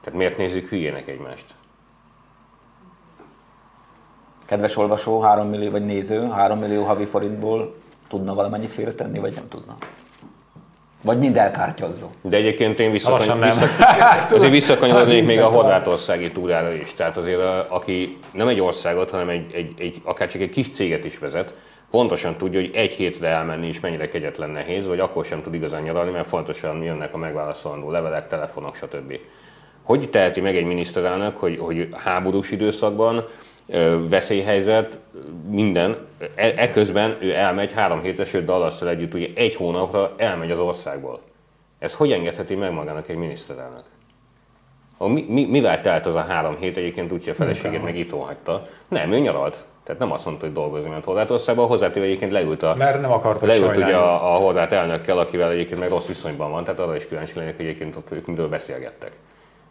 Tehát 0.00 0.18
miért 0.18 0.36
nézzük 0.36 0.68
hülyének 0.68 1.08
egymást? 1.08 1.54
Kedves 4.44 4.76
olvasó, 4.76 5.20
3 5.20 5.48
millió, 5.48 5.70
vagy 5.70 5.84
néző, 5.84 6.28
3 6.28 6.58
millió 6.58 6.82
havi 6.82 7.04
forintból 7.04 7.74
tudna 8.08 8.34
valamennyit 8.34 8.72
félretenni, 8.72 9.18
vagy 9.18 9.34
nem 9.34 9.48
tudna? 9.48 9.76
Vagy 11.04 11.18
mind 11.18 11.36
elkártyazza. 11.36 12.08
De 12.22 12.36
egyébként 12.36 12.80
én 12.80 12.90
visszakany... 12.90 13.40
vissza... 13.40 13.66
azért 14.34 14.50
visszakanyarodnék 14.50 15.24
még 15.24 15.40
a 15.40 15.46
horvátországi 15.46 16.32
túrára 16.32 16.72
is. 16.72 16.94
Tehát 16.94 17.16
azért, 17.16 17.40
a, 17.40 17.66
aki 17.68 18.18
nem 18.32 18.48
egy 18.48 18.60
országot, 18.60 19.10
hanem 19.10 19.28
egy, 19.28 19.54
egy, 19.54 19.72
egy, 19.78 20.00
akár 20.04 20.28
csak 20.28 20.40
egy 20.40 20.48
kis 20.48 20.70
céget 20.70 21.04
is 21.04 21.18
vezet, 21.18 21.54
pontosan 21.90 22.36
tudja, 22.36 22.60
hogy 22.60 22.70
egy 22.74 22.92
hétre 22.92 23.28
elmenni 23.28 23.66
is 23.66 23.80
mennyire 23.80 24.08
kegyetlen 24.08 24.50
nehéz, 24.50 24.86
vagy 24.86 25.00
akkor 25.00 25.24
sem 25.24 25.42
tud 25.42 25.54
igazán 25.54 25.82
nyaralni, 25.82 26.10
mert 26.10 26.26
fontosan 26.26 26.82
jönnek 26.82 27.14
a 27.14 27.16
megválaszolandó 27.16 27.90
levelek, 27.90 28.26
telefonok, 28.26 28.74
stb. 28.74 29.18
Hogy 29.82 30.10
teheti 30.10 30.40
meg 30.40 30.56
egy 30.56 30.64
miniszterelnök, 30.64 31.36
hogy, 31.36 31.58
hogy 31.58 31.88
háborús 31.92 32.50
időszakban 32.50 33.28
veszélyhelyzet, 34.08 34.98
minden. 35.48 35.96
E, 36.34 36.52
eközben 36.56 37.16
ő 37.20 37.34
elmegy 37.34 37.72
három 37.72 38.02
hétre, 38.02 38.24
sőt 38.24 38.44
Dallasszal 38.44 38.88
együtt 38.88 39.14
ugye 39.14 39.28
egy 39.34 39.54
hónapra 39.54 40.14
elmegy 40.16 40.50
az 40.50 40.58
országból. 40.58 41.20
Ez 41.78 41.94
hogy 41.94 42.12
engedheti 42.12 42.54
meg 42.54 42.72
magának 42.72 43.08
egy 43.08 43.16
miniszterelnök? 43.16 43.84
Mi, 44.98 45.26
mi, 45.28 45.44
mivel 45.44 45.80
telt 45.80 46.06
az 46.06 46.14
a 46.14 46.20
három 46.20 46.56
hét? 46.56 46.76
Egyébként 46.76 47.12
úgy, 47.12 47.24
hogy 47.24 47.32
a 47.32 47.36
feleségét 47.36 47.82
meg 47.82 47.96
itt 47.96 48.10
hagyta. 48.10 48.66
Nem, 48.88 49.12
ő 49.12 49.18
nyaralt. 49.18 49.64
Tehát 49.84 50.00
nem 50.00 50.12
azt 50.12 50.24
mondta, 50.24 50.44
hogy 50.44 50.54
dolgozni 50.54 50.90
ment 50.90 51.04
Horvátországban, 51.04 51.66
hozzátéve 51.66 52.06
egyébként 52.06 52.30
leült, 52.30 52.62
a, 52.62 52.74
Mert 52.74 53.00
nem 53.00 53.12
akarta 53.12 53.46
leült 53.46 53.76
ugye 53.76 53.96
a, 53.96 54.34
a 54.34 54.38
horvát 54.38 54.72
elnökkel, 54.72 55.18
akivel 55.18 55.50
egyébként 55.50 55.80
meg 55.80 55.88
rossz 55.88 56.06
viszonyban 56.06 56.50
van, 56.50 56.64
tehát 56.64 56.80
arra 56.80 56.96
is 56.96 57.06
kíváncsi 57.06 57.38
lennék, 57.38 57.56
hogy 57.56 57.64
egyébként 57.64 57.96
ott 57.96 58.12
ők 58.12 58.26
miről 58.26 58.48
beszélgettek. 58.48 59.12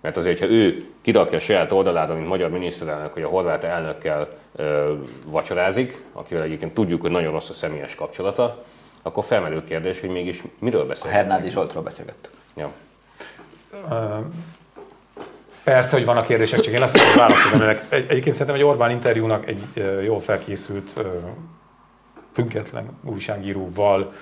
Mert 0.03 0.17
azért, 0.17 0.39
ha 0.39 0.45
ő 0.45 0.85
kirakja 1.01 1.37
a 1.37 1.41
saját 1.41 1.71
oldalára, 1.71 2.13
mint 2.13 2.27
magyar 2.27 2.49
miniszterelnök, 2.49 3.13
hogy 3.13 3.21
a 3.21 3.27
horvát 3.27 3.63
elnökkel 3.63 4.27
ö, 4.55 4.93
vacsorázik, 5.25 6.01
akivel 6.13 6.43
egyébként 6.43 6.73
tudjuk, 6.73 7.01
hogy 7.01 7.11
nagyon 7.11 7.31
rossz 7.31 7.49
a 7.49 7.53
személyes 7.53 7.95
kapcsolata, 7.95 8.63
akkor 9.01 9.23
felmerül 9.23 9.63
kérdés, 9.63 9.99
hogy 9.99 10.09
mégis 10.09 10.43
miről 10.59 10.85
beszél. 10.85 11.11
Hernádi 11.11 11.49
Zsoltról 11.49 11.83
beszélgett. 11.83 12.29
Ja. 12.55 12.71
Persze, 15.63 15.95
hogy 15.95 16.05
vannak 16.05 16.25
kérdések, 16.25 16.59
csak 16.59 16.73
én 16.73 16.81
azt 16.81 16.97
mondom, 16.97 17.15
válaszolom 17.15 17.61
ennek. 17.61 17.85
Egy, 17.89 18.05
egyébként 18.07 18.35
szerintem 18.35 18.61
egy 18.61 18.67
Orbán 18.67 18.91
interjúnak 18.91 19.47
egy 19.47 19.63
jól 20.03 20.21
felkészült, 20.21 20.93
független 22.33 22.99
újságíróval 23.03 24.13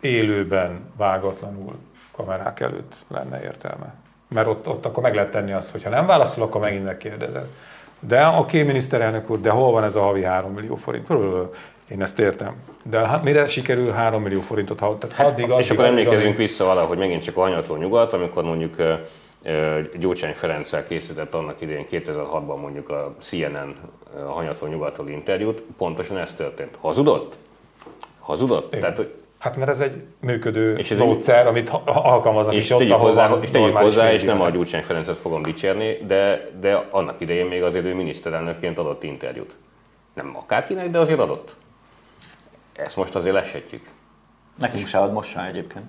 élőben, 0.00 0.92
vágatlanul 0.96 1.74
kamerák 2.16 2.60
előtt 2.60 2.94
lenne 3.08 3.42
értelme. 3.42 3.94
Mert 4.28 4.46
ott, 4.46 4.68
ott 4.68 4.86
akkor 4.86 5.02
meg 5.02 5.14
lehet 5.14 5.30
tenni 5.30 5.52
azt, 5.52 5.70
hogy 5.70 5.82
ha 5.82 5.90
nem 5.90 6.06
válaszol, 6.06 6.44
akkor 6.44 6.60
megint 6.60 6.84
megkérdezed. 6.84 7.46
De 8.00 8.26
oké, 8.26 8.36
okay, 8.38 8.62
miniszterelnök 8.62 9.30
úr, 9.30 9.40
de 9.40 9.50
hol 9.50 9.72
van 9.72 9.84
ez 9.84 9.94
a 9.94 10.00
havi 10.00 10.22
3 10.22 10.52
millió 10.52 10.76
forint? 10.76 11.08
Én 11.90 12.02
ezt 12.02 12.18
értem. 12.18 12.54
De 12.84 12.98
hát 12.98 13.22
mire 13.22 13.46
sikerül 13.46 13.90
3 13.90 14.22
millió 14.22 14.40
forintot? 14.40 14.80
Ha, 14.80 14.98
tehát 14.98 15.16
hát, 15.16 15.26
addig, 15.26 15.44
addig, 15.44 15.64
és 15.64 15.70
akkor 15.70 15.84
emlékezünk 15.84 16.22
addig, 16.22 16.36
vissza 16.36 16.64
valahogy 16.64 16.98
megint 16.98 17.22
csak 17.22 17.36
a 17.36 17.40
hanyatló 17.40 17.76
nyugat, 17.76 18.12
amikor 18.12 18.44
mondjuk 18.44 18.74
Gyurcsány 19.98 20.34
Ferenccel 20.34 20.84
készített 20.84 21.34
annak 21.34 21.60
idején 21.60 21.84
2006-ban 21.90 22.60
mondjuk 22.60 22.88
a 22.88 23.14
CNN 23.18 23.76
hanyatló 24.26 24.68
nyugatról 24.68 25.08
interjút, 25.08 25.62
pontosan 25.76 26.16
ez 26.16 26.32
történt. 26.32 26.76
Hazudott? 26.80 27.36
Hazudott? 28.20 28.74
Igen. 28.74 28.94
Tehát, 28.94 29.10
Hát 29.38 29.56
mert 29.56 29.70
ez 29.70 29.80
egy 29.80 30.02
működő 30.20 30.76
és 30.76 30.90
ez 30.90 30.98
módszer, 30.98 31.40
egy... 31.40 31.46
amit 31.46 31.70
alkalmaznak 31.84 32.54
és, 32.54 32.64
és 32.64 32.70
ott, 32.70 32.90
ahol 32.90 33.08
hozzá, 33.08 33.28
van 33.28 33.42
És 33.42 33.50
tegyük 33.50 33.76
hozzá, 33.76 34.12
és 34.12 34.22
nem 34.22 34.40
a 34.40 34.50
Gyurcsány 34.50 34.82
Ferencet 34.82 35.16
fogom 35.16 35.42
dicsérni, 35.42 35.98
de, 36.06 36.50
de 36.60 36.86
annak 36.90 37.20
idején 37.20 37.46
még 37.46 37.62
azért 37.62 37.84
ő 37.84 37.94
miniszterelnökként 37.94 38.78
adott 38.78 39.02
interjút. 39.02 39.56
Nem 40.14 40.36
akárkinek, 40.36 40.90
de 40.90 40.98
azért 40.98 41.20
adott. 41.20 41.56
Ezt 42.72 42.96
most 42.96 43.14
azért 43.14 43.34
leshetjük. 43.34 43.86
Nekünk 44.58 44.86
se 44.86 44.98
ad 44.98 45.12
most 45.12 45.30
sem 45.30 45.44
egyébként. 45.44 45.84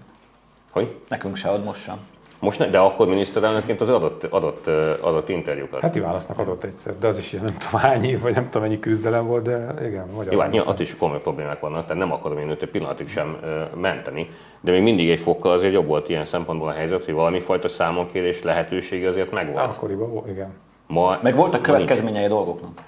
Hogy? 0.72 0.96
Nekünk 1.08 1.36
se 1.36 1.50
ad 1.50 1.64
most 1.64 1.82
sem. 1.82 1.98
Most 2.40 2.60
ne, 2.60 2.70
de 2.70 2.78
akkor 2.78 3.08
miniszterelnökként 3.08 3.82
az 3.82 3.90
adott, 3.90 4.24
adott, 4.24 4.68
adott 5.02 5.30
interjúkat. 5.30 5.82
Heti 5.82 6.00
válasznak 6.00 6.40
adott 6.40 6.64
egyszer, 6.64 6.98
de 7.00 7.08
az 7.08 7.18
is 7.18 7.34
ilyen 7.34 7.46
nem 7.46 7.54
tudom 7.54 7.80
hány 7.80 8.04
év, 8.04 8.22
vagy 8.22 8.34
nem 8.34 8.44
tudom 8.44 8.62
mennyi 8.68 8.80
küzdelem 8.80 9.26
volt, 9.26 9.44
de 9.44 9.74
igen. 9.86 10.08
Magyar 10.16 10.34
Jó, 10.34 10.40
hát 10.40 10.52
nyilván, 10.52 10.70
ott 10.70 10.80
is 10.80 10.96
komoly 10.96 11.22
problémák 11.22 11.60
vannak, 11.60 11.86
tehát 11.86 11.98
nem 11.98 12.12
akarom 12.12 12.38
én 12.38 12.50
őt 12.50 12.62
egy 12.62 12.70
pillanatig 12.70 13.10
sem 13.10 13.38
menteni, 13.76 14.30
de 14.62 14.72
még 14.72 14.82
mindig 14.82 15.10
egy 15.10 15.20
fokkal 15.20 15.52
azért 15.52 15.74
jobb 15.74 15.88
volt 15.88 16.10
ilyen 16.10 16.26
szempontból 16.26 16.68
a 16.68 16.74
helyzet, 16.74 17.06
hogy 17.06 17.14
valami 17.14 17.40
fajta 17.40 17.68
számonkérés 17.68 18.44
lehetősége 18.44 19.08
azért 19.08 19.32
megvolt. 19.32 19.66
Akkoriban 19.66 20.12
volt, 20.12 20.28
igen. 20.28 20.54
Ma, 20.88 21.20
Meg 21.22 21.36
voltak 21.36 21.62
következményei 21.62 22.28
dolgoknak. 22.28 22.82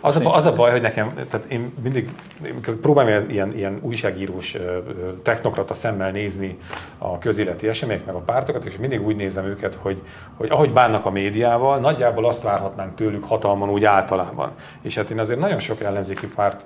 Az 0.00 0.16
a, 0.16 0.34
az 0.34 0.46
a 0.46 0.54
baj, 0.54 0.70
hogy 0.70 0.80
nekem, 0.80 1.14
tehát 1.30 1.46
én 1.46 1.72
mindig 1.82 2.10
próbálom 2.80 3.28
ilyen, 3.28 3.56
ilyen 3.56 3.78
újságírós 3.80 4.56
technokrata 5.22 5.74
szemmel 5.74 6.10
nézni 6.10 6.58
a 6.98 7.18
közéleti 7.18 7.68
események, 7.68 8.06
meg 8.06 8.14
a 8.14 8.18
pártokat, 8.18 8.64
és 8.64 8.76
mindig 8.76 9.06
úgy 9.06 9.16
nézem 9.16 9.44
őket, 9.44 9.78
hogy, 9.80 10.02
hogy 10.36 10.50
ahogy 10.50 10.72
bánnak 10.72 11.06
a 11.06 11.10
médiával, 11.10 11.78
nagyjából 11.78 12.26
azt 12.26 12.42
várhatnánk 12.42 12.94
tőlük 12.94 13.24
hatalmon 13.24 13.70
úgy 13.70 13.84
általában. 13.84 14.50
És 14.82 14.94
hát 14.94 15.10
én 15.10 15.18
azért 15.18 15.38
nagyon 15.38 15.58
sok 15.58 15.80
ellenzéki 15.80 16.26
párt 16.26 16.64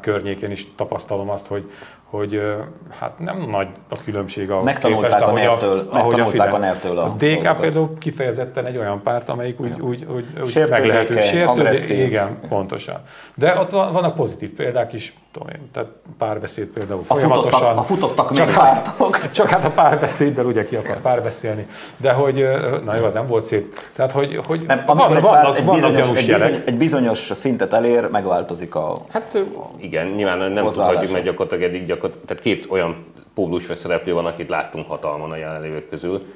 környékén 0.00 0.50
is 0.50 0.66
tapasztalom 0.76 1.30
azt, 1.30 1.46
hogy, 1.46 1.70
hogy 2.10 2.42
hát 2.88 3.18
nem 3.18 3.46
nagy 3.50 3.68
a 3.88 3.96
különbség 4.04 4.50
ahhoz 4.50 4.64
megtanulták 4.64 5.10
képest, 5.10 5.26
ahogy 5.26 5.40
a, 5.40 5.48
NER-től, 5.48 5.88
ahogy 5.90 6.20
a, 6.20 6.26
Fidel. 6.26 6.54
a 6.54 6.58
NER-től 6.58 6.98
a, 6.98 7.04
a 7.04 7.14
DK 7.18 7.60
például 7.60 7.98
kifejezetten 7.98 8.66
egy 8.66 8.76
olyan 8.76 9.02
párt, 9.02 9.28
amelyik 9.28 9.60
úgy, 9.60 9.80
úgy, 9.80 10.06
úgy, 10.14 10.24
úgy 10.42 10.68
meglehető 10.68 11.20
sértő, 11.20 11.94
igen, 11.94 12.38
pontosan. 12.48 13.00
De 13.34 13.58
ott 13.60 13.70
vannak 13.70 14.14
pozitív 14.14 14.50
példák 14.50 14.92
is, 14.92 15.14
tudom 15.36 15.48
én, 15.48 15.70
tehát 15.72 15.88
párbeszéd 16.18 16.66
például 16.66 17.00
a 17.06 17.14
folyamatosan. 17.14 17.60
Futottak, 17.60 17.78
a 17.78 17.82
futottak 17.82 18.32
csak, 18.32 18.52
pártok. 18.52 19.20
Csak 19.30 19.48
hát 19.48 19.64
a 19.64 19.70
párbeszéddel 19.70 20.44
ugye 20.44 20.64
ki 20.64 20.76
akar 20.76 21.00
párbeszélni. 21.00 21.66
De 21.96 22.12
hogy, 22.12 22.48
na 22.84 22.96
jó, 22.96 23.04
az 23.04 23.12
nem 23.12 23.26
volt 23.26 23.44
szép. 23.44 23.80
Tehát, 23.94 24.12
hogy, 24.12 24.40
hogy 24.46 24.60
nem, 24.66 24.82
van, 24.86 24.96
vannak, 24.96 25.20
vannak, 25.20 25.56
egy, 25.56 25.64
bizonyos, 25.64 26.08
egy, 26.08 26.26
bizonyos, 26.26 26.60
egy 26.64 26.76
bizonyos 26.76 27.30
szintet 27.34 27.72
elér, 27.72 28.08
megváltozik 28.10 28.74
a 28.74 28.92
Hát 29.12 29.38
igen, 29.76 30.06
nyilván 30.06 30.52
nem 30.52 30.64
tudhatjuk, 30.64 31.12
mert 31.12 31.24
gyakorlatilag 31.24 31.64
eddig 31.64 31.84
gyakorlatilag, 31.96 32.26
tehát 32.26 32.42
két 32.42 32.66
olyan 32.68 33.04
póblus 33.34 33.70
szereplő 33.74 34.12
van, 34.12 34.26
akit 34.26 34.48
láttunk 34.48 34.88
hatalmon 34.88 35.30
a 35.30 35.36
jelenlévők 35.36 35.88
közül, 35.88 36.26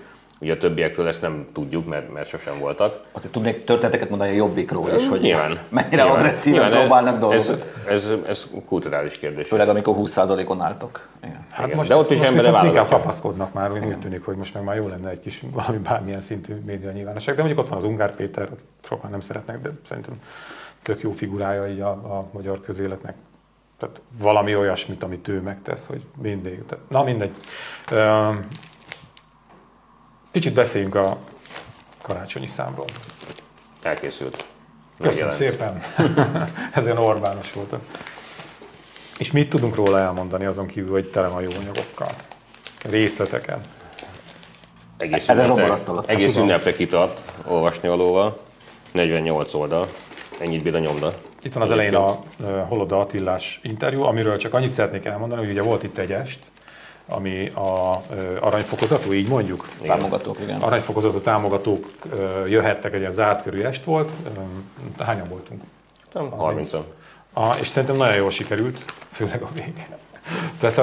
Ugye 0.42 0.52
a 0.52 0.56
többiekről 0.56 1.06
ezt 1.06 1.20
nem 1.20 1.46
tudjuk, 1.52 1.86
mert, 1.86 2.12
mert 2.12 2.28
sosem 2.28 2.58
voltak. 2.58 3.00
Azért 3.12 3.32
tudnék 3.32 3.58
történeteket 3.58 4.08
mondani 4.08 4.30
a 4.30 4.34
jobbikról 4.34 4.90
is, 4.90 5.08
hogy 5.08 5.20
nyilván, 5.20 5.58
mennyire 5.68 6.02
nyilván, 6.02 6.18
agresszíven 6.18 6.60
nyilván, 6.60 6.80
próbálnak 6.80 7.18
dolgozni. 7.18 7.54
Ez, 7.88 7.94
ez, 7.94 8.14
ez 8.26 8.46
kulturális 8.64 9.18
kérdés. 9.18 9.48
Főleg 9.48 9.68
amikor 9.68 9.94
20%-on 9.98 10.60
álltok. 10.60 11.08
Igen. 11.22 11.46
Hát 11.50 11.66
Igen. 11.66 11.76
most, 11.76 11.88
De 11.88 11.96
ott 11.96 12.10
is 12.10 12.20
embere 12.20 12.50
válogatja. 12.50 12.96
kapaszkodnak 12.96 13.52
már, 13.52 13.72
úgy 13.72 13.98
tűnik, 13.98 14.24
hogy 14.24 14.36
most 14.36 14.54
meg 14.54 14.64
már 14.64 14.76
jó 14.76 14.88
lenne 14.88 15.10
egy 15.10 15.20
kis 15.20 15.42
valami 15.58 15.78
bármilyen 15.78 16.20
szintű 16.20 16.54
média 16.66 16.90
nyilvánosság. 16.90 17.34
De 17.34 17.42
mondjuk 17.42 17.64
ott 17.64 17.70
van 17.70 17.78
az 17.78 17.84
Ungár 17.84 18.14
Péter, 18.14 18.48
sokan 18.84 19.10
nem 19.10 19.20
szeretnek, 19.20 19.62
de 19.62 19.70
szerintem 19.88 20.22
tök 20.82 21.00
jó 21.02 21.10
figurája 21.10 21.68
így 21.68 21.80
a, 21.80 21.90
a 21.90 22.28
magyar 22.32 22.60
közéletnek. 22.60 23.14
Tehát 23.80 24.00
valami 24.18 24.56
olyasmit, 24.56 25.02
amit 25.02 25.28
ő 25.28 25.40
megtesz, 25.40 25.86
hogy 25.86 26.02
mindig. 26.22 26.64
Tehát, 26.66 26.84
na 26.88 27.02
mindegy. 27.02 27.34
Kicsit 30.30 30.54
beszéljünk 30.54 30.94
a 30.94 31.18
karácsonyi 32.02 32.46
számról. 32.46 32.86
Elkészült. 33.82 34.44
Köszönöm 34.98 35.28
Megjelent. 35.28 35.82
szépen. 35.82 35.82
Ezen 36.74 36.98
Orbános 36.98 37.52
voltam. 37.52 37.80
És 39.18 39.32
mit 39.32 39.48
tudunk 39.48 39.74
róla 39.74 39.98
elmondani 39.98 40.44
azon 40.44 40.66
kívül, 40.66 40.90
hogy 40.90 41.10
tele 41.10 41.28
van 41.28 41.42
jó 41.42 41.50
anyagokkal? 41.50 42.14
Részleteken. 42.84 43.60
Egész 44.96 45.28
Ez 45.28 45.46
zsoborasztalat. 45.46 46.08
Egész 46.08 46.36
ünnepre 46.36 46.72
kitart 46.72 47.32
olvasni 47.46 47.88
valóval. 47.88 48.40
48 48.92 49.54
oldal. 49.54 49.86
Ennyit 50.38 50.62
bír 50.62 50.74
a 50.74 50.78
nyomda. 50.78 51.14
Itt 51.42 51.52
van 51.52 51.62
az 51.62 51.70
elején 51.70 51.94
a 51.94 52.22
Holoda 52.68 53.00
Attillás 53.00 53.60
interjú, 53.62 54.02
amiről 54.02 54.36
csak 54.36 54.54
annyit 54.54 54.72
szeretnék 54.72 55.04
elmondani, 55.04 55.40
hogy 55.40 55.50
ugye 55.50 55.62
volt 55.62 55.82
itt 55.82 55.96
egy 55.98 56.12
est, 56.12 56.38
ami 57.06 57.48
a 57.48 58.00
ö, 58.10 58.36
aranyfokozatú, 58.40 59.12
így 59.12 59.28
mondjuk. 59.28 59.68
Támogatók, 59.86 60.36
igen. 60.40 60.60
Aranyfokozatú 60.60 61.18
támogatók 61.18 61.90
ö, 62.12 62.46
jöhettek, 62.46 62.92
egy 62.94 63.00
ilyen 63.00 63.12
zárt 63.12 63.42
körű 63.42 63.60
est 63.62 63.84
volt. 63.84 64.08
Ö, 64.98 65.02
Hányan 65.02 65.28
voltunk? 65.28 65.62
30 66.12 66.72
Ah, 67.32 67.60
és 67.60 67.68
szerintem 67.68 67.96
nagyon 67.96 68.16
jól 68.16 68.30
sikerült, 68.30 68.84
főleg 69.12 69.42
a 69.42 69.48
vége. 69.54 69.98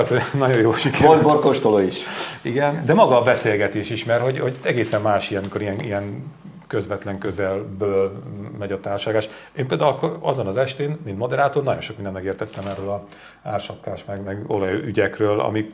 Hogy 0.08 0.22
nagyon 0.40 0.58
jól 0.58 0.76
sikerült. 0.76 1.08
Volt 1.08 1.22
borkostoló 1.22 1.80
is. 1.80 1.96
Igen, 2.42 2.86
de 2.86 2.94
maga 2.94 3.20
a 3.20 3.24
beszélgetés 3.24 3.90
is, 3.90 4.04
mert 4.04 4.22
hogy, 4.22 4.40
hogy 4.40 4.58
egészen 4.62 5.02
más 5.02 5.30
ilyen, 5.30 5.42
amikor 5.42 5.62
ilyen, 5.62 5.80
ilyen 5.80 6.34
közvetlen 6.68 7.18
közelből 7.18 8.12
megy 8.60 8.72
a 8.72 8.80
társadalás. 8.80 9.30
Én 9.56 9.68
például 9.68 9.92
akkor 9.92 10.18
azon 10.22 10.48
az 10.48 10.58
estén, 10.58 10.98
mint 11.04 11.18
moderátor, 11.18 11.64
nagyon 11.64 11.82
sok 11.82 11.96
mindent 11.96 12.16
megértettem 12.16 12.66
erről 12.66 12.90
a 12.90 13.04
ársapkás, 13.44 14.06
meg, 14.06 14.24
meg 14.24 14.44
olajügyekről, 14.48 15.40
amik 15.40 15.72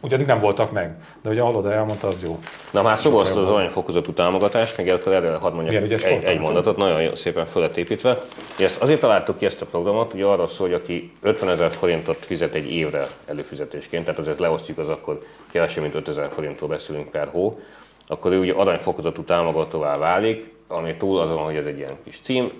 ugyanig 0.00 0.26
nem 0.26 0.40
voltak 0.40 0.72
meg. 0.72 0.94
De 1.22 1.30
ugye 1.30 1.40
Haloda 1.40 1.72
elmondta, 1.72 2.08
az 2.08 2.22
jó. 2.22 2.38
Na 2.70 2.82
már 2.82 2.98
volt 3.02 3.28
az 3.28 3.50
aranyfokozatú 3.50 4.12
támogatást, 4.12 4.76
meg 4.76 4.88
akkor 4.88 5.12
erre 5.12 5.36
hadd 5.36 5.52
mondjak 5.52 5.82
egy, 5.82 6.00
voltam? 6.00 6.28
egy 6.28 6.38
mondatot, 6.38 6.76
nagyon 6.76 7.14
szépen 7.14 7.46
föl 7.46 7.62
lett 7.62 7.76
építve. 7.76 8.22
Ezt 8.58 8.82
azért 8.82 9.00
találtuk 9.00 9.36
ki 9.36 9.44
ezt 9.44 9.62
a 9.62 9.66
programot, 9.66 10.12
hogy 10.12 10.22
arról 10.22 10.46
szól, 10.46 10.66
hogy 10.66 10.76
aki 10.76 11.12
50 11.22 11.48
ezer 11.48 11.70
forintot 11.70 12.16
fizet 12.16 12.54
egy 12.54 12.70
évre 12.70 13.06
előfizetésként, 13.26 14.04
tehát 14.04 14.20
azért 14.20 14.38
leosztjuk, 14.38 14.78
az 14.78 14.88
akkor 14.88 15.22
kevesebb, 15.50 15.82
mint 15.82 15.94
5 15.94 16.08
ezer 16.08 16.28
forintról 16.28 16.68
beszélünk 16.68 17.10
per 17.10 17.28
hó, 17.28 17.60
akkor 18.06 18.32
ő 18.32 18.38
ugye 18.38 18.52
aranyfokozatú 18.52 19.22
támogatóvá 19.22 19.98
válik, 19.98 20.54
ami 20.68 20.92
túl 20.92 21.20
azon, 21.20 21.38
hogy 21.38 21.56
ez 21.56 21.66
egy 21.66 21.76
ilyen 21.76 21.96
kis 22.04 22.18
cím, 22.18 22.50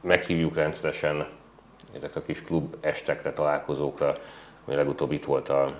meghívjuk 0.00 0.54
rendszeresen 0.54 1.26
ezekre 1.96 2.20
a 2.20 2.24
kis 2.24 2.42
klub 2.42 2.76
estekre, 2.80 3.32
találkozókra, 3.32 4.16
ami 4.66 4.76
legutóbb 4.76 5.12
itt 5.12 5.24
volt 5.24 5.48
a, 5.48 5.72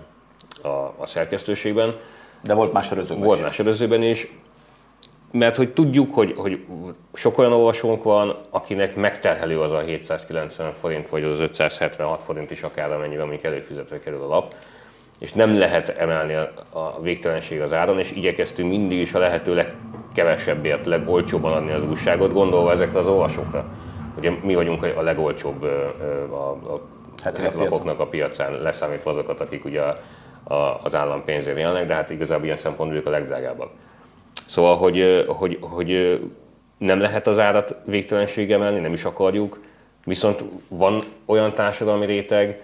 a, 0.63 0.95
a 0.97 1.07
szerkesztőségben, 1.07 1.97
De 2.43 2.55
volt 2.55 2.73
más 2.73 2.91
örözőben 2.91 3.25
volt 3.25 3.39
is. 3.39 3.45
más 3.45 3.59
előzőben 3.59 4.03
is, 4.03 4.29
mert 5.31 5.57
hogy 5.57 5.73
tudjuk, 5.73 6.15
hogy, 6.15 6.35
hogy 6.37 6.65
sok 7.13 7.39
olyan 7.39 7.53
olvasónk 7.53 8.03
van, 8.03 8.37
akinek 8.51 8.97
megterhelő 8.97 9.61
az 9.61 9.71
a 9.73 9.81
790 9.81 10.73
forint, 10.73 11.09
vagy 11.09 11.25
az 11.25 11.41
576 11.41 12.23
forint 12.23 12.51
is 12.51 12.63
akár 12.63 12.93
amennyivel, 12.93 13.25
amik 13.25 13.43
előfizetve 13.43 13.99
kerül 13.99 14.23
a 14.23 14.27
lap, 14.27 14.55
és 15.21 15.33
nem 15.33 15.59
lehet 15.59 15.89
emelni 15.89 16.35
a, 16.35 16.53
a 16.71 17.01
végtelenség 17.01 17.61
az 17.61 17.73
áron, 17.73 17.99
és 17.99 18.13
igyekeztünk 18.13 18.71
mindig 18.71 18.99
is 18.99 19.15
a 19.15 19.19
lehető 19.19 19.55
legkevesebbért, 19.55 20.87
legolcsóbban 20.87 21.53
adni 21.53 21.73
az 21.73 21.85
újságot, 21.85 22.33
gondolva 22.33 22.73
ezekre 22.73 22.99
az 22.99 23.07
olvasókra. 23.07 23.65
Ugye 24.19 24.31
mi 24.43 24.55
vagyunk 24.55 24.83
a 24.83 25.03
legolcsóbb 25.03 25.63
a, 26.31 26.51
a 26.51 26.81
Heti 27.23 27.43
lappiacon. 27.43 27.63
lapoknak 27.63 28.01
a 28.01 28.07
piacán, 28.07 28.53
leszámítva 28.61 29.11
azokat, 29.11 29.41
akik 29.41 29.65
ugye 29.65 29.81
a, 29.81 29.99
a, 30.55 30.81
az 30.83 30.95
állam 30.95 31.25
pénzért 31.25 31.59
élnek, 31.59 31.87
de 31.87 31.95
hát 31.95 32.11
igazából 32.11 32.45
ilyen 32.45 32.57
szempontból 32.57 32.99
ők 32.99 33.07
a 33.07 33.11
legdrágábbak. 33.11 33.71
Szóval, 34.47 34.77
hogy, 34.77 35.25
hogy, 35.27 35.59
hogy 35.61 36.21
nem 36.79 37.01
lehet 37.01 37.27
az 37.27 37.39
árat 37.39 37.75
végtelenség 37.85 38.53
emelni, 38.53 38.81
nem 38.81 38.93
is 38.93 39.05
akarjuk, 39.05 39.61
viszont 40.05 40.45
van 40.69 41.01
olyan 41.25 41.55
társadalmi 41.55 42.07
réteg, 42.07 42.63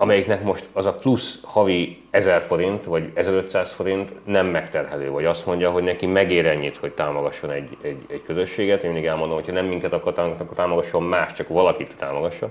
amelyiknek 0.00 0.42
most 0.42 0.68
az 0.72 0.86
a 0.86 0.94
plusz 0.94 1.38
havi 1.42 2.02
1000 2.10 2.40
forint 2.40 2.84
vagy 2.84 3.10
1500 3.14 3.72
forint 3.72 4.12
nem 4.26 4.46
megterhelő, 4.46 5.10
vagy 5.10 5.24
azt 5.24 5.46
mondja, 5.46 5.70
hogy 5.70 5.82
neki 5.82 6.06
megér 6.06 6.46
ennyit, 6.46 6.76
hogy 6.76 6.92
támogasson 6.92 7.50
egy, 7.50 7.76
egy, 7.82 8.04
egy 8.08 8.22
közösséget. 8.22 8.82
Én 8.82 8.90
mindig 8.90 9.08
elmondom, 9.08 9.40
hogy 9.42 9.52
nem 9.52 9.66
minket 9.66 9.92
akar 9.92 10.12
támogatni, 10.12 10.44
akkor 10.44 10.56
támogasson 10.56 11.02
más, 11.02 11.32
csak 11.32 11.48
valakit 11.48 11.96
támogasson. 11.96 12.50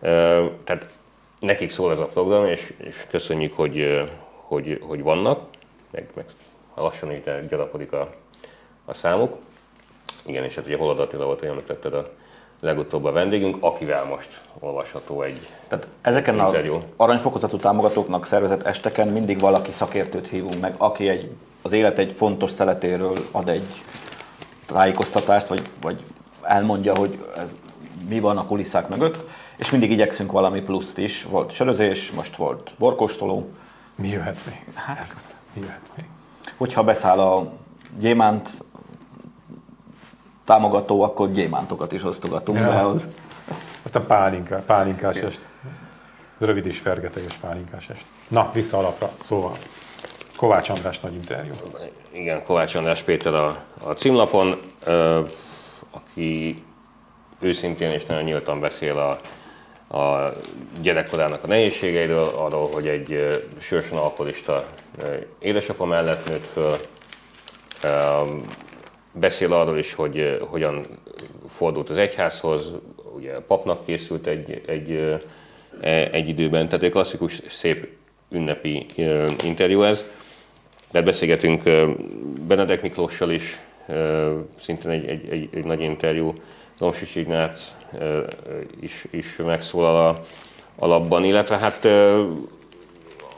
Ö, 0.00 0.46
Tehát 0.64 0.86
nekik 1.40 1.70
szól 1.70 1.92
ez 1.92 2.00
a 2.00 2.06
program, 2.06 2.46
és, 2.46 2.72
és 2.76 3.06
köszönjük, 3.10 3.52
hogy, 3.56 4.08
hogy, 4.32 4.80
hogy 4.86 5.02
vannak, 5.02 5.40
meg, 5.90 6.08
meg 6.14 6.24
lassan 6.74 7.12
így 7.12 7.48
gyarapodik 7.48 7.92
a, 7.92 8.14
a 8.84 8.94
számuk. 8.94 9.36
Igen, 10.26 10.44
és 10.44 10.54
hát 10.54 10.66
ugye 10.66 10.76
Holod 10.76 11.00
Attila 11.00 11.24
volt, 11.24 11.38
hogy 11.38 11.48
említetted 11.48 11.94
a 11.94 12.10
legutóbb 12.60 13.04
a 13.04 13.12
vendégünk, 13.12 13.56
akivel 13.60 14.04
most 14.04 14.40
olvasható 14.58 15.22
egy 15.22 15.48
Tehát 15.68 15.86
ezeken 16.00 16.38
Interjú. 16.38 16.74
az 16.74 16.82
aranyfokozatú 16.96 17.56
támogatóknak 17.56 18.26
szervezett 18.26 18.62
esteken 18.62 19.08
mindig 19.08 19.40
valaki 19.40 19.70
szakértőt 19.70 20.28
hívunk 20.28 20.60
meg, 20.60 20.74
aki 20.76 21.08
egy, 21.08 21.30
az 21.62 21.72
élet 21.72 21.98
egy 21.98 22.12
fontos 22.12 22.50
szeletéről 22.50 23.16
ad 23.30 23.48
egy 23.48 23.66
tájékoztatást, 24.66 25.48
vagy, 25.48 25.62
vagy 25.80 26.04
elmondja, 26.42 26.96
hogy 26.96 27.24
ez 27.36 27.54
mi 28.08 28.20
van 28.20 28.36
a 28.36 28.46
kulisszák 28.46 28.88
mögött, 28.88 29.28
és 29.56 29.70
mindig 29.70 29.90
igyekszünk 29.90 30.32
valami 30.32 30.60
pluszt 30.60 30.98
is. 30.98 31.24
Volt 31.24 31.50
sörözés, 31.50 32.10
most 32.10 32.36
volt 32.36 32.72
borkóstoló. 32.78 33.50
Mi 33.94 34.08
jöhet 34.08 34.38
még? 34.46 34.74
Hát, 34.74 35.14
mi 35.52 35.60
jöhet 35.60 35.90
még? 35.96 36.06
Hogyha 36.56 36.84
beszáll 36.84 37.18
a 37.18 37.52
gyémánt 37.98 38.50
támogató, 40.48 41.02
akkor 41.02 41.30
gyémántokat 41.30 41.92
is 41.92 42.04
osztogatunk 42.04 42.58
Ja. 42.58 42.64
be 42.64 42.80
ahhoz. 42.80 43.06
Aztán 43.82 44.06
pálinka, 44.06 44.62
pálinkás 44.66 45.16
est. 45.16 45.40
Rövid 46.38 46.66
és 46.66 46.78
fergeteges 46.78 47.34
pálinkás 47.34 47.88
est. 47.88 48.02
Na, 48.28 48.50
vissza 48.52 48.78
alapra. 48.78 49.10
Szóval, 49.26 49.56
Kovács 50.36 50.68
András 50.68 51.00
nagy 51.00 51.14
interjú. 51.14 51.52
Igen, 52.10 52.42
Kovács 52.42 52.74
András 52.74 53.02
Péter 53.02 53.34
a, 53.34 53.62
a 53.84 53.92
címlapon, 53.92 54.60
ö, 54.84 55.20
aki 55.90 56.62
őszintén 57.40 57.90
és 57.90 58.06
nagyon 58.06 58.22
nyíltan 58.22 58.60
beszél 58.60 58.98
a, 58.98 59.10
a 59.98 60.32
gyerekkorának 60.80 61.44
a 61.44 61.46
nehézségeiről, 61.46 62.28
arról, 62.36 62.68
hogy 62.72 62.86
egy 62.86 63.40
sősorsan 63.58 63.98
alkoholista 63.98 64.64
édesapa 65.38 65.84
mellett 65.84 66.28
nőtt 66.28 66.46
föl. 66.46 66.78
Beszél 69.20 69.52
arról 69.52 69.78
is, 69.78 69.94
hogy 69.94 70.38
hogyan 70.50 70.86
fordult 71.48 71.90
az 71.90 71.96
egyházhoz, 71.96 72.72
ugye 73.16 73.40
papnak 73.40 73.84
készült 73.84 74.26
egy, 74.26 74.62
egy, 74.66 74.90
e- 75.80 76.08
egy 76.12 76.28
időben, 76.28 76.68
tehát 76.68 76.84
egy 76.84 76.90
klasszikus, 76.90 77.42
szép 77.48 77.88
ünnepi 78.30 78.86
interjú 79.44 79.82
ez. 79.82 80.04
De 80.90 81.02
beszélgetünk 81.02 81.62
Benedek 82.46 82.82
Miklóssal 82.82 83.30
is, 83.30 83.58
szintén 84.56 84.90
egy, 84.90 85.06
egy, 85.06 85.28
egy, 85.28 85.48
egy 85.52 85.64
nagy 85.64 85.80
interjú, 85.80 86.34
Domsis 86.78 87.14
Ignác 87.14 87.76
is, 88.80 89.06
is 89.10 89.36
megszólal 89.36 90.06
a, 90.06 90.24
a 90.76 90.86
labban, 90.86 91.24
illetve 91.24 91.56
hát 91.56 91.88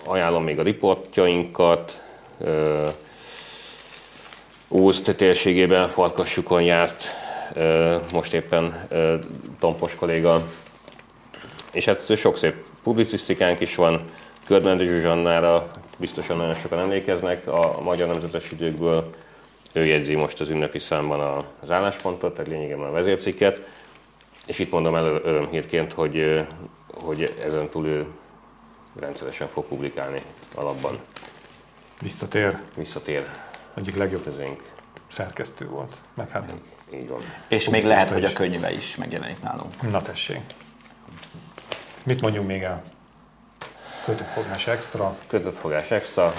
ajánlom 0.05 0.45
még 0.45 0.59
a 0.59 0.63
riportjainkat, 0.63 2.03
ö, 4.71 4.77
Ózd 4.79 5.15
térségében 5.17 5.89
Farkassukon 5.89 6.63
járt 6.63 7.05
most 8.13 8.33
éppen 8.33 8.89
Tompos 9.59 9.95
kolléga, 9.95 10.47
és 11.73 11.85
hát 11.85 12.17
sok 12.17 12.37
szép 12.37 12.55
publicisztikánk 12.83 13.61
is 13.61 13.75
van, 13.75 14.11
Kördmendi 14.45 14.85
Zsuzsannára 14.85 15.71
biztosan 15.99 16.37
nagyon 16.37 16.55
sokan 16.55 16.79
emlékeznek 16.79 17.47
a 17.47 17.81
Magyar 17.83 18.09
Nemzetes 18.09 18.51
Időkből. 18.51 19.15
Ő 19.73 19.85
jegyzi 19.85 20.17
most 20.17 20.41
az 20.41 20.49
ünnepi 20.49 20.79
számban 20.79 21.47
az 21.61 21.71
álláspontot, 21.71 22.35
tehát 22.35 22.51
lényegében 22.51 22.89
a 22.89 22.91
vezércikket. 22.91 23.63
És 24.47 24.59
itt 24.59 24.71
mondom 24.71 24.95
el 24.95 25.05
örömhírként, 25.05 25.93
hogy, 25.93 26.47
hogy 27.03 27.35
ezen 27.45 27.69
túl 27.69 27.87
ő 27.87 28.07
rendszeresen 29.01 29.49
fog 29.49 29.65
publikálni 29.65 30.23
alapban. 30.55 30.99
Visszatér, 32.01 32.59
Visszatér 32.77 33.25
egyik 33.75 33.97
legjobb 33.97 34.25
közénk. 34.25 34.63
szerkesztő 35.13 35.69
volt. 35.69 35.93
Meg 36.15 36.29
hát, 36.31 36.53
Így 36.95 37.09
van. 37.09 37.21
És 37.49 37.69
még 37.69 37.85
lehet, 37.85 38.11
hogy 38.11 38.25
a 38.25 38.33
könyve 38.33 38.73
is 38.73 38.97
megjelenik 38.97 39.43
nálunk. 39.43 39.91
na 39.91 40.03
tessék. 40.03 40.41
Mit 42.07 42.21
mondjunk 42.21 42.47
még 42.47 42.63
el? 42.63 42.83
Kötőfogás 44.05 44.67
extra. 44.67 45.17
Kötött 45.27 45.57
fogás 45.57 45.91
extra. 45.91 46.33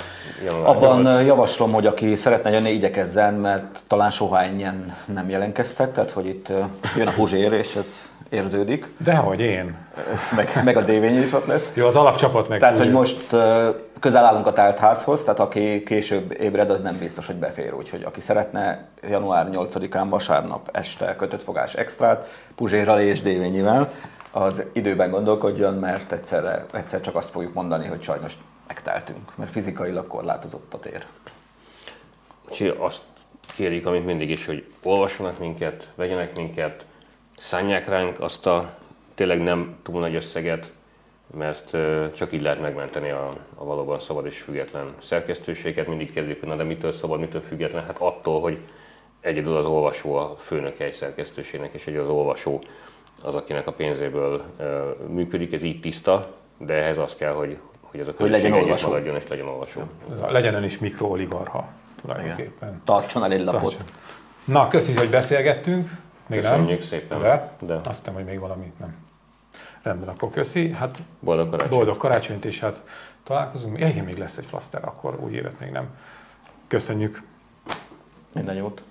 január 0.45 0.65
Abban 0.75 1.01
8. 1.01 1.25
javaslom, 1.25 1.71
hogy 1.71 1.85
aki 1.85 2.15
szeretne 2.15 2.49
jönni, 2.49 2.71
igyekezzen, 2.71 3.33
mert 3.33 3.79
talán 3.87 4.11
soha 4.11 4.41
ennyien 4.41 4.95
nem 5.05 5.29
jelentkeztek, 5.29 5.93
tehát 5.93 6.11
hogy 6.11 6.25
itt 6.25 6.47
jön 6.95 7.07
a 7.07 7.11
Puzsér, 7.11 7.51
és 7.51 7.75
ez 7.75 8.09
érződik, 8.31 8.87
Dehogy 8.97 9.39
én. 9.39 9.77
meg, 10.35 10.61
meg 10.63 10.77
a 10.77 10.81
Dévény 10.81 11.21
is 11.21 11.33
ott 11.33 11.45
lesz. 11.45 11.71
Jó, 11.73 11.87
az 11.87 11.95
alapcsapat 11.95 12.49
meg 12.49 12.59
Tehát, 12.59 12.75
úgy- 12.75 12.81
hogy 12.81 12.91
most 12.91 13.35
közel 13.99 14.25
állunk 14.25 14.47
a 14.47 14.53
tált 14.53 14.79
házhoz, 14.79 15.23
tehát 15.23 15.39
aki 15.39 15.83
később 15.83 16.35
ébred, 16.39 16.69
az 16.69 16.81
nem 16.81 16.97
biztos, 16.97 17.25
hogy 17.27 17.35
befér. 17.35 17.73
Úgyhogy 17.73 18.03
aki 18.03 18.21
szeretne 18.21 18.87
január 19.09 19.47
8-án 19.51 20.05
vasárnap 20.09 20.69
este 20.71 21.15
kötött 21.15 21.43
fogás 21.43 21.73
extrát, 21.73 22.27
Puzsérral 22.55 22.99
és 22.99 23.21
Dévényivel, 23.21 23.91
az 24.31 24.63
időben 24.73 25.09
gondolkodjon, 25.09 25.73
mert 25.73 26.11
egyszerre, 26.11 26.65
egyszer 26.73 27.01
csak 27.01 27.15
azt 27.15 27.29
fogjuk 27.29 27.53
mondani, 27.53 27.87
hogy 27.87 28.01
sajnos 28.01 28.33
megteltünk, 28.67 29.31
mert 29.35 29.51
fizikailag 29.51 30.07
korlátozott 30.07 30.73
a 30.73 30.79
tér. 30.79 31.05
Úgyhogy 32.49 32.75
azt 32.79 33.01
kérjük, 33.55 33.85
amit 33.85 34.05
mindig 34.05 34.29
is, 34.29 34.45
hogy 34.45 34.65
olvassanak 34.83 35.39
minket, 35.39 35.89
vegyenek 35.95 36.35
minket, 36.35 36.85
szánják 37.41 37.87
ránk 37.87 38.19
azt 38.19 38.45
a 38.47 38.77
tényleg 39.15 39.41
nem 39.41 39.75
túl 39.83 39.99
nagy 39.99 40.15
összeget, 40.15 40.71
mert 41.37 41.77
csak 42.15 42.31
így 42.31 42.41
lehet 42.41 42.61
megmenteni 42.61 43.09
a, 43.09 43.35
a 43.55 43.65
valóban 43.65 43.99
szabad 43.99 44.25
és 44.25 44.41
független 44.41 44.93
szerkesztőséget. 44.97 45.87
Mindig 45.87 46.11
kérdezik, 46.11 46.39
hogy 46.39 46.49
na 46.49 46.55
de 46.55 46.63
mitől 46.63 46.91
szabad, 46.91 47.19
mitől 47.19 47.41
független? 47.41 47.85
Hát 47.85 47.97
attól, 47.99 48.41
hogy 48.41 48.57
egyedül 49.21 49.55
az 49.55 49.65
olvasó 49.65 50.15
a 50.15 50.35
főnök 50.37 50.79
egy 50.79 50.93
szerkesztőségnek, 50.93 51.73
és 51.73 51.87
egy 51.87 51.95
az 51.95 52.09
olvasó 52.09 52.61
az, 53.23 53.35
akinek 53.35 53.67
a 53.67 53.71
pénzéből 53.71 54.43
működik, 55.07 55.53
ez 55.53 55.63
így 55.63 55.79
tiszta, 55.79 56.33
de 56.57 56.73
ehhez 56.73 56.97
az 56.97 57.15
kell, 57.15 57.33
hogy, 57.33 57.57
hogy 57.81 57.99
ez 57.99 58.07
a 58.07 58.13
Hogy 58.17 58.29
legyen 58.29 58.51
olvasó. 58.53 58.87
maradjon 58.89 59.15
és 59.15 59.27
legyen 59.27 59.47
olvasó. 59.47 59.81
Ez 60.13 60.21
a- 60.21 60.31
legyen 60.31 60.53
ön 60.53 60.63
is 60.63 60.77
mikrooligarha 60.77 61.67
tulajdonképpen. 62.01 62.81
Tartson 62.85 63.23
el 63.23 63.31
egy 63.31 63.39
lapot. 63.43 63.61
Tartson. 63.61 63.81
Na, 64.45 64.67
köszönjük, 64.67 64.99
hogy 64.99 65.09
beszélgettünk. 65.09 65.89
Még 66.31 66.39
Köszönjük 66.39 66.79
nem? 66.79 66.87
szépen. 66.87 67.19
De? 67.19 67.51
De. 67.65 67.73
Azt 67.75 67.97
hiszem, 67.97 68.13
hogy 68.13 68.25
még 68.25 68.39
valamit 68.39 68.79
nem. 68.79 68.95
Rendben, 69.81 70.09
akkor 70.09 70.29
köszi. 70.29 70.71
Hát 70.71 71.01
Boldog 71.19 71.49
karácsonyt! 71.49 71.75
boldog 71.75 71.97
karácsonyt, 71.97 72.45
és 72.45 72.59
hát 72.59 72.81
találkozunk. 73.23 73.79
Ja, 73.79 73.87
igen, 73.87 74.05
még 74.05 74.17
lesz 74.17 74.37
egy 74.37 74.45
flaster, 74.45 74.83
akkor 74.83 75.19
új 75.19 75.31
évet 75.31 75.59
még 75.59 75.71
nem. 75.71 75.89
Köszönjük. 76.67 77.21
Minden 78.33 78.55
jót. 78.55 78.83